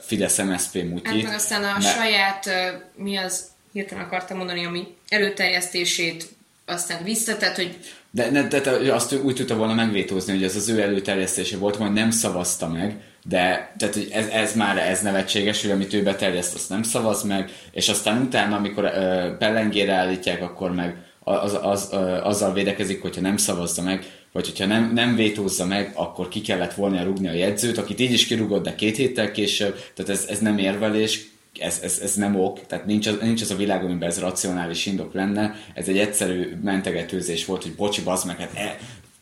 Fidesz-MSZP 0.00 0.74
mutyi. 0.74 1.08
Hát 1.08 1.22
meg 1.22 1.34
aztán 1.34 1.62
a 1.62 1.78
mert... 1.78 1.96
saját, 1.96 2.46
uh, 2.46 2.80
mi 2.94 3.16
az, 3.16 3.44
hirtelen 3.72 4.04
akartam 4.04 4.36
mondani, 4.36 4.64
ami 4.64 4.86
előterjesztését 5.08 6.28
aztán 6.66 7.04
visszatett, 7.04 7.56
hogy 7.56 7.78
de, 8.10 8.30
ne, 8.30 8.42
de, 8.42 8.60
de 8.60 8.94
azt 8.94 9.12
úgy 9.12 9.34
tudta 9.34 9.56
volna 9.56 9.74
megvétózni, 9.74 10.32
hogy 10.32 10.42
ez 10.42 10.56
az 10.56 10.68
ő 10.68 10.80
előterjesztése 10.80 11.56
volt, 11.56 11.78
majd 11.78 11.92
nem 11.92 12.10
szavazta 12.10 12.68
meg, 12.68 12.96
de 13.24 13.72
tehát, 13.78 13.94
hogy 13.94 14.08
ez, 14.12 14.26
ez 14.26 14.54
már 14.54 14.78
ez 14.78 15.02
nevetséges, 15.02 15.62
hogy 15.62 15.70
amit 15.70 15.92
ő 15.94 16.02
beterjeszt, 16.02 16.54
azt 16.54 16.68
nem 16.68 16.82
szavaz 16.82 17.22
meg, 17.22 17.50
és 17.72 17.88
aztán 17.88 18.22
utána, 18.22 18.56
amikor 18.56 18.84
uh, 18.84 19.36
pellengére 19.36 19.92
állítják, 19.92 20.42
akkor 20.42 20.72
meg 20.72 20.96
az, 21.24 21.54
az, 21.54 21.58
az, 21.62 21.88
azzal 22.22 22.52
védekezik, 22.52 23.02
hogyha 23.02 23.20
nem 23.20 23.36
szavazza 23.36 23.82
meg, 23.82 24.06
vagy 24.32 24.46
hogyha 24.46 24.66
nem, 24.66 24.92
nem 24.92 25.14
vétózza 25.14 25.66
meg, 25.66 25.92
akkor 25.94 26.28
ki 26.28 26.40
kellett 26.40 26.74
volna 26.74 27.02
rúgni 27.02 27.28
a 27.28 27.32
jegyzőt, 27.32 27.78
akit 27.78 28.00
így 28.00 28.12
is 28.12 28.26
kirúgott, 28.26 28.64
de 28.64 28.74
két 28.74 28.96
héttel 28.96 29.30
később, 29.30 29.74
tehát 29.94 30.10
ez, 30.10 30.26
ez 30.28 30.38
nem 30.38 30.58
érvelés, 30.58 31.30
ez, 31.58 31.80
ez, 31.82 31.98
ez 32.02 32.14
nem 32.14 32.40
ok, 32.40 32.66
tehát 32.66 32.86
nincs 32.86 33.06
az, 33.06 33.18
nincs 33.20 33.42
az 33.42 33.50
a 33.50 33.56
világ, 33.56 33.84
amiben 33.84 34.08
ez 34.08 34.20
racionális 34.20 34.86
indok 34.86 35.14
lenne, 35.14 35.54
ez 35.74 35.88
egy 35.88 35.98
egyszerű 35.98 36.58
mentegetőzés 36.62 37.44
volt, 37.44 37.62
hogy 37.62 37.74
bocsi, 37.74 38.02
bazd 38.02 38.26
meg, 38.26 38.38
hát 38.38 38.54
e, 38.54 38.78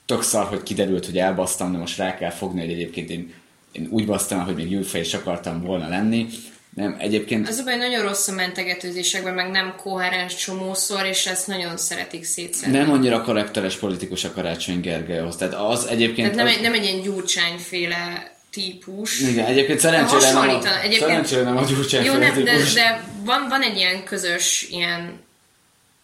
tök 0.07 0.23
szar, 0.23 0.45
hogy 0.45 0.63
kiderült, 0.63 1.07
hogy 1.07 1.19
elbasztam, 1.19 1.73
de 1.73 1.79
most 1.79 1.97
rá 1.97 2.15
kell 2.15 2.31
fogni, 2.31 2.61
hogy 2.61 2.73
egyébként 2.73 3.11
én, 3.11 3.33
én 3.73 3.89
úgy 3.91 4.07
basztam, 4.07 4.45
hogy 4.45 4.55
még 4.55 4.71
jövőfej 4.71 5.01
is 5.01 5.15
akartam 5.15 5.63
volna 5.63 5.89
lenni, 5.89 6.27
nem, 6.75 6.97
egyébként... 6.99 7.49
Az 7.49 7.59
a 7.59 7.65
baj, 7.65 7.77
nagyon 7.77 8.03
rossz 8.03 8.29
a 8.29 8.33
mentegetőzésekben, 8.33 9.35
meg 9.35 9.51
nem 9.51 9.75
koherens 9.77 10.35
csomószor, 10.35 11.07
és 11.07 11.27
ezt 11.27 11.47
nagyon 11.47 11.77
szeretik 11.77 12.25
szétszedni. 12.25 12.79
Nem 12.79 12.91
annyira 12.91 13.23
karakteres 13.23 13.77
politikus 13.77 14.25
a 14.25 14.33
Karácsony 14.33 14.81
Gergelyhoz. 14.81 15.37
Tehát 15.37 15.55
az 15.55 15.87
egyébként... 15.87 16.31
Tehát 16.31 16.37
nem, 16.37 16.47
az... 16.47 16.53
egy, 16.53 16.63
nem 16.63 16.73
egy 16.73 16.85
ilyen 16.85 17.01
gyurcsányféle 17.01 18.33
típus. 18.51 19.21
Igen, 19.21 19.47
egyébként 19.47 19.79
szerencsére 19.79 20.33
nem, 20.33 20.49
a, 20.49 20.81
egyébként... 20.83 21.01
szerencsére 21.01 21.43
nem 21.43 21.57
a 21.57 21.65
gyurcsányféle 21.65 22.15
Jó, 22.15 22.21
nem, 22.21 22.33
típus. 22.35 22.73
de, 22.73 22.81
de 22.81 23.05
van, 23.25 23.47
van 23.49 23.63
egy 23.63 23.77
ilyen 23.77 24.05
közös 24.05 24.67
ilyen 24.71 25.21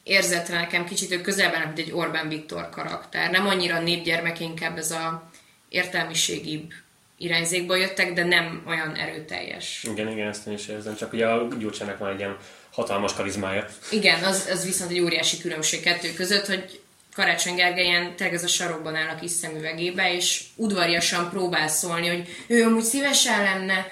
érzetre 0.03 0.57
nekem 0.57 0.85
kicsit, 0.85 1.13
ő 1.13 1.21
közelben, 1.21 1.61
mint 1.61 1.79
egy 1.79 1.93
Orbán 1.93 2.29
Viktor 2.29 2.69
karakter. 2.71 3.31
Nem 3.31 3.47
annyira 3.47 3.81
népgyermek, 3.81 4.41
inkább 4.41 4.79
ez 4.79 4.91
a 4.91 5.31
értelmiségibb 5.69 6.73
irányzékból 7.19 7.79
jöttek, 7.79 8.13
de 8.13 8.25
nem 8.25 8.63
olyan 8.67 8.95
erőteljes. 8.95 9.87
Igen, 9.91 10.09
igen, 10.09 10.29
ezt 10.29 10.47
én 10.47 10.55
is 10.55 10.69
érzem, 10.69 10.97
csak 10.97 11.13
ugye 11.13 11.27
a 11.27 11.49
Gyurcsának 11.59 11.99
van 11.99 12.13
egy 12.13 12.19
ilyen 12.19 12.37
hatalmas 12.73 13.15
karizmája. 13.15 13.67
Igen, 13.91 14.23
az, 14.23 14.49
az 14.53 14.65
viszont 14.65 14.91
egy 14.91 15.01
óriási 15.01 15.39
különbség 15.39 15.83
kettő 15.83 16.13
között, 16.13 16.47
hogy 16.47 16.81
Karácsony 17.15 17.55
Gergelyen 17.55 18.17
tényleg 18.17 18.37
ez 18.37 18.45
a 18.45 18.49
sarokban 18.49 18.95
áll 18.95 19.09
a 19.09 19.21
kis 19.21 19.31
szemüvegébe, 19.31 20.15
és 20.15 20.43
udvariasan 20.55 21.31
próbál 21.31 21.69
szólni, 21.69 22.09
hogy 22.09 22.29
ő 22.47 22.65
amúgy 22.65 22.83
szívesen 22.83 23.43
lenne 23.43 23.89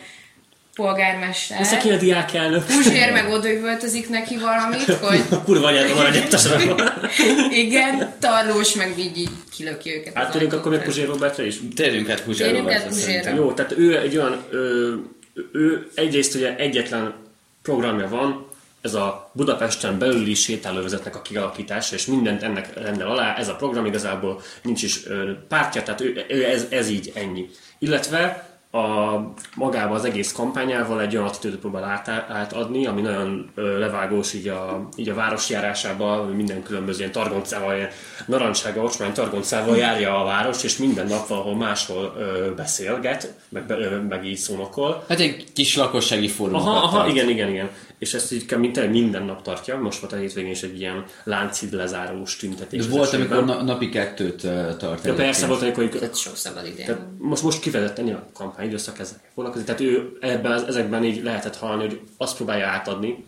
polgármester. 0.75 1.61
Ezt 1.61 1.73
aki 1.73 1.91
a 1.91 1.97
diákelnök. 1.97 2.65
Puzsér 2.67 3.13
meg 3.13 3.29
odaüvöltözik 3.29 4.09
neki 4.09 4.39
valamit, 4.39 4.95
hogy... 4.95 5.21
A 5.39 5.43
kurva 5.43 5.67
anyád 5.67 5.95
maradj 5.95 6.19
a 6.33 6.37
sarokban. 6.37 6.93
Igen, 7.51 8.15
tarlós 8.19 8.75
meg 8.75 8.99
így, 8.99 9.19
így 9.19 9.31
kilöki 9.51 9.95
őket. 9.95 10.17
az 10.17 10.23
Áttérünk 10.23 10.53
akkor 10.53 10.71
még 10.71 10.81
ajtón. 10.81 10.93
Puzsér 10.93 11.09
Robertra 11.09 11.45
is? 11.45 11.57
Térjünk 11.75 12.11
át 12.11 12.23
Puzsér 12.23 12.47
Térjünk 12.47 12.93
szerintem. 12.93 13.35
Jó, 13.37 13.53
tehát 13.53 13.73
ő 13.79 13.99
egy 13.99 14.17
olyan, 14.17 14.45
ö, 14.51 14.93
ő 15.53 15.89
egyrészt 15.95 16.35
ugye 16.35 16.57
egyetlen 16.57 17.15
programja 17.63 18.09
van, 18.09 18.53
ez 18.81 18.95
a 18.95 19.31
Budapesten 19.33 19.99
belüli 19.99 20.35
sétálóvezetnek 20.35 21.17
a 21.17 21.23
kialakítása, 21.23 21.95
és 21.95 22.07
mindent 22.07 22.43
ennek 22.43 22.83
rendel 22.83 23.07
alá. 23.11 23.35
Ez 23.37 23.49
a 23.49 23.55
program 23.55 23.87
igazából 23.87 24.43
nincs 24.63 24.83
is 24.83 25.03
pártja, 25.49 25.83
tehát 25.83 26.01
ő, 26.01 26.25
ő 26.29 26.45
ez, 26.45 26.67
ez 26.71 26.89
így 26.89 27.13
ennyi. 27.15 27.49
Illetve 27.79 28.54
a, 28.75 29.33
magával 29.55 29.97
az 29.97 30.05
egész 30.05 30.33
kampányával 30.33 31.01
egy 31.01 31.17
olyan 31.17 31.29
attitűdöt 31.29 31.59
próbál 31.59 31.85
át, 31.85 32.09
átadni, 32.09 32.87
ami 32.87 33.01
nagyon 33.01 33.51
ö, 33.55 33.79
levágós 33.79 34.33
így 34.33 34.49
a, 34.49 34.89
így 34.97 35.09
a 35.09 35.15
városjárásában, 35.15 36.27
minden 36.29 36.63
különböző 36.63 36.99
ilyen 36.99 37.13
targoncával, 37.13 37.75
ilyen 37.77 37.89
narancsága, 38.27 38.83
ocsmány 38.83 39.13
targoncával 39.13 39.77
járja 39.77 40.21
a 40.21 40.25
város, 40.25 40.63
és 40.65 40.77
minden 40.77 41.07
nap 41.07 41.27
valahol 41.27 41.57
máshol 41.57 42.15
ö, 42.19 42.55
beszélget, 42.55 43.35
meg, 43.49 43.65
ö, 43.71 43.97
meg 44.09 44.27
így 44.27 44.37
szónokol. 44.37 45.05
Hát 45.09 45.21
egy 45.21 45.45
kis 45.53 45.77
lakossági 45.77 46.29
fórumokat 46.29 46.67
Aha, 46.67 46.77
aha, 46.85 46.97
tart. 46.97 47.11
igen, 47.11 47.29
igen, 47.29 47.49
igen. 47.49 47.71
És 47.99 48.15
ezt 48.15 48.33
így 48.33 48.57
mint 48.59 48.91
minden 48.91 49.23
nap 49.25 49.43
tartja. 49.43 49.79
Most 49.79 50.01
volt 50.01 50.13
a 50.13 50.17
hétvégén 50.17 50.51
is 50.51 50.63
egy 50.63 50.81
ilyen 50.81 51.05
láncid 51.25 51.73
lezárós 51.73 52.37
tüntetés. 52.37 52.79
És 52.81 52.87
az 52.87 52.93
volt, 52.93 53.07
esetben. 53.13 53.39
amikor 53.39 53.57
na- 53.57 53.63
napi 53.63 53.89
kettőt 53.89 54.41
tart. 54.41 54.81
Ja, 54.83 54.89
egyébként. 54.91 55.17
persze 55.17 55.47
volt, 55.47 55.63
amikor 55.63 55.89
Tehát 55.89 56.17
sok 56.17 56.37
szabad 56.37 56.63
van. 56.87 57.17
most, 57.19 57.43
most 57.43 57.61
kifejezetten 57.61 58.09
a 58.09 58.23
kampány 58.35 58.64
időszak 58.65 58.99
ezek 58.99 59.31
foglalkozik. 59.35 59.67
Tehát 59.67 59.81
ő 59.81 60.17
ebben, 60.21 60.67
ezekben 60.67 61.05
így 61.05 61.23
lehetett 61.23 61.57
hallani, 61.57 61.83
hogy 61.83 62.01
azt 62.17 62.37
próbálja 62.37 62.67
átadni, 62.67 63.25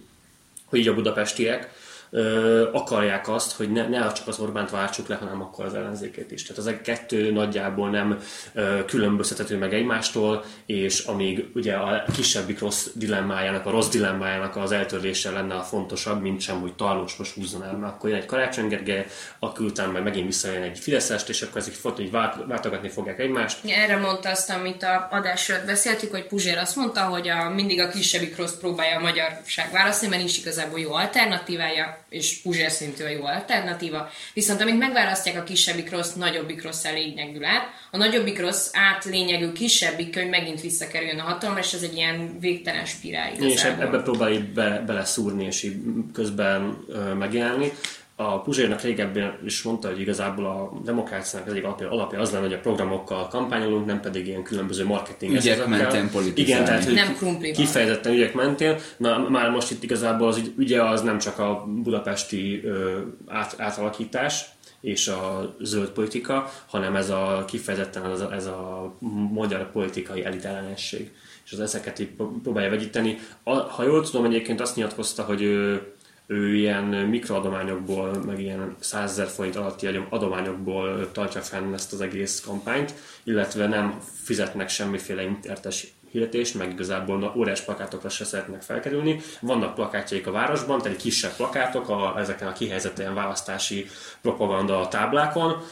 hogy 0.64 0.78
így 0.78 0.88
a 0.88 0.94
budapestiek 0.94 1.70
ö, 2.10 2.68
akarják 2.72 3.28
azt, 3.28 3.56
hogy 3.56 3.72
ne, 3.72 3.88
ne 3.88 4.12
csak 4.12 4.28
az 4.28 4.38
Orbánt 4.38 4.70
váltsuk 4.70 5.08
le, 5.08 5.14
hanem 5.14 5.40
akkor 5.40 5.64
az 5.64 5.74
ellenzékét 5.74 6.30
is. 6.30 6.42
Tehát 6.42 6.58
ezek 6.58 6.82
kettő 6.82 7.32
nagyjából 7.32 7.90
nem 7.90 8.18
ö, 8.54 8.84
különböztethető 8.84 9.56
meg 9.58 9.74
egymástól, 9.74 10.44
és 10.66 11.04
amíg 11.04 11.50
ugye 11.54 11.74
a 11.74 12.04
kisebbik 12.14 12.58
rossz 12.58 12.86
dilemmájának, 12.94 13.66
a 13.66 13.70
rossz 13.70 13.88
dilemmájának 13.88 14.56
az 14.56 14.72
eltörlése 14.72 15.30
lenne 15.30 15.54
a 15.54 15.62
fontosabb, 15.62 16.20
mint 16.20 16.40
sem, 16.40 16.60
hogy 16.60 16.74
Tarlós 16.74 17.16
most 17.16 17.34
húzzon 17.34 17.64
el, 17.64 17.76
mert 17.76 17.92
akkor 17.92 18.10
jön 18.10 18.18
egy 18.18 18.26
Karácsony 18.26 18.68
Gergely, 18.68 19.06
akkor 19.38 19.66
utána 19.66 19.92
majd 19.92 20.04
megint 20.04 20.26
visszajön 20.26 20.62
egy 20.62 20.78
Fideszest, 20.78 21.28
és 21.28 21.42
akkor 21.42 21.56
ezek 21.56 21.72
fontos, 21.72 22.02
hogy 22.02 22.10
vált, 22.10 22.46
váltogatni 22.46 22.88
fogják 22.88 23.18
egymást. 23.18 23.58
Erre 23.64 23.96
mondta 23.96 24.30
azt, 24.30 24.50
amit 24.50 24.82
a 24.82 25.08
adás 25.10 25.48
előtt 25.48 25.66
beszéltük, 25.66 26.10
hogy 26.10 26.26
Puzsér 26.26 26.58
azt 26.58 26.76
mondta, 26.76 27.00
hogy 27.00 27.28
a, 27.28 27.50
mindig 27.50 27.80
a 27.80 27.88
kisebbik 27.88 28.36
rossz 28.36 28.54
próbálja 28.54 28.98
a 28.98 29.02
magyarság 29.02 29.70
választani, 29.72 30.10
mert 30.10 30.22
nincs 30.22 30.38
igazából 30.38 30.80
jó 30.80 30.94
alternatívája, 30.94 31.98
és 32.08 32.40
Puzsér 32.42 32.70
szintű 32.70 33.04
a 33.04 33.08
jó 33.08 33.24
alternatíva. 33.24 34.10
Viszont 34.34 34.60
amint 34.60 34.78
megválasztják 34.78 35.36
a 35.36 35.42
kisebbik 35.42 35.90
rossz, 35.90 36.12
nagyobbik 36.12 36.62
rossz 36.62 36.84
lényegül 36.84 37.44
át, 37.44 37.68
a 37.90 37.96
nagyobbik 37.96 38.40
rossz 38.40 38.68
át 38.72 39.04
lényegül 39.04 39.52
kisebbik, 39.52 40.14
hogy 40.14 40.28
megint 40.28 40.60
visszakerüljön 40.60 41.18
a 41.18 41.22
hatalomra, 41.22 41.60
és 41.60 41.72
ez 41.72 41.82
egy 41.82 41.96
ilyen 41.96 42.36
végtelen 42.40 42.84
spirál 42.84 43.32
És 43.32 43.38
igazából. 43.38 43.82
eb- 43.84 43.94
ebbe 43.94 44.02
próbál 44.02 44.32
így 44.32 44.52
be, 44.52 44.82
beleszúrni 44.86 45.44
és 45.44 45.62
így 45.62 45.76
közben 46.12 46.84
ö, 46.88 47.14
megjelenni. 47.14 47.72
A 48.18 48.40
Puzsérnak 48.40 48.80
régebben 48.80 49.38
is 49.44 49.62
mondta, 49.62 49.88
hogy 49.88 50.00
igazából 50.00 50.44
a 50.46 50.80
demokráciának 50.84 51.46
az 51.46 51.52
egyik 51.52 51.64
alapja, 51.64 51.90
alapja 51.90 52.20
az 52.20 52.30
lenne, 52.30 52.44
hogy 52.44 52.52
a 52.54 52.58
programokkal 52.60 53.28
kampányolunk, 53.28 53.86
nem 53.86 54.00
pedig 54.00 54.26
ilyen 54.26 54.42
különböző 54.42 54.84
marketing 54.84 55.32
Ügyek 55.32 55.44
eszközökkel. 55.58 55.78
mentén 55.82 56.10
politizálni. 56.10 56.42
Igen, 56.52 56.64
tehát 56.64 56.84
hogy 56.84 56.94
Nem 56.94 57.14
krumplival. 57.16 57.56
kifejezetten 57.64 58.12
ügyek 58.12 58.34
mentén. 58.34 58.76
Na, 58.96 59.18
már 59.28 59.50
most 59.50 59.70
itt 59.70 59.82
igazából 59.82 60.28
az 60.28 60.36
ügy- 60.36 60.52
ügye 60.58 60.82
az 60.82 61.02
nem 61.02 61.18
csak 61.18 61.38
a 61.38 61.64
budapesti 61.82 62.64
ö, 62.64 62.98
át, 63.26 63.54
átalakítás, 63.58 64.44
és 64.80 65.08
a 65.08 65.54
zöld 65.60 65.88
politika, 65.88 66.50
hanem 66.66 66.96
ez 66.96 67.10
a 67.10 67.44
kifejezetten 67.46 68.10
ez 68.10 68.20
a, 68.20 68.32
ez 68.34 68.46
a 68.46 68.94
magyar 69.32 69.70
politikai 69.70 70.24
elitellenesség. 70.24 71.10
És 71.44 71.52
az 71.52 71.60
ezeket 71.60 71.98
így 71.98 72.08
pró- 72.08 72.40
próbálja 72.42 72.70
vegyíteni. 72.70 73.18
A, 73.42 73.50
ha 73.54 73.82
jól 73.84 74.02
tudom, 74.04 74.24
egyébként 74.24 74.60
azt 74.60 74.76
nyilatkozta, 74.76 75.22
hogy 75.22 75.42
ő, 75.42 75.82
ő 76.26 76.54
ilyen 76.54 76.84
mikroadományokból, 76.84 78.22
meg 78.26 78.40
ilyen 78.40 78.76
100 78.78 79.10
ezer 79.10 79.26
forint 79.26 79.56
alatti 79.56 79.86
adományokból 80.08 81.10
tartja 81.12 81.40
fenn 81.40 81.72
ezt 81.72 81.92
az 81.92 82.00
egész 82.00 82.40
kampányt, 82.40 82.94
illetve 83.24 83.66
nem 83.66 84.00
fizetnek 84.22 84.68
semmiféle 84.68 85.22
internetes 85.22 85.94
hirdetést, 86.10 86.54
meg 86.54 86.72
igazából 86.72 87.18
na- 87.18 87.32
óriás 87.36 87.60
plakátokra 87.60 88.08
se 88.08 88.24
szeretnek 88.24 88.62
felkerülni. 88.62 89.20
Vannak 89.40 89.74
plakátjaik 89.74 90.26
a 90.26 90.30
városban, 90.30 90.80
tehát 90.80 90.98
kisebb 90.98 91.36
plakátok 91.36 91.88
a, 91.88 92.14
ezeken 92.18 92.48
a 92.48 92.52
kihelyezett 92.52 92.98
ilyen 92.98 93.14
választási 93.14 93.86
propaganda 94.20 94.88
táblákon, 94.88 95.62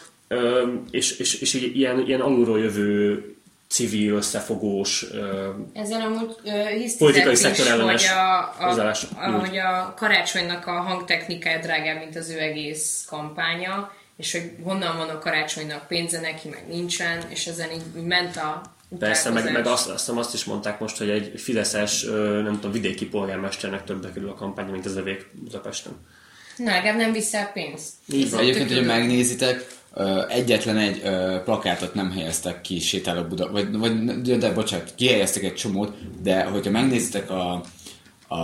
és, 0.90 1.18
és, 1.18 1.40
és 1.40 1.54
így 1.54 1.76
ilyen, 1.76 2.06
ilyen 2.06 2.20
alulról 2.20 2.58
jövő 2.58 3.34
civil, 3.74 4.14
összefogós, 4.14 5.06
ö, 5.12 5.50
Ezzel 5.72 6.00
amúgy 6.00 6.36
uh, 6.44 6.96
Politikai 6.98 7.32
is, 7.32 7.38
szektorellenes 7.38 8.08
hogy 8.08 8.18
a, 8.18 9.26
a, 9.26 9.38
hogy 9.38 9.56
a 9.56 9.94
karácsonynak 9.96 10.66
a 10.66 10.72
hangtechnikája 10.72 11.60
drágább, 11.60 11.98
mint 11.98 12.16
az 12.16 12.28
ő 12.30 12.38
egész 12.38 13.04
kampánya, 13.08 13.92
és 14.16 14.32
hogy 14.32 14.50
honnan 14.62 14.96
van 14.96 15.08
a 15.08 15.18
karácsonynak 15.18 15.86
pénze, 15.86 16.20
neki 16.20 16.48
meg 16.48 16.64
nincsen, 16.68 17.22
és 17.28 17.46
ezen 17.46 17.70
így, 17.70 17.82
így 17.96 18.04
ment 18.04 18.36
a 18.36 18.62
Persze, 18.98 19.30
meg, 19.30 19.52
meg 19.52 19.66
azt, 19.66 19.88
azt, 19.88 20.08
azt 20.08 20.34
is 20.34 20.44
mondták 20.44 20.80
most, 20.80 20.98
hogy 20.98 21.10
egy 21.10 21.32
fideszes, 21.40 22.02
nem 22.42 22.54
tudom, 22.54 22.72
vidéki 22.72 23.06
polgármesternek 23.06 23.84
többbe 23.84 24.12
kerül 24.12 24.28
a 24.28 24.34
kampány, 24.34 24.66
mint 24.66 24.86
az 24.86 24.96
övék 24.96 25.26
Budapesten. 25.32 25.92
Na, 26.56 26.70
legalább 26.70 26.96
nem 26.96 27.12
viszel 27.12 27.52
pénzt. 27.52 27.92
Így 28.12 28.30
van. 28.30 28.40
Egyébként, 28.40 28.68
hogyha 28.68 28.84
megnézitek, 28.84 29.66
egyetlen 30.28 30.76
egy 30.76 31.02
plakátot 31.44 31.94
nem 31.94 32.12
helyeztek 32.12 32.60
ki 32.60 32.80
sétáló 32.80 33.22
Buda, 33.22 33.50
vagy, 33.50 33.78
vagy 33.78 34.20
de 34.38 34.52
bocsánat, 34.52 34.94
kihelyeztek 34.94 35.42
egy 35.42 35.54
csomót, 35.54 35.96
de 36.22 36.44
hogyha 36.44 36.70
megnézitek 36.70 37.30
a, 37.30 37.60
a, 38.28 38.36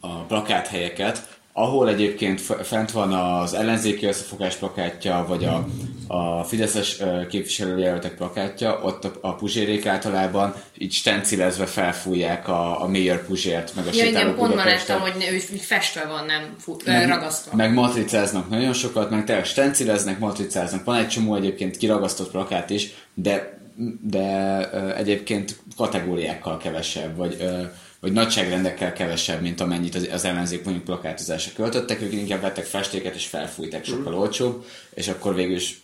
a 0.00 0.24
plakáthelyeket, 0.28 1.37
ahol 1.58 1.88
egyébként 1.88 2.40
fent 2.62 2.90
van 2.90 3.12
az 3.12 3.54
ellenzéki 3.54 4.06
összefogás 4.06 4.54
plakátja, 4.54 5.24
vagy 5.28 5.44
a, 5.44 5.66
a 6.06 6.44
Fideszes 6.44 6.96
képviselőjelöltek 7.28 8.14
plakátja, 8.14 8.80
ott 8.82 9.04
a, 9.04 9.12
a 9.20 9.34
puzsérék 9.34 9.86
általában 9.86 10.54
így 10.78 10.92
stencilezve 10.92 11.66
felfújják 11.66 12.48
a, 12.48 12.82
a 12.82 12.86
Mayor 12.86 13.26
Puzsért, 13.26 13.74
meg 13.74 13.86
a 13.86 13.88
Ja, 13.92 14.04
sétáló 14.04 14.24
igen, 14.26 14.34
pont 14.34 14.54
ma 14.54 14.64
láttam, 14.64 15.00
hogy 15.00 15.28
ő 15.32 15.38
festve 15.58 16.04
van, 16.04 16.24
nem 16.24 16.54
fu- 16.58 16.82
ö, 16.86 17.06
ragasztva. 17.06 17.56
Meg 17.56 17.72
matricáznak 17.72 18.48
nagyon 18.48 18.72
sokat, 18.72 19.10
meg 19.10 19.24
tényleg 19.24 19.44
stencileznek, 19.44 20.18
matricáznak. 20.18 20.84
Van 20.84 20.96
egy 20.96 21.08
csomó 21.08 21.34
egyébként 21.34 21.76
kiragasztott 21.76 22.30
plakát 22.30 22.70
is, 22.70 22.90
de, 23.14 23.58
de 24.02 24.58
ö, 24.72 24.94
egyébként 24.94 25.60
kategóriákkal 25.76 26.56
kevesebb, 26.56 27.16
vagy, 27.16 27.36
ö, 27.40 27.62
vagy 28.00 28.12
nagyságrendekkel 28.12 28.92
kevesebb, 28.92 29.40
mint 29.40 29.60
amennyit 29.60 29.94
az, 29.94 30.08
az 30.12 30.24
ellenzék 30.24 30.64
mondjuk 30.64 30.84
plakátozásra 30.84 31.52
költöttek, 31.54 32.02
ők 32.02 32.12
inkább 32.12 32.40
vettek 32.40 32.64
festéket 32.64 33.14
és 33.14 33.26
felfújták 33.26 33.84
sokkal 33.84 34.14
olcsóbb, 34.14 34.64
és 34.94 35.08
akkor 35.08 35.34
végül 35.34 35.56
is 35.56 35.80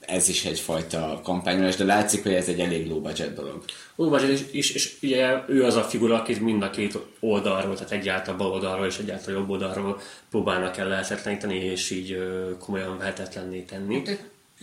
ez 0.00 0.28
is 0.28 0.44
egyfajta 0.44 1.20
kampányolás, 1.24 1.76
de 1.76 1.84
látszik, 1.84 2.22
hogy 2.22 2.32
ez 2.32 2.48
egy 2.48 2.60
elég 2.60 2.86
low 2.86 3.00
budget 3.00 3.34
dolog. 3.34 3.64
Low 3.96 4.10
budget, 4.10 4.30
és, 4.30 4.42
és, 4.50 4.70
és 4.70 4.96
ugye 5.02 5.36
ő 5.48 5.64
az 5.64 5.74
a 5.74 5.82
figura, 5.82 6.20
akit 6.20 6.40
mind 6.40 6.62
a 6.62 6.70
két 6.70 6.98
oldalról, 7.20 7.74
tehát 7.74 7.92
egyáltalán 7.92 8.38
bal 8.38 8.50
oldalról 8.50 8.86
és 8.86 8.98
egyáltalán 8.98 9.40
jobb 9.40 9.50
oldalról 9.50 10.00
próbálnak 10.30 10.76
el 10.76 10.88
lehetetleníteni, 10.88 11.56
és 11.56 11.90
így 11.90 12.18
komolyan 12.58 12.98
vehetetlenné 12.98 13.60
tenni. 13.60 14.02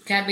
Kb. 0.04 0.32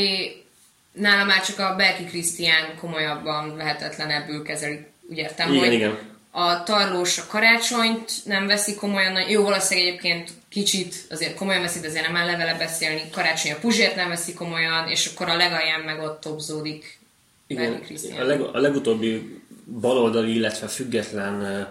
nála 0.91 1.23
már 1.25 1.45
csak 1.45 1.59
a 1.59 1.75
Berki 1.75 2.03
Krisztián 2.03 2.77
komolyabban 2.79 3.55
vehetetlenebbül 3.55 4.43
kezeli. 4.43 4.85
Úgy 5.09 5.17
értem, 5.17 5.51
igen, 5.53 5.65
hogy 5.65 5.73
igen 5.73 6.12
a 6.35 6.63
tarlós 6.63 7.17
a 7.17 7.23
karácsonyt 7.27 8.11
nem 8.25 8.47
veszi 8.47 8.75
komolyan, 8.75 9.29
jó, 9.29 9.43
valószínűleg 9.43 9.89
egyébként 9.89 10.31
kicsit 10.49 10.95
azért 11.09 11.35
komolyan 11.35 11.61
veszi, 11.61 11.79
de 11.79 11.87
azért 11.87 12.07
nem 12.07 12.15
áll 12.15 12.57
beszélni, 12.57 13.01
karácsony 13.11 13.51
a 13.51 13.55
Puzsért 13.55 13.95
nem 13.95 14.09
veszi 14.09 14.33
komolyan, 14.33 14.87
és 14.87 15.05
akkor 15.13 15.29
a 15.29 15.35
legalján 15.35 15.79
meg 15.79 15.99
ott 15.99 16.21
topzódik. 16.21 16.99
Igen, 17.47 17.81
a, 18.19 18.23
leg, 18.23 18.41
a 18.41 18.59
legutóbbi 18.59 19.41
baloldali, 19.65 20.35
illetve 20.35 20.67
független 20.67 21.67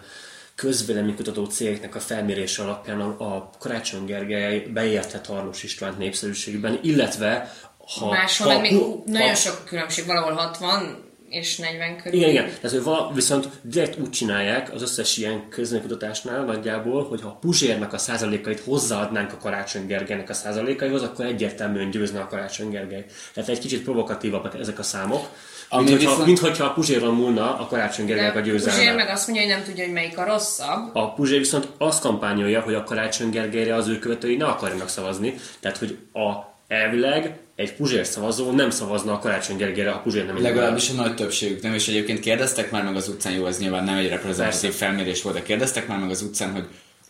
közvéleménykutató 0.55 1.45
cégeknek 1.45 1.95
a 1.95 2.01
felmérése 2.01 2.63
alapján 2.63 3.01
a, 3.01 3.35
a 3.35 3.51
Karácsony 3.59 4.05
Gergely 4.05 4.59
beérte 4.59 5.21
Tarlós 5.21 5.63
Istvánt 5.63 5.99
népszerűségben, 5.99 6.79
illetve 6.83 7.53
ha... 7.87 8.09
Máshol 8.09 8.53
ha, 8.53 8.61
még 8.61 8.79
ha, 8.79 9.03
nagyon 9.07 9.35
sok 9.35 9.65
különbség, 9.65 10.07
valahol 10.07 10.33
60, 10.33 11.12
és 11.33 11.57
40 11.57 11.97
körül. 11.97 12.19
Igen, 12.19 12.31
igen. 12.31 12.45
Tehát, 12.45 12.71
hogy 12.71 12.83
vala, 12.83 13.11
viszont 13.15 13.49
direkt 13.63 13.99
úgy 13.99 14.11
csinálják 14.11 14.73
az 14.75 14.83
összes 14.83 15.17
ilyen 15.17 15.49
közönkutatásnál 15.49 16.45
nagyjából, 16.45 17.05
hogy 17.09 17.21
ha 17.21 17.29
a 17.29 17.39
Puzsérnak 17.41 17.93
a 17.93 17.99
százalékait 17.99 18.61
hozzáadnánk 18.61 19.33
a 19.33 19.37
Karácsony 19.37 19.87
Gergelynek 19.87 20.31
a 20.31 20.35
százalékaihoz, 20.35 21.03
akkor 21.03 21.25
egyértelműen 21.25 21.91
győzne 21.91 22.21
a 22.21 22.27
Karácsony 22.27 22.71
Gergely. 22.71 23.05
Tehát 23.35 23.51
egy 23.51 23.59
kicsit 23.59 23.83
provokatívabbak 23.83 24.59
ezek 24.61 24.79
a 24.79 24.83
számok. 24.83 25.29
Ami 25.69 25.83
mint, 25.83 25.97
hogyha, 25.97 26.11
viszont... 26.11 26.27
mint 26.27 26.39
hogyha 26.39 26.65
a 26.65 26.73
Puzséron 26.73 27.15
múlna 27.15 27.59
a 27.59 27.67
Karácsony 27.67 28.07
Gergelynek 28.07 28.37
a 28.37 28.41
győzelme. 28.41 28.79
Puzsér 28.79 28.95
meg 28.95 29.09
azt 29.09 29.27
mondja, 29.27 29.47
hogy 29.47 29.55
nem 29.55 29.65
tudja, 29.65 29.85
hogy 29.85 29.93
melyik 29.93 30.19
a 30.19 30.25
rosszabb. 30.25 30.95
A 30.95 31.13
Puzsér 31.13 31.39
viszont 31.39 31.69
azt 31.79 32.01
kampányolja, 32.01 32.61
hogy 32.61 32.75
a 32.75 32.85
Karácsony 32.85 33.31
Gergelyre 33.31 33.75
az 33.75 33.89
ő 33.89 33.99
követői 33.99 34.37
ne 34.37 34.45
akarjanak 34.45 34.89
szavazni. 34.89 35.35
Tehát, 35.61 35.77
hogy 35.77 35.99
a 36.13 36.51
elvileg 36.69 37.39
egy 37.55 37.75
Puzsér 37.75 38.07
szavazó 38.07 38.51
nem 38.51 38.71
szavazna 38.71 39.13
a 39.13 39.19
Karácsony 39.19 39.57
Gergelyre, 39.57 39.91
ha 39.91 39.99
Puzsér 39.99 40.27
nem 40.27 40.43
Legalábbis 40.43 40.91
a 40.91 40.93
nagy 40.93 41.15
többségük 41.15 41.63
nem, 41.63 41.75
és 41.75 41.89
egyébként 41.89 42.21
kérdeztek 42.21 42.71
már 42.71 42.85
meg 42.85 42.97
az 42.97 43.09
utcán, 43.09 43.33
jó, 43.33 43.47
ez 43.47 43.59
nyilván 43.59 43.85
nem 43.85 43.97
egy 43.97 44.09
reprezentatív 44.09 44.73
felmérés 44.73 45.23
volt, 45.23 45.37
de 45.37 45.43
kérdeztek 45.43 45.89
már 45.89 45.99
meg 45.99 46.11
az 46.11 46.23
utcán, 46.23 46.53
hogy 46.53 46.65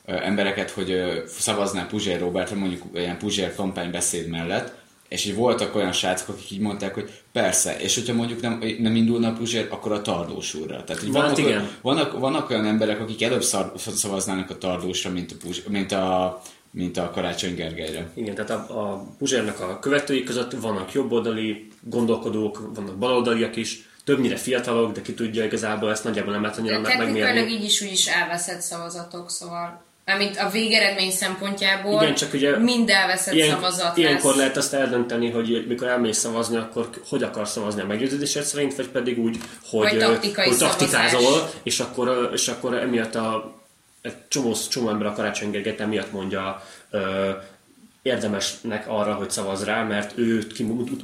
ö, 0.07 0.13
embereket, 0.13 0.71
hogy 0.71 0.91
ö, 0.91 1.19
szavazná 1.27 1.87
Puzsér 1.87 2.21
Robertra, 2.21 2.57
mondjuk 2.57 2.83
ilyen 2.95 3.19
Puzsér 3.19 3.55
kampánybeszéd 3.55 4.29
mellett, 4.29 4.73
és 5.09 5.25
így 5.25 5.35
voltak 5.35 5.75
olyan 5.75 5.93
srácok, 5.93 6.29
akik 6.29 6.51
így 6.51 6.61
mondták, 6.61 6.95
hogy 6.95 7.11
persze, 7.33 7.81
és 7.81 7.95
hogyha 7.95 8.15
mondjuk 8.15 8.41
nem, 8.41 8.63
nem 8.79 8.97
indulna 8.97 9.29
a 9.29 9.33
Puzsér, 9.33 9.67
akkor 9.71 9.93
a 9.93 10.03
Tardós 10.03 10.55
úrra. 10.55 10.85
Tehát 10.85 11.03
így 11.03 11.13
vannak, 11.13 11.39
igen. 11.39 11.69
vannak, 11.83 12.19
vannak, 12.19 12.51
olyan 12.51 12.67
emberek, 12.67 13.01
akik 13.01 13.23
előbb 13.23 13.43
szavaznának 13.77 14.51
a 14.51 14.59
Tardósra, 14.59 15.11
mint 15.11 15.33
a, 15.33 15.35
Puzsér, 15.45 15.69
mint 15.69 15.93
a 15.93 16.43
mint 16.73 16.97
a 16.97 17.11
Karácsony 17.11 17.55
Gergelyre. 17.55 18.11
Igen, 18.15 18.35
tehát 18.35 18.51
a, 18.51 18.81
a 18.81 19.07
Puzsérnek 19.19 19.61
a 19.61 19.79
követői 19.79 20.23
között 20.23 20.53
vannak 20.53 20.93
jobboldali 20.93 21.69
gondolkodók, 21.81 22.71
vannak 22.75 22.97
baloldaliak 22.97 23.57
is, 23.57 23.89
többnyire 24.05 24.37
fiatalok, 24.37 24.93
de 24.93 25.03
ki 25.03 25.15
tudja 25.15 25.45
igazából 25.45 25.91
ezt 25.91 26.05
nagyjából 26.05 26.33
nem 26.33 26.43
lehet 26.43 26.59
annyira 26.59 26.81
de 26.81 26.97
megmérni. 26.97 27.53
így 27.53 27.65
is 27.65 27.83
úgy 27.83 27.93
is 27.93 28.07
elveszett 28.07 28.61
szavazatok, 28.61 29.31
szóval 29.31 29.83
mint 30.19 30.37
a 30.37 30.49
végeredmény 30.49 31.11
szempontjából 31.11 32.03
Igen, 32.03 32.15
csak 32.15 32.33
ugye 32.33 32.59
mind 32.59 32.91
elveszett 32.91 33.35
ilyen, 33.35 33.49
szavazat 33.49 33.97
Ilyenkor 33.97 34.31
lesz. 34.31 34.39
lehet 34.39 34.57
azt 34.57 34.75
eldönteni, 34.75 35.31
hogy 35.31 35.65
mikor 35.69 35.87
elmész 35.87 36.19
szavazni, 36.19 36.57
akkor 36.57 36.91
hogy 37.09 37.23
akarsz 37.23 37.53
szavazni 37.53 37.81
a 37.81 37.87
meggyőződésed 37.87 38.43
szerint, 38.43 38.75
vagy 38.77 38.89
pedig 38.89 39.19
úgy, 39.19 39.39
hogy, 39.71 40.03
hogy, 40.03 40.35
hogy 40.35 40.57
taktikázol, 40.57 41.51
és 41.63 41.81
akkor, 41.81 42.31
és 42.33 42.49
akkor 42.49 42.75
emiatt 42.75 43.15
a 43.15 43.61
egy 44.03 44.15
csomó, 44.29 44.57
csomó 44.71 44.89
ember 44.89 45.07
a 45.07 45.13
Karácsony 45.13 45.51
Gergelyt 45.51 45.87
miatt 45.87 46.13
mondja 46.13 46.63
ö, 46.91 47.31
érdemesnek 48.03 48.89
arra, 48.89 49.15
hogy 49.15 49.31
szavaz 49.31 49.65
rá, 49.65 49.83
mert 49.83 50.19
ő 50.19 50.47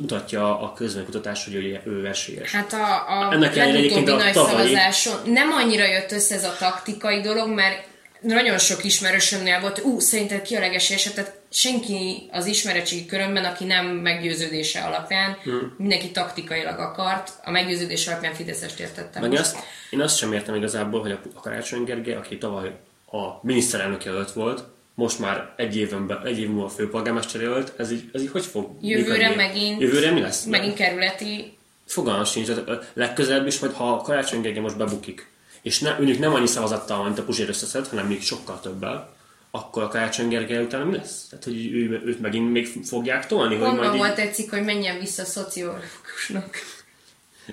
mutatja 0.01 0.61
a 0.61 0.73
közvéleménykutatás, 0.73 1.45
hogy 1.45 1.55
ő, 1.55 1.81
ő 1.85 2.07
esélyes. 2.07 2.53
Hát 2.53 2.73
a, 2.73 3.09
a 3.09 3.33
Ennek 3.33 3.55
legutóbbi 3.55 4.11
nagy 4.11 4.33
tavalyi... 4.33 4.55
szavazáson 4.55 5.15
nem 5.25 5.53
annyira 5.53 5.85
jött 5.85 6.13
össze 6.13 6.35
ez 6.35 6.45
a 6.45 6.57
taktikai 6.59 7.21
dolog, 7.21 7.49
mert 7.49 7.87
nagyon 8.21 8.59
sok 8.59 8.85
ismerősömnél 8.85 9.61
volt, 9.61 9.81
ú, 9.85 9.99
szerinted 9.99 10.43
ki 10.43 10.57
a 10.57 10.61
legesélyesebb, 10.61 11.13
tehát 11.13 11.41
senki 11.51 12.29
az 12.33 12.47
ismeretségi 12.47 13.07
körömben, 13.07 13.45
aki 13.45 13.65
nem 13.65 13.87
meggyőződése 13.87 14.81
alapján, 14.81 15.37
hmm. 15.43 15.75
mindenki 15.77 16.11
taktikailag 16.11 16.79
akart, 16.79 17.33
a 17.45 17.51
meggyőződés 17.51 18.07
alapján 18.07 18.35
Fideszest 18.35 18.81
értettem. 18.81 19.23
Meg 19.23 19.33
azt, 19.33 19.57
én 19.91 20.01
azt 20.01 20.17
sem 20.17 20.33
értem 20.33 20.55
igazából, 20.55 21.01
hogy 21.01 21.11
a 21.11 21.41
Karácsony 21.41 21.85
Gergely, 21.85 22.15
aki 22.15 22.39
tavaly 22.39 22.73
a 23.11 23.39
miniszterelnök 23.43 24.05
jelölt 24.05 24.33
volt, 24.33 24.65
most 24.95 25.19
már 25.19 25.53
egy, 25.57 25.77
éven 25.77 26.21
egy 26.25 26.39
év 26.39 26.49
múlva 26.49 26.69
főpolgármester 26.69 27.41
jelölt, 27.41 27.73
ez 27.77 27.91
így, 27.91 28.11
ez 28.13 28.23
így 28.23 28.31
hogy 28.31 28.45
fog 28.45 28.71
Jövőre 28.81 29.29
működni? 29.29 29.35
megint, 29.35 29.81
Jövőre 29.81 30.11
mi 30.11 30.21
lesz? 30.21 30.45
Megint 30.45 30.75
kerületi. 30.75 31.57
Fogalmam 31.87 32.25
sincs, 32.25 32.49
legközelebb 32.93 33.47
is, 33.47 33.59
hogy 33.59 33.73
ha 33.75 33.97
Karácsony 33.97 34.41
Gergely 34.41 34.63
most 34.63 34.77
bebukik, 34.77 35.31
és 35.63 35.79
ne, 35.79 35.93
mondjuk 35.97 36.19
nem 36.19 36.35
annyi 36.35 36.47
szavazattal, 36.47 37.05
mint 37.05 37.19
a 37.19 37.23
Puzsér 37.23 37.49
összeszed, 37.49 37.87
hanem 37.87 38.07
még 38.07 38.23
sokkal 38.23 38.61
többel, 38.61 39.17
akkor 39.51 39.83
a 39.83 39.89
Karácsony 39.89 40.29
Gergely 40.29 40.63
után 40.63 40.87
mi 40.87 40.97
lesz? 40.97 41.27
Tehát, 41.31 41.45
hogy 41.45 41.73
ő, 41.73 42.03
őt 42.05 42.21
megint 42.21 42.53
még 42.53 42.67
fogják 42.85 43.27
tolni? 43.27 43.55
Honnan 43.55 43.71
hogy 43.71 43.79
majd 43.79 43.97
volt 43.99 44.19
így... 44.19 44.25
egy 44.25 44.35
cikk, 44.35 44.51
hogy 44.51 44.65
menjen 44.65 44.99
vissza 44.99 45.25
szociológusnak? 45.25 46.57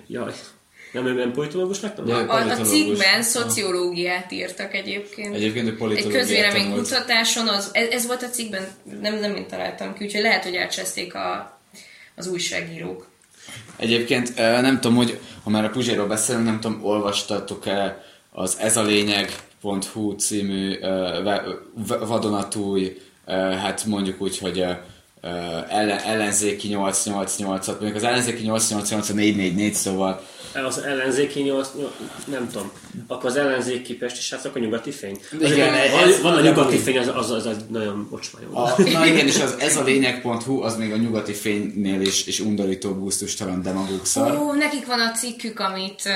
Jaj, 0.07 0.33
nem, 1.03 1.15
nem 1.15 1.31
politológusnak 1.31 1.95
tanult? 1.95 2.27
Ja, 2.27 2.33
a, 2.33 2.49
a 2.49 2.55
cikkben 2.55 3.23
szociológiát 3.23 4.31
írtak 4.31 4.73
egyébként. 4.73 5.35
Egyébként 5.35 5.73
politológiát 5.73 6.05
Egy 6.05 6.11
közvéleménykutatáson, 6.11 7.47
az, 7.47 7.69
ez, 7.73 7.87
ez, 7.87 8.07
volt 8.07 8.23
a 8.23 8.29
cikkben, 8.29 8.67
nem, 9.01 9.19
nem 9.19 9.35
én 9.35 9.47
találtam 9.47 9.93
ki, 9.93 10.03
úgyhogy 10.03 10.21
lehet, 10.21 10.43
hogy 10.43 10.55
elcseszték 10.55 11.15
a, 11.15 11.59
az 12.15 12.27
újságírók. 12.27 13.07
Egyébként 13.77 14.35
nem 14.35 14.79
tudom, 14.79 14.97
hogy 14.97 15.19
ha 15.43 15.49
már 15.49 15.65
a 15.65 15.69
Puzséről 15.69 16.07
beszélünk, 16.07 16.45
nem 16.45 16.59
tudom, 16.59 16.85
olvastatok-e 16.85 18.03
az 18.31 18.57
Ez 18.59 18.77
a 18.77 18.83
lényeg.hu 18.83 20.15
című 20.15 20.79
vadonatúj, 21.85 23.01
hát 23.61 23.85
mondjuk 23.85 24.21
úgy, 24.21 24.37
hogy 24.37 24.65
ellen, 25.69 25.99
ellenzéki 25.99 26.67
888-at, 26.71 27.67
mondjuk 27.67 27.95
az 27.95 28.03
ellenzéki 28.03 28.43
888 28.43 29.09
a 29.09 29.13
444, 29.13 29.73
szóval 29.73 30.21
az 30.63 30.77
ellenzéki 30.77 31.41
8, 31.41 31.67
nem 32.25 32.49
tudom, 32.51 32.71
akkor 33.07 33.29
az 33.29 33.35
ellenzéki 33.35 33.95
pesti 33.95 34.21
srácok 34.21 34.55
a 34.55 34.59
nyugati 34.59 34.91
fény. 34.91 35.19
Igen, 35.39 35.73
ez, 35.73 36.21
van 36.21 36.33
a 36.33 36.41
nyugati 36.41 36.77
fény, 36.77 36.97
az, 36.97 37.11
az, 37.15 37.31
az, 37.31 37.45
az 37.45 37.57
nagyon 37.69 38.07
ocsmányom. 38.11 38.51
Na 38.77 39.05
igen, 39.05 39.27
és 39.27 39.41
az, 39.41 39.55
ez 39.59 39.77
a 39.77 39.83
lényeg.hu, 39.83 40.61
az 40.61 40.77
még 40.77 40.91
a 40.91 40.97
nyugati 40.97 41.33
fénynél 41.33 42.01
is, 42.01 42.27
is 42.27 42.39
undorító, 42.39 42.93
gusztustalan 42.93 43.61
demagóg 43.61 44.05
szar. 44.05 44.37
Ó, 44.37 44.53
nekik 44.53 44.85
van 44.85 44.99
a 44.99 45.11
cikkük, 45.11 45.59
amit 45.59 46.01
uh, 46.05 46.13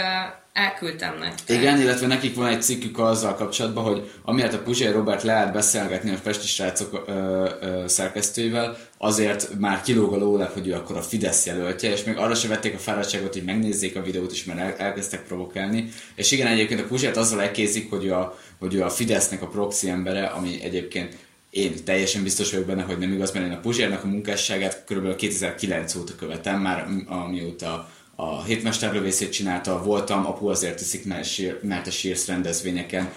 elküldtem 0.60 1.18
nektek. 1.20 1.58
Igen, 1.58 1.82
illetve 1.82 2.08
nekik 2.08 2.36
van 2.36 2.48
egy 2.48 2.62
cikkük 2.62 3.00
azzal 3.00 3.36
kapcsolatban, 3.36 3.84
hogy 3.84 4.12
amiért 4.24 4.54
a 4.54 4.60
Puzsér 4.60 4.94
Robert 4.94 5.24
lehet 5.24 5.54
beszélgetni 5.54 6.12
a 6.12 6.20
Pesti 6.24 6.48
srácok 6.48 7.04
ö, 7.08 7.84
szerkesztőivel, 7.88 8.78
azért 8.98 9.60
már 9.60 9.82
kilóg 9.82 10.14
a 10.14 10.18
lóleg, 10.18 10.50
hogy 10.50 10.68
ő 10.68 10.74
akkor 10.74 10.98
a 10.98 11.02
Fidesz 11.02 11.46
jelöltje, 11.46 11.92
és 11.92 12.04
még 12.04 12.18
arra 12.18 12.36
sem 12.36 12.50
vették 12.50 12.74
a 12.74 12.78
fáradtságot, 12.78 13.34
hogy 13.34 13.44
megnézzék 13.44 13.96
a 13.96 14.02
videót 14.02 14.32
is, 14.32 14.44
mert 14.44 14.60
el, 14.60 14.74
elkezdtek 14.78 15.24
provokálni. 15.24 15.90
És 16.16 16.32
igen, 16.32 16.48
egyébként 16.48 16.80
a 16.80 16.88
Puzsért 16.88 17.18
azzal 17.18 17.42
elkézik, 17.42 17.90
hogy, 17.90 18.10
a, 18.10 18.38
hogy 18.60 18.74
ő 18.74 18.84
a 18.84 18.90
Fidesznek 18.90 19.42
a 19.42 19.48
proxy 19.48 19.90
embere, 19.90 20.26
ami 20.26 20.62
egyébként 20.64 21.18
én 21.50 21.84
teljesen 21.86 22.24
biztos 22.24 22.52
vagyok 22.52 22.66
benne, 22.66 22.82
hogy 22.82 22.98
nem 22.98 23.14
igaz, 23.14 23.32
mert 23.32 23.46
én 23.46 23.52
a 23.52 23.60
Puzsérnak 23.60 24.04
a 24.04 24.08
munkásságát 24.08 24.84
kb. 24.88 25.16
2009 25.16 25.96
óta 25.96 26.16
követem, 26.16 26.62
már 26.62 26.88
amióta 27.08 27.90
a 28.20 28.44
hétmesterlövészét 28.44 29.32
csinálta, 29.32 29.84
voltam, 29.84 30.26
apu 30.26 30.48
azért 30.48 30.82
iszik, 30.82 31.06
mert 31.62 31.88
a 31.88 31.92
sírsz 31.92 32.28
rendezvényeken. 32.28 33.12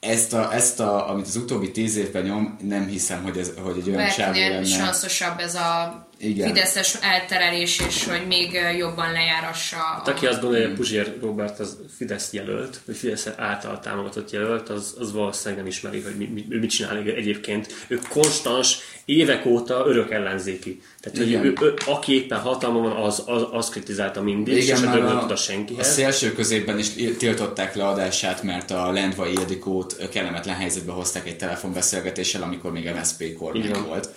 Ezt, 0.00 0.32
a, 0.32 0.54
ezt 0.54 0.80
a, 0.80 1.10
amit 1.10 1.26
az 1.26 1.36
utóbbi 1.36 1.70
tíz 1.70 1.96
évben 1.96 2.22
nyom, 2.22 2.56
nem 2.62 2.86
hiszem, 2.86 3.22
hogy, 3.22 3.38
ez, 3.38 3.52
hogy 3.62 3.78
egy 3.78 3.88
olyan 3.88 4.08
csávó 4.08 4.38
lenne. 4.38 4.64
sanszosabb 4.64 5.38
ez 5.38 5.54
a 5.54 6.06
igen. 6.22 6.46
fideszes 6.46 6.96
elterelés, 7.00 7.80
és 7.88 8.04
hogy 8.04 8.26
még 8.26 8.58
jobban 8.78 9.12
lejárassa. 9.12 9.76
Hát, 9.76 10.08
aki 10.08 10.26
azt 10.26 10.40
gondolja, 10.40 10.66
hogy 10.66 10.76
Puzsér 10.76 11.16
Robert 11.20 11.60
az 11.60 11.78
Fidesz 11.96 12.32
jelölt, 12.32 12.80
vagy 12.86 12.96
Fidesz 12.96 13.28
által 13.36 13.80
támogatott 13.80 14.30
jelölt, 14.30 14.68
az, 14.68 14.94
az 14.98 15.12
valószínűleg 15.12 15.58
nem 15.58 15.66
ismeri, 15.66 16.00
hogy 16.00 16.14
mi, 16.16 16.24
mi, 16.24 16.56
mit 16.58 16.70
csinál 16.70 16.96
egyébként. 16.96 17.74
Ő 17.86 18.00
konstans, 18.08 18.78
évek 19.04 19.46
óta 19.46 19.84
örök 19.86 20.10
ellenzéki. 20.10 20.82
Tehát, 21.00 21.18
hogy 21.18 21.32
ő, 21.32 21.54
ő, 21.60 21.74
aki 21.86 22.14
éppen 22.14 22.38
hatalma 22.38 22.80
van, 22.80 22.92
az, 22.92 23.22
az, 23.26 23.42
az 23.50 23.68
kritizálta 23.68 24.22
mindig, 24.22 24.56
Igen, 24.56 24.76
és 24.76 24.82
nem 24.82 25.18
tud 25.18 25.30
a 25.30 25.36
senkihez. 25.36 25.86
A 25.86 25.90
szélső 25.90 26.32
középben 26.32 26.78
is 26.78 26.88
tiltották 27.18 27.74
le 27.74 27.86
adását, 27.86 28.42
mert 28.42 28.70
a 28.70 28.92
Lendvai 28.92 29.32
Ildikót 29.32 30.08
kellemetlen 30.10 30.56
helyzetbe 30.56 30.92
hozták 30.92 31.26
egy 31.26 31.36
telefonbeszélgetéssel, 31.36 32.42
amikor 32.42 32.72
még 32.72 32.90
MSZP 32.94 33.36
kormány 33.36 33.84
volt 33.86 34.08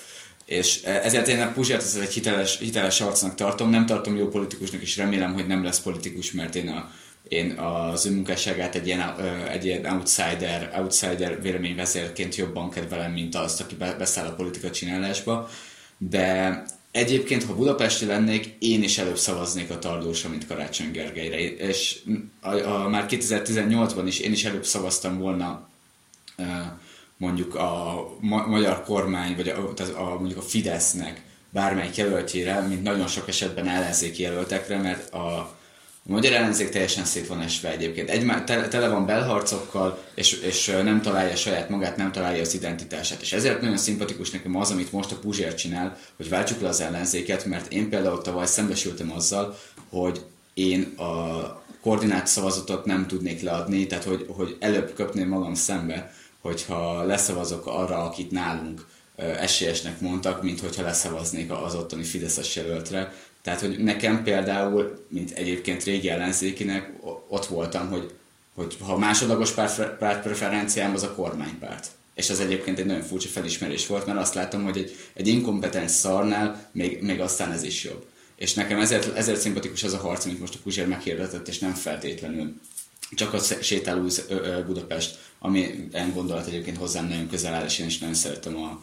És 0.45 0.81
ezért 0.83 1.27
én 1.27 1.41
a 1.41 1.51
Puzsért 1.51 1.81
ez 1.81 1.95
egy 1.95 2.13
hiteles, 2.13 2.57
hiteles 2.57 3.01
arcnak 3.01 3.35
tartom, 3.35 3.69
nem 3.69 3.85
tartom 3.85 4.15
jó 4.15 4.27
politikusnak, 4.27 4.81
és 4.81 4.97
remélem, 4.97 5.33
hogy 5.33 5.47
nem 5.47 5.63
lesz 5.63 5.79
politikus, 5.79 6.31
mert 6.31 6.55
én, 6.55 6.67
a, 6.67 6.91
én 7.27 7.51
az 7.51 8.05
ő 8.05 8.11
munkásságát 8.11 8.75
egy 8.75 8.87
ilyen, 8.87 9.15
egy 9.49 9.65
ilyen 9.65 9.85
outsider, 9.85 10.71
outsider 10.77 11.41
véleményvezérként 11.41 12.35
jobban 12.35 12.69
kedvelem, 12.69 13.11
mint 13.11 13.35
azt, 13.35 13.61
aki 13.61 13.75
beszáll 13.75 14.25
a 14.27 14.35
politika 14.35 14.71
csinálásba. 14.71 15.49
De 15.97 16.63
Egyébként, 16.95 17.43
ha 17.43 17.55
budapesti 17.55 18.05
lennék, 18.05 18.55
én 18.59 18.83
is 18.83 18.97
előbb 18.97 19.17
szavaznék 19.17 19.69
a 19.69 19.79
Tardósra, 19.79 20.29
mint 20.29 20.47
Karácsony 20.47 20.91
Gergelyre. 20.91 21.39
És 21.39 21.99
a, 22.41 22.55
a, 22.55 22.89
már 22.89 23.05
2018-ban 23.09 24.03
is 24.05 24.19
én 24.19 24.31
is 24.31 24.43
előbb 24.43 24.65
szavaztam 24.65 25.17
volna 25.17 25.69
mondjuk 27.18 27.55
a 27.55 28.05
ma- 28.20 28.47
magyar 28.47 28.84
kormány, 28.84 29.36
vagy 29.36 29.49
a, 29.49 29.74
a, 29.95 30.18
mondjuk 30.20 30.39
a 30.39 30.41
Fidesznek 30.41 31.22
bármelyik 31.49 31.95
jelöltjére, 31.95 32.59
mint 32.59 32.84
nagyon 32.84 33.07
sok 33.07 33.28
esetben 33.28 33.68
ellenzéki 33.68 34.22
jelöltekre, 34.22 34.78
mert 34.78 35.13
a, 35.13 35.38
a 36.07 36.11
magyar 36.11 36.34
ellenzék 36.34 36.70
teljesen 36.70 37.05
szét 37.05 37.28
van 37.28 37.41
esve 37.41 37.72
egyébként. 37.72 38.09
Egy, 38.09 38.43
tele, 38.45 38.68
tele 38.68 38.89
van 38.89 39.05
belharcokkal, 39.05 40.03
és, 40.16 40.34
és 40.34 40.66
nem 40.84 41.01
találja 41.01 41.36
saját 41.36 41.70
magát, 41.70 41.97
nem 41.97 42.11
találja 42.11 42.41
az 42.41 42.53
identitását. 42.53 43.22
És 43.22 43.34
ezért 43.34 43.61
nagyon 43.61 43.78
szimpatikus 43.78 44.32
nekem 44.32 44.55
az, 44.55 44.72
amit 44.72 44.91
most 44.91 45.11
a 45.11 45.16
Puzsér 45.16 45.55
csinál, 45.55 45.97
hogy 46.18 46.30
váltsuk 46.30 46.61
le 46.61 46.68
az 46.68 46.82
ellenzéket, 46.82 47.45
mert 47.45 47.72
én 47.72 47.89
például 47.89 48.22
tavaly 48.22 48.45
szembesültem 48.45 49.11
azzal, 49.11 49.57
hogy 49.89 50.22
én 50.53 50.93
a 50.97 51.63
koordinált 51.82 52.28
szavazatot 52.28 52.86
nem 52.86 53.07
tudnék 53.07 53.41
leadni, 53.41 53.88
tehát 53.88 54.03
hogy, 54.03 54.26
hogy 54.30 54.57
előbb 54.59 54.93
köpném 54.93 55.28
magam 55.28 55.53
szembe, 55.53 56.13
hogyha 56.45 57.03
leszavazok 57.03 57.67
arra, 57.67 58.03
akit 58.03 58.31
nálunk 58.31 58.85
esélyesnek 59.15 59.99
mondtak, 59.99 60.43
mint 60.43 60.59
hogyha 60.59 60.83
leszavaznék 60.83 61.51
az 61.51 61.75
ottani 61.75 62.03
Fideszes 62.03 62.55
jelöltre. 62.55 63.13
Tehát, 63.41 63.59
hogy 63.59 63.79
nekem 63.79 64.23
például, 64.23 65.05
mint 65.09 65.31
egyébként 65.31 65.83
régi 65.83 66.09
ellenzékinek, 66.09 66.91
ott 67.27 67.45
voltam, 67.45 67.89
hogy, 67.89 68.13
hogy 68.55 68.77
ha 68.79 68.97
másodlagos 68.97 69.51
párt, 69.51 69.97
párt 69.97 70.21
preferenciám, 70.23 70.93
az 70.93 71.03
a 71.03 71.13
kormánypárt. 71.13 71.87
És 72.15 72.29
ez 72.29 72.39
egyébként 72.39 72.79
egy 72.79 72.85
nagyon 72.85 73.03
furcsa 73.03 73.27
felismerés 73.27 73.87
volt, 73.87 74.05
mert 74.05 74.19
azt 74.19 74.33
látom, 74.33 74.63
hogy 74.63 74.77
egy, 74.77 74.95
egy 75.13 75.27
inkompetens 75.27 75.91
szarnál 75.91 76.69
még, 76.71 77.01
még 77.01 77.21
aztán 77.21 77.51
ez 77.51 77.63
is 77.63 77.83
jobb. 77.83 78.05
És 78.35 78.53
nekem 78.53 78.79
ezért, 78.79 79.17
ezért 79.17 79.39
szimpatikus 79.39 79.83
az 79.83 79.93
a 79.93 79.97
harc, 79.97 80.25
amit 80.25 80.39
most 80.39 80.55
a 80.55 80.59
Puzsér 80.63 80.87
meghirdetett, 80.87 81.47
és 81.47 81.59
nem 81.59 81.73
feltétlenül 81.73 82.53
csak 83.12 83.34
a 83.34 83.39
sétáló 83.62 84.10
Budapest, 84.66 85.18
ami 85.39 85.88
en 85.91 86.14
gondolat 86.14 86.47
egyébként 86.47 86.78
hozzám 86.78 87.08
nagyon 87.08 87.30
közel 87.30 87.53
áll, 87.53 87.66
és 87.66 87.80
én 87.80 87.86
is 87.86 87.97
nagyon 87.97 88.16
szeretem, 88.16 88.56
a, 88.58 88.82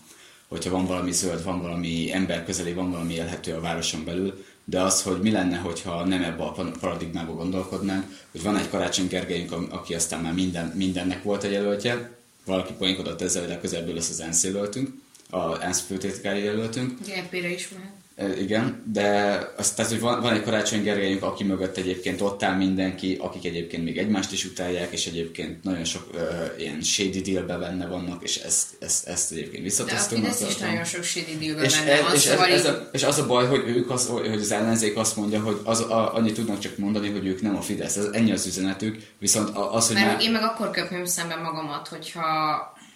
hogyha 0.49 0.71
van 0.71 0.87
valami 0.87 1.13
zöld, 1.13 1.45
van 1.45 1.63
valami 1.63 2.13
ember 2.13 2.45
közeli, 2.45 2.73
van 2.73 2.91
valami 2.91 3.13
élhető 3.13 3.55
a 3.55 3.61
városon 3.61 4.05
belül, 4.05 4.45
de 4.65 4.81
az, 4.81 5.03
hogy 5.03 5.21
mi 5.21 5.31
lenne, 5.31 5.57
hogyha 5.57 6.05
nem 6.05 6.23
ebbe 6.23 6.43
a 6.43 6.71
paradigmába 6.81 7.35
gondolkodnánk, 7.35 8.07
hogy 8.31 8.43
van 8.43 8.57
egy 8.57 8.69
Karácsony 8.69 9.09
Gergelyünk, 9.09 9.53
aki 9.53 9.95
aztán 9.95 10.21
már 10.21 10.33
minden, 10.33 10.67
mindennek 10.67 11.23
volt 11.23 11.43
egy 11.43 11.53
jelöltje, 11.53 12.17
valaki 12.45 12.73
poénkodott 12.73 13.23
ezzel, 13.23 13.41
hogy 13.41 13.51
legközelebb 13.51 13.95
lesz 13.95 14.11
az 14.11 14.21
ENSZ 14.21 14.45
jelöltünk, 14.45 14.91
a 15.31 15.63
ENSZ 15.65 15.81
főtétkári 15.81 16.43
jelöltünk. 16.43 16.99
GP-re 16.99 17.53
is 17.53 17.69
mehet. 17.69 18.02
Igen, 18.39 18.83
de 18.93 19.39
azt, 19.57 19.77
tehát, 19.77 19.91
hogy 19.91 20.01
van, 20.01 20.21
van 20.21 20.33
egy 20.33 20.43
Karácsony 20.43 20.83
Gergelyünk, 20.83 21.23
aki 21.23 21.45
mögött 21.45 21.77
egyébként 21.77 22.21
ott 22.21 22.43
áll 22.43 22.57
mindenki, 22.57 23.17
akik 23.21 23.45
egyébként 23.45 23.85
még 23.85 23.99
egymást 23.99 24.33
is 24.33 24.45
utálják, 24.45 24.93
és 24.93 25.07
egyébként 25.07 25.65
nagyon 25.65 25.85
sok 25.85 26.09
uh, 26.15 26.21
ilyen 26.59 26.81
shady 26.81 27.21
dealbe 27.21 27.57
benne 27.57 27.87
vannak, 27.87 28.23
és 28.23 28.37
ezt, 28.37 28.67
ezt, 28.81 29.07
ezt 29.07 29.33
egyébként 29.33 29.63
visszatasztunk. 29.63 30.23
De 30.23 30.29
a 30.29 30.33
Fidesz 30.33 30.51
is 30.51 30.61
nagyon 30.61 30.85
sok 30.85 31.03
shady 31.03 31.39
dealbe 31.41 31.63
és 31.63 31.79
benne 31.79 32.03
van, 32.03 32.15
és, 32.15 32.21
szóval 32.21 32.47
ez, 32.47 32.65
ez 32.65 32.75
a, 32.75 32.89
és 32.93 33.03
az 33.03 33.19
a 33.19 33.27
baj, 33.27 33.47
hogy 33.47 33.63
ők 33.67 33.91
az, 33.91 34.07
hogy 34.07 34.33
az 34.33 34.53
ellenzék 34.53 34.97
azt 34.97 35.17
mondja, 35.17 35.41
hogy 35.41 35.61
az, 35.65 35.81
a, 35.81 36.15
annyit 36.15 36.35
tudnak 36.35 36.59
csak 36.59 36.79
mondani, 36.79 37.11
hogy 37.11 37.27
ők 37.27 37.41
nem 37.41 37.57
a 37.57 37.61
Fidesz, 37.61 37.97
ez 37.97 38.09
ennyi 38.13 38.33
az 38.33 38.47
üzenetük, 38.47 39.03
viszont 39.19 39.57
az, 39.57 39.87
hogy 39.87 39.97
Mert 39.97 40.07
már... 40.07 40.23
én 40.23 40.33
meg 40.33 40.43
akkor 40.43 40.71
köpném 40.71 41.05
szemben 41.05 41.41
magamat, 41.41 41.89
hogyha 41.89 42.31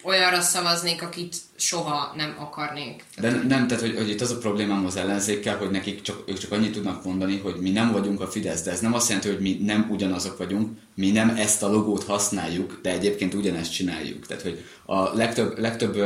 olyanra 0.07 0.41
szavaznék, 0.41 1.03
akit 1.03 1.37
soha 1.57 2.13
nem 2.17 2.37
akarnék. 2.39 3.05
De 3.21 3.31
nem, 3.31 3.67
tehát 3.67 3.81
hogy, 3.81 3.97
hogy 3.97 4.09
itt 4.09 4.21
az 4.21 4.31
a 4.31 4.39
problémám 4.39 4.87
az 4.87 4.97
ellenzékkel, 4.97 5.57
hogy 5.57 5.71
nekik 5.71 6.03
csak, 6.03 6.23
ők 6.27 6.39
csak 6.39 6.53
annyit 6.53 6.73
tudnak 6.73 7.05
mondani, 7.05 7.39
hogy 7.39 7.55
mi 7.55 7.71
nem 7.71 7.93
vagyunk 7.93 8.21
a 8.21 8.27
Fidesz, 8.27 8.63
de 8.63 8.71
ez 8.71 8.81
nem 8.81 8.95
azt 8.95 9.09
jelenti, 9.09 9.29
hogy 9.29 9.41
mi 9.41 9.59
nem 9.65 9.89
ugyanazok 9.91 10.39
vagyunk, 10.39 10.79
mi 10.95 11.11
nem 11.11 11.29
ezt 11.29 11.63
a 11.63 11.71
logót 11.71 12.05
használjuk, 12.05 12.79
de 12.83 12.91
egyébként 12.91 13.35
ugyanezt 13.35 13.73
csináljuk. 13.73 14.27
Tehát, 14.27 14.43
hogy 14.43 14.65
a 14.85 15.17
legtöbb, 15.17 15.59
legtöbb 15.59 15.97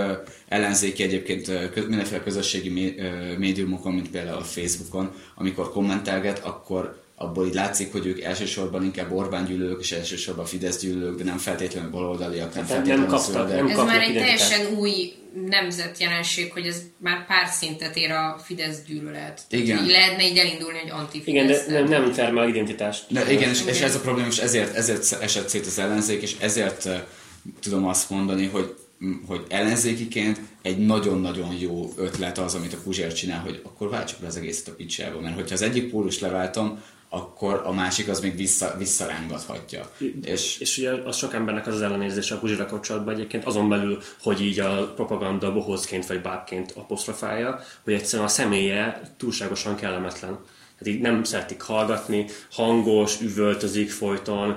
ellenzéki 0.48 1.03
egyébként 1.03 1.46
mindenféle 1.88 2.22
közösségi 2.22 2.96
médiumokon, 3.38 3.92
mint 3.92 4.11
például 4.11 4.38
a 4.38 4.44
Facebookon, 4.44 5.12
amikor 5.34 5.70
kommentelget, 5.70 6.38
akkor 6.44 7.03
abból 7.23 7.47
így 7.47 7.55
látszik, 7.55 7.93
hogy 7.93 8.07
ők 8.07 8.21
elsősorban 8.21 8.85
inkább 8.85 9.12
Orbán 9.12 9.45
gyűlölők, 9.45 9.81
és 9.81 9.93
elsősorban 9.93 10.45
Fidesz 10.45 10.81
gyűlölők, 10.81 11.18
de 11.18 11.25
nem 11.25 11.39
feltétlenül 11.39 11.91
baloldaliak, 11.91 12.55
nem 12.55 12.64
feltétlenül 12.64 13.07
nem 13.07 13.14
kaptak, 13.14 13.49
nem 13.49 13.66
Ez 13.66 13.77
már 13.77 14.01
egy 14.01 14.12
teljesen 14.12 14.66
új 14.79 15.12
nemzetjelenség, 15.49 16.53
hogy 16.53 16.66
ez 16.66 16.83
már 16.97 17.27
pár 17.27 17.47
szintet 17.49 17.97
ér 17.97 18.11
a 18.11 18.41
Fidesz 18.45 18.83
gyűlölet. 18.87 19.43
Igen. 19.51 19.85
Így 19.85 19.91
lehetne 19.91 20.27
így 20.27 20.39
elindulni, 20.39 20.79
hogy 20.79 20.91
anti 20.91 21.23
Igen, 21.25 21.47
de 21.47 21.64
nem, 21.68 21.85
nem 21.85 22.12
termel 22.12 22.49
identitást. 22.49 23.05
De 23.09 23.33
igen, 23.33 23.49
és, 23.49 23.64
és 23.66 23.81
ez 23.81 23.95
a 23.95 24.01
probléma, 24.01 24.29
és 24.29 24.39
ezért, 24.39 24.77
ezért 24.77 25.23
esett 25.23 25.49
szét 25.49 25.66
az 25.66 25.79
ellenzék, 25.79 26.23
és 26.23 26.37
ezért 26.41 26.85
uh, 26.85 26.95
tudom 27.61 27.87
azt 27.87 28.11
mondani, 28.11 28.47
hogy 28.47 28.75
hogy 29.27 29.45
ellenzékiként 29.49 30.41
egy 30.62 30.79
nagyon-nagyon 30.79 31.55
jó 31.59 31.93
ötlet 31.97 32.39
az, 32.39 32.55
amit 32.55 32.73
a 32.73 32.79
Puzsér 32.85 33.12
csinál, 33.12 33.41
hogy 33.41 33.61
akkor 33.64 33.89
váltsuk 33.89 34.21
le 34.21 34.27
az 34.27 34.37
egészet 34.37 34.68
a 34.68 34.75
picsába, 34.75 35.21
mert 35.21 35.35
hogyha 35.35 35.55
az 35.55 35.62
egyik 35.62 35.91
pólus 35.91 36.18
leváltom, 36.18 36.83
akkor 37.12 37.62
a 37.64 37.72
másik 37.72 38.08
az 38.08 38.20
még 38.20 38.36
vissza, 38.36 38.74
visszarángathatja. 38.78 39.90
És, 40.24 40.58
és 40.58 40.78
ugye 40.78 40.90
az 40.90 41.16
sok 41.16 41.34
embernek 41.34 41.66
az 41.66 41.74
az 41.74 41.82
ellenérzése 41.82 42.34
a 42.34 42.38
Puzsira 42.38 42.66
kapcsolatban 42.66 43.14
egyébként 43.14 43.44
azon 43.44 43.68
belül, 43.68 44.02
hogy 44.22 44.40
így 44.40 44.58
a 44.58 44.92
propaganda 44.94 45.52
bohózként 45.52 46.06
vagy 46.06 46.20
bábként 46.20 46.72
apostrofálja, 46.76 47.61
hogy 47.84 47.92
egyszerűen 47.92 48.28
a 48.28 48.30
személye 48.30 49.00
túlságosan 49.16 49.76
kellemetlen. 49.76 50.38
Tehát 50.78 50.94
így 50.96 51.00
nem 51.00 51.24
szeretik 51.24 51.61
hallgatni, 51.61 52.26
hangos, 52.50 53.20
üvöltözik 53.20 53.90
folyton, 53.90 54.56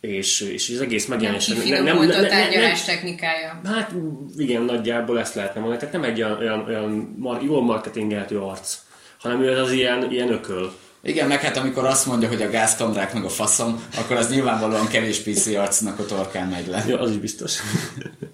és, 0.00 0.40
és 0.40 0.70
az 0.70 0.80
egész 0.80 1.06
megjelenés... 1.06 1.46
Nem 1.46 1.58
nem, 1.58 1.84
nem, 1.84 1.96
nem, 2.06 2.24
a 2.24 2.28
tárgyalás 2.28 2.84
nem, 2.84 2.96
technikája. 2.96 3.60
Hát 3.64 3.92
igen, 4.36 4.62
nagyjából 4.62 5.18
ezt 5.18 5.34
lehetne 5.34 5.60
mondani. 5.60 5.80
Tehát 5.80 5.94
nem 5.94 6.04
egy 6.04 6.22
olyan, 6.22 6.38
olyan, 6.38 6.64
olyan 6.66 7.18
jól 7.42 7.62
marketingelhető 7.62 8.38
arc, 8.40 8.78
hanem 9.18 9.42
ő 9.42 9.58
az 9.58 9.72
ilyen, 9.72 10.10
ilyen 10.10 10.32
ököl. 10.32 10.72
Igen, 11.04 11.28
meg 11.28 11.40
hát 11.40 11.56
amikor 11.56 11.84
azt 11.84 12.06
mondja, 12.06 12.28
hogy 12.28 12.42
a 12.42 12.50
gázkamrák 12.50 13.12
meg 13.12 13.24
a 13.24 13.28
faszom, 13.28 13.84
akkor 13.96 14.16
az 14.16 14.30
nyilvánvalóan 14.30 14.88
kevés 14.88 15.22
PC 15.22 15.46
arcnak 15.46 15.98
a 15.98 16.06
torkán 16.06 16.48
megy 16.48 16.66
le. 16.66 16.84
Ja, 16.88 17.00
az 17.00 17.10
is 17.10 17.16
biztos. 17.16 17.58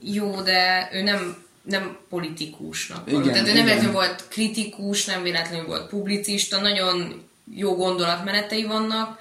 Jó, 0.01 0.41
de 0.41 0.89
ő 0.93 1.03
nem, 1.03 1.37
nem 1.63 1.97
politikusnak 2.09 3.09
igen, 3.09 3.23
Tehát 3.23 3.49
ő 3.49 3.53
nem 3.53 3.65
véletlenül 3.65 3.93
volt 3.93 4.25
kritikus, 4.29 5.05
nem 5.05 5.23
véletlenül 5.23 5.67
volt 5.67 5.89
publicista, 5.89 6.61
nagyon 6.61 7.29
jó 7.55 7.75
gondolatmenetei 7.77 8.65
vannak, 8.65 9.19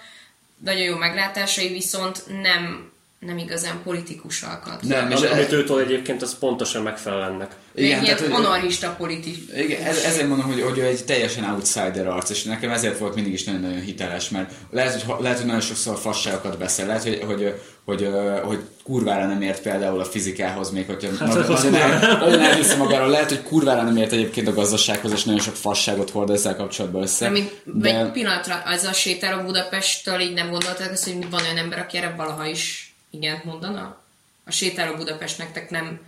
nagyon 0.64 0.84
jó 0.84 0.97
meglátásai, 0.97 1.68
viszont 1.68 2.24
nem, 2.41 2.88
nem 3.20 3.38
igazán 3.38 3.82
politikus 3.84 4.41
alkat. 4.41 4.82
Nem, 4.82 5.11
és 5.11 5.22
amit 5.22 5.51
őtől 5.51 5.80
egyébként 5.80 6.22
az 6.22 6.38
pontosan 6.38 6.84
megfelel 6.84 7.24
ennek. 7.32 7.55
Igen, 7.76 8.03
ilyen 8.03 8.17
tehát, 8.17 8.34
anarchista 8.34 8.95
politikus. 8.97 9.55
Igen, 9.55 9.82
ez, 9.82 10.03
ezért 10.03 10.28
mondom, 10.28 10.47
hogy, 10.47 10.61
hogy 10.61 10.78
ő 10.78 10.84
egy 10.84 11.05
teljesen 11.05 11.43
outsider 11.43 12.07
arc, 12.07 12.30
és 12.30 12.43
nekem 12.43 12.72
ezért 12.72 12.97
volt 12.97 13.15
mindig 13.15 13.34
is 13.34 13.43
nagyon-nagyon 13.43 13.82
hiteles, 13.82 14.30
mert 14.30 14.51
lehet, 14.72 15.01
hogy, 15.01 15.22
lehet, 15.22 15.38
hogy 15.38 15.45
nagyon 15.45 15.61
sokszor 15.61 15.97
fasságokat 15.97 16.57
beszél, 16.57 16.86
lehet, 16.86 17.03
hogy, 17.03 17.24
hogy, 17.26 17.53
hogy, 17.86 18.09
hogy, 18.11 18.39
hogy 18.43 18.59
kurvára 18.84 19.26
nem 19.26 19.41
ért 19.41 19.61
például 19.61 19.99
a 19.99 20.05
fizikához, 20.05 20.72
még 20.72 20.86
hogyha 20.86 21.09
hát, 21.20 21.28
maga, 21.28 21.47
nagyon, 21.47 21.76
el, 21.76 22.17
nagyon 22.17 22.39
elhiszi 22.39 22.76
magáról, 22.76 23.09
lehet, 23.09 23.30
hogy 23.30 23.43
kurvára 23.43 23.82
nem 23.82 23.97
ért 23.97 24.11
egyébként 24.11 24.47
a 24.47 24.53
gazdasághoz, 24.53 25.11
és 25.11 25.24
nagyon 25.24 25.41
sok 25.41 25.55
fasságot 25.55 26.09
hord 26.09 26.30
ezzel 26.30 26.55
kapcsolatban 26.55 27.01
össze. 27.01 27.30
Mint, 27.30 27.61
de... 27.63 27.99
Egy 27.99 28.11
pillanatra, 28.11 28.61
az 28.65 28.84
a 28.84 28.93
sétáló 28.93 29.43
Budapesttől 29.43 30.20
így 30.20 30.34
nem 30.34 30.49
gondolták 30.49 30.91
azt, 30.91 31.03
hogy 31.03 31.30
van 31.30 31.41
olyan 31.41 31.57
ember, 31.57 31.80
aki 31.80 31.97
erre 31.97 32.13
valaha 32.17 32.45
is 32.45 32.88
igent 33.10 33.43
mondana? 33.43 34.01
A 34.43 34.51
sétáló 34.51 34.95
Budapest 34.95 35.38
nektek 35.38 35.70
nem 35.70 35.99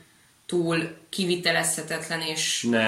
túl 0.45 0.97
kivitelezhetetlen 1.11 2.21
és 2.21 2.67
nem, 2.69 2.81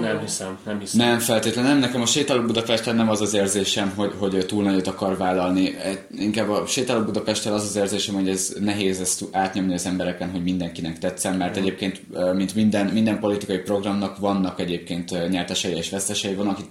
nem 0.00 0.20
hiszem, 0.20 0.58
nem 0.64 0.80
hiszem. 0.80 1.06
Nem 1.06 1.18
feltétlenül, 1.18 1.70
nem. 1.70 1.78
Nekem 1.78 2.00
a 2.00 2.06
sétáló 2.06 2.42
Budapesten 2.42 2.96
nem 2.96 3.08
az 3.08 3.20
az 3.20 3.34
érzésem, 3.34 3.92
hogy, 3.96 4.12
hogy 4.18 4.46
túl 4.46 4.62
nagyot 4.62 4.86
akar 4.86 5.16
vállalni. 5.16 5.76
Inkább 6.18 6.48
a 6.48 6.66
sétáló 6.66 7.04
Budapesten 7.04 7.52
az 7.52 7.62
az 7.62 7.76
érzésem, 7.76 8.14
hogy 8.14 8.28
ez 8.28 8.54
nehéz 8.60 9.00
ezt 9.00 9.24
átnyomni 9.32 9.74
az 9.74 9.86
embereken, 9.86 10.30
hogy 10.30 10.42
mindenkinek 10.42 10.98
tetszen, 10.98 11.36
mert 11.36 11.56
mm. 11.56 11.60
egyébként, 11.60 12.00
mint 12.34 12.54
minden, 12.54 12.86
minden 12.86 13.18
politikai 13.18 13.58
programnak 13.58 14.18
vannak 14.18 14.60
egyébként 14.60 15.28
nyertesei 15.28 15.76
és 15.76 15.90
vesztesei, 15.90 16.34
van, 16.34 16.48
aki 16.48 16.62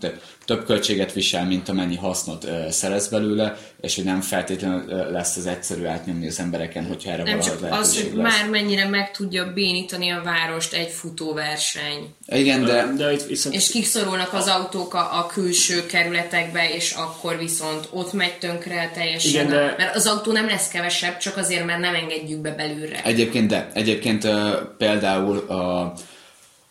több 0.46 0.66
költséget 0.66 1.14
visel, 1.14 1.46
mint 1.46 1.70
amennyi 1.70 1.96
hasznot 1.96 2.48
szerez 2.70 3.08
belőle, 3.08 3.58
és 3.82 3.96
hogy 3.96 4.04
nem 4.04 4.22
feltétlenül 4.22 5.12
lesz 5.12 5.36
az 5.36 5.46
egyszerű 5.46 5.86
átnyomni 5.86 6.28
az 6.28 6.40
embereken, 6.40 6.86
hogyha 6.86 7.12
erre 7.12 7.24
nem 7.24 7.40
csak 7.40 7.68
az, 7.72 8.02
hogy 8.02 8.12
lesz. 8.16 8.40
már 8.40 8.50
mennyire 8.50 8.88
meg 8.88 9.12
tudja 9.12 9.54
bénítani 9.54 10.10
a 10.10 10.22
várost 10.24 10.74
egy 10.74 10.87
egy 10.88 10.94
futóverseny. 10.94 12.16
Igen, 12.26 12.66
de... 12.66 12.94
de 12.98 13.14
itt 13.14 13.26
viszont... 13.26 13.56
És 13.56 13.70
kiszorulnak 13.70 14.34
az 14.34 14.48
autók 14.48 14.94
a, 14.94 15.20
a 15.20 15.26
külső 15.26 15.86
kerületekbe, 15.86 16.74
és 16.74 16.92
akkor 16.92 17.38
viszont 17.38 17.88
ott 17.92 18.14
megy 18.14 18.38
tönkre 18.38 18.92
teljesen. 18.94 19.32
Igen, 19.32 19.48
de... 19.48 19.76
Mert 19.78 19.96
az 19.96 20.08
autó 20.08 20.32
nem 20.32 20.48
lesz 20.48 20.68
kevesebb, 20.68 21.18
csak 21.18 21.38
azért, 21.38 21.66
mert 21.66 21.80
nem 21.80 21.96
engedjük 21.96 22.40
be 22.40 22.52
belülre. 22.52 23.04
Egyébként 23.04 23.48
de. 23.48 23.70
Egyébként 23.74 24.24
uh, 24.24 24.54
például 24.78 25.38
a 25.38 25.94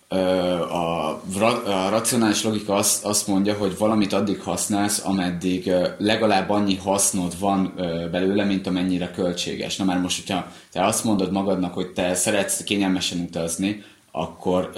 a, 0.08 1.08
a 1.08 1.88
racionális 1.90 2.42
logika 2.42 2.74
azt, 2.74 3.04
azt 3.04 3.26
mondja, 3.26 3.54
hogy 3.54 3.78
valamit 3.78 4.12
addig 4.12 4.40
használsz, 4.40 5.02
ameddig 5.04 5.70
legalább 5.98 6.50
annyi 6.50 6.76
hasznod 6.76 7.38
van 7.38 7.72
belőle, 8.10 8.44
mint 8.44 8.66
amennyire 8.66 9.10
költséges. 9.10 9.76
Na 9.76 9.84
már 9.84 10.00
most, 10.00 10.16
hogyha 10.16 10.52
te 10.72 10.84
azt 10.84 11.04
mondod 11.04 11.32
magadnak, 11.32 11.74
hogy 11.74 11.86
te 11.86 12.14
szeretsz 12.14 12.62
kényelmesen 12.64 13.18
utazni, 13.18 13.84
akkor, 14.18 14.70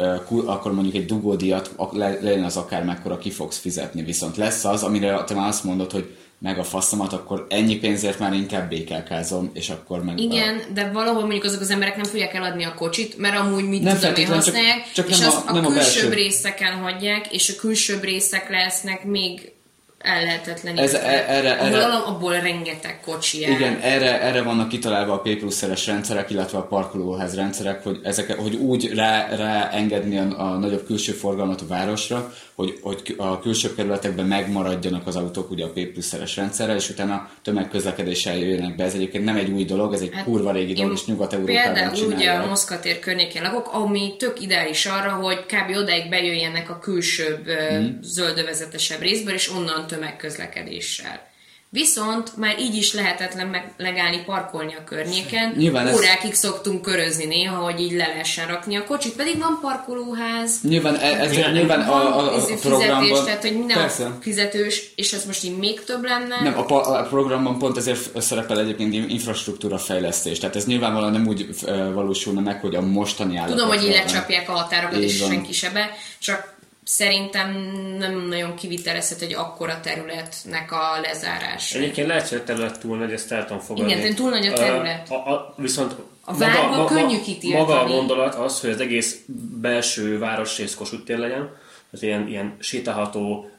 akkor 0.47 0.73
mondjuk 0.73 0.95
egy 0.95 1.07
dugódiat 1.07 1.75
legyen 2.21 2.45
az 2.45 2.57
akár 2.57 2.85
mekkora 2.85 3.19
ki 3.19 3.31
fogsz 3.31 3.59
fizetni. 3.59 4.03
Viszont 4.03 4.37
lesz 4.37 4.65
az, 4.65 4.83
amire 4.83 5.25
te 5.25 5.35
már 5.35 5.49
azt 5.49 5.65
mondod, 5.65 5.93
hogy 5.93 6.17
meg 6.39 6.59
a 6.59 6.65
faszomat, 6.65 7.13
akkor 7.13 7.47
ennyi 7.49 7.77
pénzért 7.77 8.19
már 8.19 8.33
inkább 8.33 8.69
békelkázom, 8.69 9.51
és 9.53 9.71
akkor 9.71 10.05
meg... 10.05 10.19
Igen, 10.19 10.55
a... 10.55 10.73
de 10.73 10.91
valahol 10.93 11.21
mondjuk 11.21 11.45
azok 11.45 11.61
az 11.61 11.71
emberek 11.71 11.97
nem 11.97 12.05
fogják 12.05 12.35
eladni 12.35 12.65
a 12.65 12.75
kocsit, 12.75 13.19
mert 13.19 13.39
amúgy 13.39 13.69
mit 13.69 13.83
nem 13.83 13.99
tudom 13.99 14.15
én 14.15 14.27
használják, 14.27 14.85
csak, 14.85 14.95
csak 14.95 15.09
és 15.09 15.19
nem 15.19 15.29
azt 15.29 15.49
a, 15.49 15.55
a, 15.55 15.59
a 15.59 15.61
külsőbb 15.61 16.13
részeken 16.13 16.73
hagyják, 16.73 17.33
és 17.33 17.49
a 17.57 17.61
külsőbb 17.61 18.03
részek 18.03 18.51
lesznek 18.51 19.05
még 19.05 19.53
ellehetetlenítve. 19.99 20.83
Ez, 20.83 20.95
e, 20.95 21.25
erre, 21.29 21.59
erre, 21.59 21.85
abból 21.85 22.41
rengeteg 22.41 23.01
kocsi 23.01 23.45
el. 23.45 23.51
Igen, 23.51 23.79
erre, 23.81 24.21
erre 24.21 24.43
vannak 24.43 24.69
kitalálva 24.69 25.13
a 25.13 25.19
P 25.19 25.37
plusz 25.39 25.63
rendszerek, 25.87 26.31
illetve 26.31 26.59
a 26.59 26.63
parkolóház 26.63 27.35
rendszerek, 27.35 27.83
hogy, 27.83 28.01
ezek, 28.03 28.37
hogy 28.37 28.55
úgy 28.55 28.95
rá, 28.95 29.37
rá 29.37 29.71
engedni 29.71 30.19
a, 30.19 30.53
a 30.53 30.59
nagyobb 30.59 30.87
külső 30.87 31.13
forgalmat 31.13 31.61
a 31.61 31.67
városra, 31.67 32.33
hogy, 32.59 32.79
hogy 32.83 33.15
a 33.17 33.41
külső 33.41 33.75
kerületekben 33.75 34.27
megmaradjanak 34.27 35.07
az 35.07 35.17
autók 35.17 35.51
ugye 35.51 35.65
a 35.65 35.69
P 35.69 35.87
plusz 35.87 36.35
rendszerrel, 36.37 36.77
és 36.77 36.91
utána 36.91 37.31
tömegközlekedéssel 37.43 38.37
jöjjenek 38.37 38.77
be. 38.77 38.85
Ez 38.85 38.95
egyébként 38.95 39.25
nem 39.25 39.37
egy 39.37 39.51
új 39.51 39.65
dolog, 39.65 39.95
ez 39.95 40.01
egy 40.01 40.11
hát, 40.13 40.25
kurva 40.25 40.53
régi 40.53 40.73
dolog, 40.73 40.93
és 40.93 41.05
Nyugat-Európában 41.05 41.73
Például 41.73 42.13
ugye 42.13 42.31
a 42.31 42.47
Moszkvatér 42.47 42.99
környékén 42.99 43.43
lakok, 43.43 43.73
ami 43.73 44.17
tök 44.17 44.41
ideális 44.41 44.87
arra, 44.87 45.11
hogy 45.11 45.47
kb. 45.47 45.77
odáig 45.77 46.09
bejöjjenek 46.09 46.71
a 46.71 46.79
külsőbb, 46.79 47.47
hmm. 47.47 47.99
zöldövezetesebb 48.03 49.01
részből, 49.01 49.35
és 49.35 49.51
onnan 49.51 49.87
tömegközlekedéssel. 49.87 51.28
Viszont 51.71 52.37
már 52.37 52.59
így 52.59 52.75
is 52.75 52.93
lehetetlen 52.93 53.57
megállni 53.77 54.23
parkolni 54.27 54.75
a 54.75 54.85
környéken. 54.85 55.55
Nyilván 55.57 55.95
Órákig 55.95 56.31
ez... 56.31 56.39
szoktunk 56.39 56.83
körözni 56.83 57.25
néha, 57.25 57.57
hogy 57.57 57.81
így 57.81 57.93
le 57.93 58.07
lehessen 58.07 58.47
rakni 58.47 58.77
a 58.77 58.85
kocsit, 58.85 59.17
pedig 59.17 59.39
van 59.39 59.59
parkolóház. 59.61 60.61
Nyilván 60.63 60.97
ez, 60.97 61.19
ez 61.19 61.33
Igen, 61.33 61.53
nyilván 61.53 61.81
a, 61.81 62.19
a, 62.19 62.35
a 62.35 62.45
programban... 62.61 63.01
Fizetés, 63.01 63.25
tehát 63.25 63.43
hogy 63.43 63.57
minden 63.57 63.77
Persze. 63.77 64.11
fizetős, 64.21 64.93
és 64.97 65.13
ez 65.13 65.25
most 65.25 65.45
így 65.45 65.59
még 65.59 65.85
több 65.85 66.05
lenne. 66.05 66.43
Nem, 66.43 66.59
a, 66.59 66.99
a 66.99 67.03
programban 67.03 67.59
pont 67.59 67.77
ezért 67.77 68.21
szerepel 68.21 68.61
egyébként 68.61 68.95
infrastruktúra 68.95 69.79
fejlesztés. 69.79 70.39
Tehát 70.39 70.57
ez 70.57 70.67
nyilvánvalóan 70.67 71.13
nem 71.13 71.27
úgy 71.27 71.49
valósulna 71.93 72.41
meg, 72.41 72.61
hogy 72.61 72.75
a 72.75 72.81
mostani 72.81 73.37
állapot. 73.37 73.57
Tudom, 73.57 73.69
hogy 73.69 73.85
így 73.85 73.95
lecsapják 73.95 74.49
a 74.49 74.53
határokat, 74.53 74.99
és 74.99 75.17
senki 75.17 75.53
se 75.53 75.71
be, 75.71 75.91
csak 76.19 76.57
szerintem 76.89 77.53
nem 77.99 78.27
nagyon 78.29 78.55
kivitelezhet 78.55 79.21
egy 79.21 79.35
akkora 79.35 79.81
területnek 79.81 80.73
a 80.73 81.01
lezárása. 81.03 81.79
Egyébként 81.79 82.07
lehet, 82.07 82.29
hogy 82.29 82.39
a 82.39 82.45
terület 82.45 82.81
túl 82.81 82.97
nagy, 82.99 83.13
ezt 83.13 83.33
el 83.33 83.47
tudom 83.47 83.63
fogadni. 83.63 83.93
Igen, 83.93 84.15
túl 84.15 84.31
nagy 84.31 84.47
a 84.47 84.53
terület. 84.53 85.11
A, 85.11 85.15
a, 85.15 85.33
a, 85.33 85.55
viszont 85.57 85.95
a 86.21 86.37
várba 86.37 86.77
maga, 86.77 86.85
könnyű 86.85 87.21
kitiltani. 87.21 87.63
Maga 87.63 87.81
a 87.81 87.87
gondolat 87.87 88.35
az, 88.35 88.61
hogy 88.61 88.71
az 88.71 88.81
egész 88.81 89.19
belső 89.61 90.19
városrész 90.19 90.75
Kossuth 90.75 91.05
tér 91.05 91.19
legyen, 91.19 91.57
az 91.91 92.03
ilyen, 92.03 92.29
ilyen 92.29 92.57
sétálható, 92.59 93.51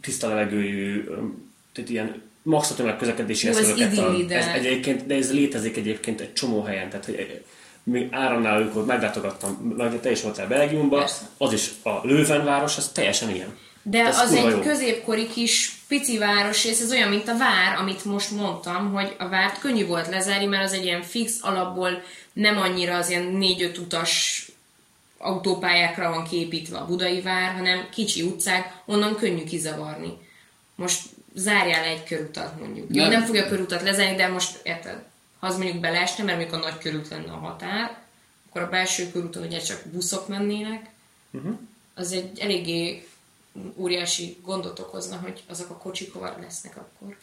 tiszta 0.00 0.28
levegőjű, 0.28 1.04
tehát 1.72 1.90
ilyen 1.90 2.22
max 2.42 2.70
a 2.70 2.74
tömegközlekedési 2.74 3.48
eszközöket. 3.48 3.98
Ez 4.30 4.54
egyébként, 4.54 5.06
de 5.06 5.14
ez 5.14 5.32
létezik 5.32 5.76
egyébként 5.76 6.20
egy 6.20 6.32
csomó 6.32 6.62
helyen, 6.62 6.88
tehát 6.88 7.04
hogy 7.04 7.42
még 7.90 8.08
áramnál, 8.10 8.56
amikor 8.56 8.84
meglátogattam, 8.84 9.74
meg 9.76 10.00
te 10.00 10.10
is 10.10 10.22
voltál 10.22 10.48
Belgiumban, 10.48 11.04
az 11.38 11.52
is 11.52 11.70
a 11.82 11.90
Lővenváros, 12.02 12.76
az 12.76 12.88
teljesen 12.88 13.30
ilyen. 13.30 13.56
De 13.82 14.04
ez 14.04 14.18
az 14.18 14.32
egy 14.32 14.50
jó. 14.50 14.60
középkori 14.60 15.28
kis 15.28 15.72
pici 15.88 16.18
város, 16.18 16.64
és 16.64 16.80
ez 16.80 16.90
olyan, 16.90 17.08
mint 17.08 17.28
a 17.28 17.36
vár, 17.36 17.76
amit 17.78 18.04
most 18.04 18.30
mondtam, 18.30 18.92
hogy 18.92 19.14
a 19.18 19.28
várt 19.28 19.58
könnyű 19.58 19.86
volt 19.86 20.08
lezárni, 20.08 20.46
mert 20.46 20.64
az 20.64 20.72
egy 20.72 20.84
ilyen 20.84 21.02
fix 21.02 21.38
alapból 21.40 22.02
nem 22.32 22.56
annyira 22.56 22.96
az 22.96 23.10
ilyen 23.10 23.24
négy-öt 23.24 23.78
utas 23.78 24.44
autópályákra 25.18 26.10
van 26.10 26.24
képítve 26.24 26.78
a 26.78 26.86
budai 26.86 27.20
vár, 27.20 27.52
hanem 27.52 27.88
kicsi 27.90 28.22
utcák, 28.22 28.72
onnan 28.84 29.16
könnyű 29.16 29.44
kizavarni. 29.44 30.12
Most 30.74 31.02
zárjál 31.34 31.84
egy 31.84 32.04
körutat 32.04 32.60
mondjuk. 32.60 32.88
Nem, 32.88 33.10
nem 33.10 33.24
fogja 33.24 33.44
a 33.44 33.48
körutat 33.48 33.82
lezárni, 33.82 34.16
de 34.16 34.28
most 34.28 34.60
érted, 34.62 35.04
ha 35.46 35.52
az 35.52 35.58
mondjuk 35.58 35.80
beleesne, 35.80 36.24
mert 36.24 36.38
mondjuk 36.38 36.62
a 36.62 36.64
nagy 36.64 36.78
körút 36.78 37.08
lenne 37.08 37.32
a 37.32 37.36
határ, 37.36 37.98
akkor 38.48 38.62
a 38.62 38.68
belső 38.68 39.10
körúton 39.10 39.42
ugye 39.42 39.58
csak 39.58 39.82
buszok 39.84 40.28
mennének, 40.28 40.90
uh-huh. 41.30 41.58
az 41.94 42.12
egy 42.12 42.38
eléggé 42.38 43.08
óriási 43.76 44.38
gondot 44.42 44.78
okozna, 44.78 45.16
hogy 45.16 45.42
azok 45.48 45.70
a 45.70 45.76
kocsik 45.76 46.12
hova 46.12 46.36
lesznek 46.40 46.76
akkor. 46.76 47.16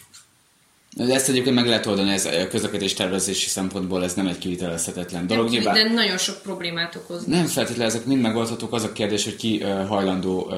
De 0.95 1.13
ezt 1.13 1.29
egyébként 1.29 1.55
meg 1.55 1.65
lehet 1.65 1.85
oldani, 1.85 2.11
ez 2.11 2.25
a 2.25 2.47
közlekedés 2.47 2.93
tervezési 2.93 3.49
szempontból 3.49 4.03
ez 4.03 4.13
nem 4.13 4.27
egy 4.27 4.37
kivitelezhetetlen 4.37 5.27
dolog. 5.27 5.45
De, 5.45 5.51
Nyilván, 5.51 5.73
de 5.73 5.93
nagyon 5.93 6.17
sok 6.17 6.41
problémát 6.41 6.95
okoz. 6.95 7.25
Nem 7.25 7.45
feltétlenül 7.45 7.93
ezek 7.93 8.05
mind 8.05 8.21
megoldhatók, 8.21 8.73
az 8.73 8.83
a 8.83 8.91
kérdés, 8.91 9.23
hogy 9.23 9.35
ki 9.35 9.61
hajlandó 9.63 10.41
uh, 10.41 10.55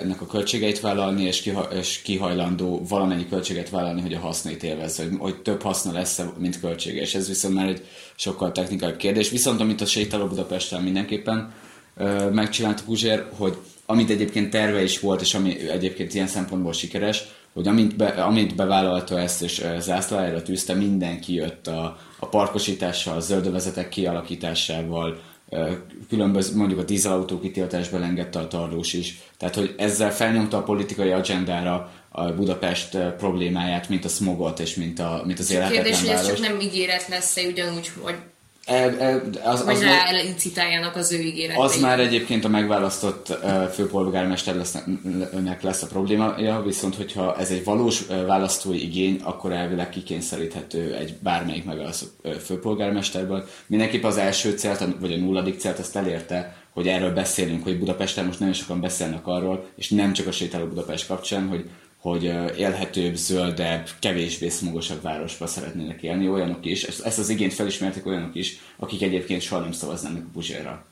ennek 0.00 0.20
a 0.20 0.26
költségeit 0.26 0.80
vállalni, 0.80 1.24
és 1.24 1.42
ki, 1.42 1.52
és 1.78 2.00
ki 2.02 2.16
hajlandó 2.16 2.84
valamennyi 2.88 3.28
költséget 3.28 3.70
vállalni, 3.70 4.00
hogy 4.00 4.14
a 4.14 4.18
hasznait 4.18 4.62
élvezze, 4.62 5.02
hogy, 5.02 5.12
hogy 5.18 5.42
több 5.42 5.62
haszna 5.62 5.92
lesz, 5.92 6.20
mint 6.38 6.60
költsége. 6.60 7.00
És 7.00 7.14
ez 7.14 7.28
viszont 7.28 7.54
már 7.54 7.68
egy 7.68 7.84
sokkal 8.16 8.52
technikai 8.52 8.96
kérdés. 8.96 9.30
Viszont 9.30 9.60
amit 9.60 9.80
a 9.80 9.86
sétáló 9.86 10.26
Budapesten 10.26 10.82
mindenképpen 10.82 11.52
megcsinált 12.32 12.84
Puzsér, 12.84 13.26
hogy 13.36 13.56
amit 13.92 14.10
egyébként 14.10 14.50
terve 14.50 14.82
is 14.82 15.00
volt, 15.00 15.20
és 15.20 15.34
ami 15.34 15.68
egyébként 15.68 16.14
ilyen 16.14 16.26
szempontból 16.26 16.72
sikeres, 16.72 17.24
hogy 17.52 17.68
amint, 17.68 17.96
be, 17.96 18.06
amint 18.06 18.54
bevállalta 18.54 19.18
ezt 19.20 19.42
és 19.42 19.64
zászlájára 19.78 20.42
tűzte, 20.42 20.74
mindenki 20.74 21.34
jött 21.34 21.66
a, 21.66 21.98
a 22.18 22.26
parkosítással, 22.26 23.16
a 23.16 23.20
zöldövezetek 23.20 23.88
kialakításával, 23.88 25.20
különböző, 26.08 26.56
mondjuk 26.56 26.78
a 26.78 26.84
dízelautó 26.84 27.40
kitiltásba 27.40 28.02
engedte 28.02 28.38
a 28.38 28.48
tarlós 28.48 28.92
is. 28.92 29.18
Tehát, 29.36 29.54
hogy 29.54 29.74
ezzel 29.78 30.12
felnyomta 30.12 30.56
a 30.56 30.62
politikai 30.62 31.10
agendára 31.10 31.92
a 32.08 32.32
Budapest 32.32 32.98
problémáját, 32.98 33.88
mint 33.88 34.04
a 34.04 34.08
smogot 34.08 34.60
és 34.60 34.74
mint, 34.74 34.98
a, 34.98 35.22
mint 35.26 35.38
az 35.38 35.50
élhetetlen 35.50 35.84
Kérdés, 35.84 36.02
város. 36.02 36.20
hogy 36.20 36.30
ez 36.30 36.36
csak 36.36 36.48
nem 36.48 36.60
ígéret 36.60 37.08
lesz-e 37.08 37.42
ugyanúgy, 37.46 37.90
hogy 38.00 38.14
E, 38.64 38.74
e, 38.74 39.22
az, 39.42 39.64
Vagy 39.64 39.74
az 39.74 39.82
rá 39.82 40.22
incitáljanak 40.26 40.96
az 40.96 41.12
ő 41.12 41.18
ígéreteit. 41.18 41.64
Az 41.64 41.80
már 41.80 42.00
egyébként 42.00 42.44
a 42.44 42.48
megválasztott 42.48 43.28
uh, 43.28 43.64
főpolgármester 43.64 44.56
lesz, 44.56 44.76
önnek 45.32 45.62
lesz 45.62 45.82
a 45.82 45.86
problémája, 45.86 46.62
viszont 46.62 46.94
hogyha 46.94 47.36
ez 47.38 47.50
egy 47.50 47.64
valós 47.64 48.00
uh, 48.00 48.26
választói 48.26 48.84
igény, 48.84 49.20
akkor 49.22 49.52
elvileg 49.52 49.88
kikényszeríthető 49.88 50.94
egy 50.94 51.14
bármelyik 51.22 51.64
megválasztott 51.64 52.14
uh, 52.24 52.32
főpolgármesterből. 52.32 53.48
Mindenképp 53.66 54.04
az 54.04 54.16
első 54.16 54.50
célt, 54.50 54.84
vagy 55.00 55.12
a 55.12 55.16
nulladik 55.16 55.58
célt 55.58 55.78
azt 55.78 55.96
elérte, 55.96 56.56
hogy 56.72 56.88
erről 56.88 57.12
beszélünk, 57.12 57.62
hogy 57.62 57.78
Budapesten 57.78 58.24
most 58.24 58.38
nagyon 58.38 58.54
sokan 58.54 58.80
beszélnek 58.80 59.26
arról, 59.26 59.66
és 59.76 59.88
nem 59.88 60.12
csak 60.12 60.26
a 60.26 60.32
sétáló 60.32 60.66
Budapest 60.66 61.06
kapcsán, 61.06 61.48
hogy 61.48 61.70
hogy 62.02 62.22
élhetőbb, 62.58 63.14
zöldebb, 63.14 63.88
kevésbé 63.98 64.48
smogosabb 64.48 65.02
városba 65.02 65.46
szeretnének 65.46 66.02
élni, 66.02 66.28
olyanok 66.28 66.64
is, 66.64 66.82
ezt 66.82 67.18
az 67.18 67.28
igényt 67.28 67.54
felismertek 67.54 68.06
olyanok 68.06 68.34
is, 68.34 68.58
akik 68.76 69.02
egyébként 69.02 69.42
soha 69.42 69.60
nem 69.60 69.72
szavaznának 69.72 70.24
a 70.24 70.30
Puzsérra. 70.32 70.84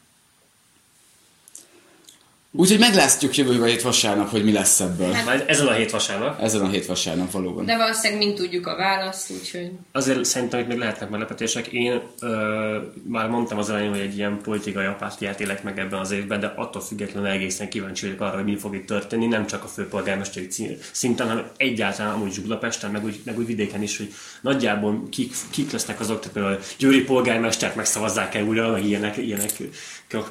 Úgyhogy 2.53 2.78
meglátjuk 2.78 3.36
jövő 3.36 3.66
hét 3.66 3.82
vasárnap, 3.82 4.30
hogy 4.30 4.44
mi 4.44 4.53
lesz 4.53 4.80
ebből. 4.80 5.12
Hát, 5.12 5.24
Majd 5.24 5.44
ezen 5.46 5.66
a 5.66 5.72
hét 5.72 5.90
vasárnap. 5.90 6.42
Ezen 6.42 6.61
a 6.61 6.68
hét 6.68 6.86
vasárnap 6.86 7.30
valóban. 7.30 7.64
De 7.64 7.76
valószínűleg 7.76 8.24
mind 8.24 8.36
tudjuk 8.36 8.66
a 8.66 8.76
választ, 8.76 9.30
úgyhogy... 9.30 9.70
Azért 9.92 10.24
szerintem 10.24 10.61
itt 10.61 10.66
még 10.66 10.78
lehetnek 10.78 11.11
meglepetések. 11.11 11.66
Én 11.66 12.01
ö, 12.20 12.78
már 13.09 13.28
mondtam 13.28 13.59
az 13.59 13.70
elején, 13.70 13.90
hogy 13.90 14.01
egy 14.01 14.16
ilyen 14.16 14.38
politikai 14.42 14.84
apátiát 14.84 15.40
élek 15.40 15.62
meg 15.62 15.78
ebben 15.78 16.01
az 16.01 16.11
évben, 16.11 16.40
de 16.40 16.53
attól 16.57 16.82
függetlenül 16.82 17.28
egészen 17.28 17.68
kíváncsi 17.68 18.07
vagyok 18.07 18.20
arra, 18.20 18.34
hogy 18.34 18.44
mi 18.44 18.57
fog 18.57 18.74
itt 18.74 18.86
történni, 18.86 19.26
nem 19.26 19.46
csak 19.46 19.64
a 19.64 19.68
főpolgármesteri 19.68 20.48
szinten, 20.92 21.28
hanem 21.28 21.51
egyáltalán 21.57 22.12
amúgy 22.12 22.40
Budapesten, 22.42 22.90
meg 22.90 23.05
úgy, 23.05 23.20
meg 23.24 23.38
úgy 23.38 23.46
vidéken 23.46 23.82
is, 23.82 23.96
hogy 23.96 24.12
nagyjából 24.40 25.09
kik, 25.11 25.34
kik 25.51 25.72
lesznek 25.72 26.01
azok, 26.01 26.18
tehát 26.18 26.34
például 26.34 26.59
Győri 26.78 27.03
polgármestert 27.03 27.74
megszavazzák 27.74 28.34
el 28.34 28.44
újra, 28.44 28.70
meg 28.70 28.84
ilyenek, 28.84 29.16
ilyenek 29.16 29.51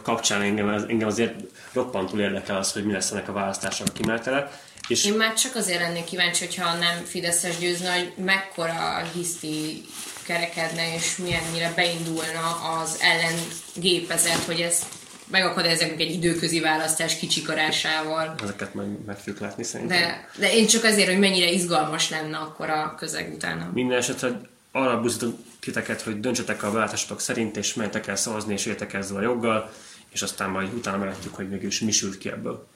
kapcsán 0.01 0.41
engem, 0.41 0.69
engem 0.69 1.07
azért 1.07 1.34
roppantól 1.73 2.19
érdekel 2.19 2.57
az, 2.57 2.71
hogy 2.71 2.86
mi 2.86 2.91
lesz 2.91 3.11
ennek 3.11 3.30
a 3.30 3.34
választásnak 3.34 3.88
a 3.88 3.91
kimenetele. 3.91 4.51
És 4.88 5.05
Én 5.05 5.13
már 5.13 5.34
csak 5.34 5.55
azért 5.55 5.80
lennék 5.80 6.03
kíváncsi, 6.03 6.45
hogyha 6.45 6.73
nem 6.73 7.03
Fideszes 7.05 7.57
győzne, 7.57 7.93
hogy 7.93 8.13
mekkora 8.25 9.03
hiszti 9.13 9.82
kerekedne, 10.23 10.95
és 10.95 11.17
milyennyire 11.17 11.73
beindulna 11.75 12.77
az 12.80 12.99
ellengépezet, 13.01 14.43
hogy 14.45 14.61
ezt 14.61 14.86
megakadályozunk 15.27 15.99
egy 15.99 16.11
időközi 16.11 16.59
választás 16.59 17.17
kicsikarásával. 17.17 18.36
Ezeket 18.43 18.73
meg, 18.73 18.86
meg 19.05 19.17
fogjuk 19.17 19.39
látni 19.39 19.63
szerintem. 19.63 19.99
De, 19.99 20.30
de 20.38 20.53
én 20.53 20.67
csak 20.67 20.84
azért, 20.84 21.07
hogy 21.07 21.19
mennyire 21.19 21.49
izgalmas 21.49 22.09
lenne 22.09 22.38
akkor 22.38 22.69
a 22.69 22.95
közeg 22.97 23.34
utána. 23.34 23.69
Minden 23.73 23.97
esetre 23.97 24.41
arra 24.71 25.01
buzdítunk 25.01 25.38
titeket, 25.60 26.01
hogy 26.01 26.20
döntsetek 26.20 26.64
a 26.64 26.72
belátásotok 26.72 27.20
szerint, 27.20 27.57
és 27.57 27.74
menjetek 27.74 28.07
el 28.07 28.16
szavazni, 28.16 28.53
és 28.53 28.66
értek 28.66 28.93
ezzel 28.93 29.18
a 29.18 29.22
joggal, 29.22 29.70
és 30.10 30.22
aztán 30.22 30.49
majd 30.49 30.74
utána 30.74 30.97
meglátjuk, 30.97 31.36
hogy 31.36 31.49
mégis 31.49 31.80
mi 31.80 31.91
sült 31.91 32.18
ki 32.18 32.30
ebből. 32.30 32.68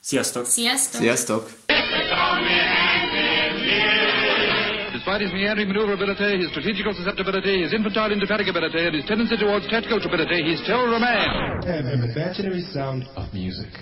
Sziasztok! 0.00 0.44
Sziasztok! 0.46 1.00
Sziasztok! 1.00 1.50
Despite 4.92 5.20
his 5.20 5.32
meandering 5.32 5.68
maneuverability, 5.68 6.38
his 6.38 6.48
strategical 6.50 6.92
susceptibility, 6.94 7.62
his 7.62 7.72
infantile 7.72 8.12
indefatigability, 8.12 8.78
and 8.86 8.94
his 8.94 9.04
tendency 9.04 9.36
towards 9.36 9.66
tactical 9.68 10.00
stupidity, 10.00 10.42
he's 10.48 10.60
still 10.62 10.94
a 10.94 10.98
man. 10.98 11.60
and 11.66 11.88
an 11.88 12.10
imaginary 12.10 12.62
sound 12.72 13.06
of 13.16 13.32
music. 13.32 13.68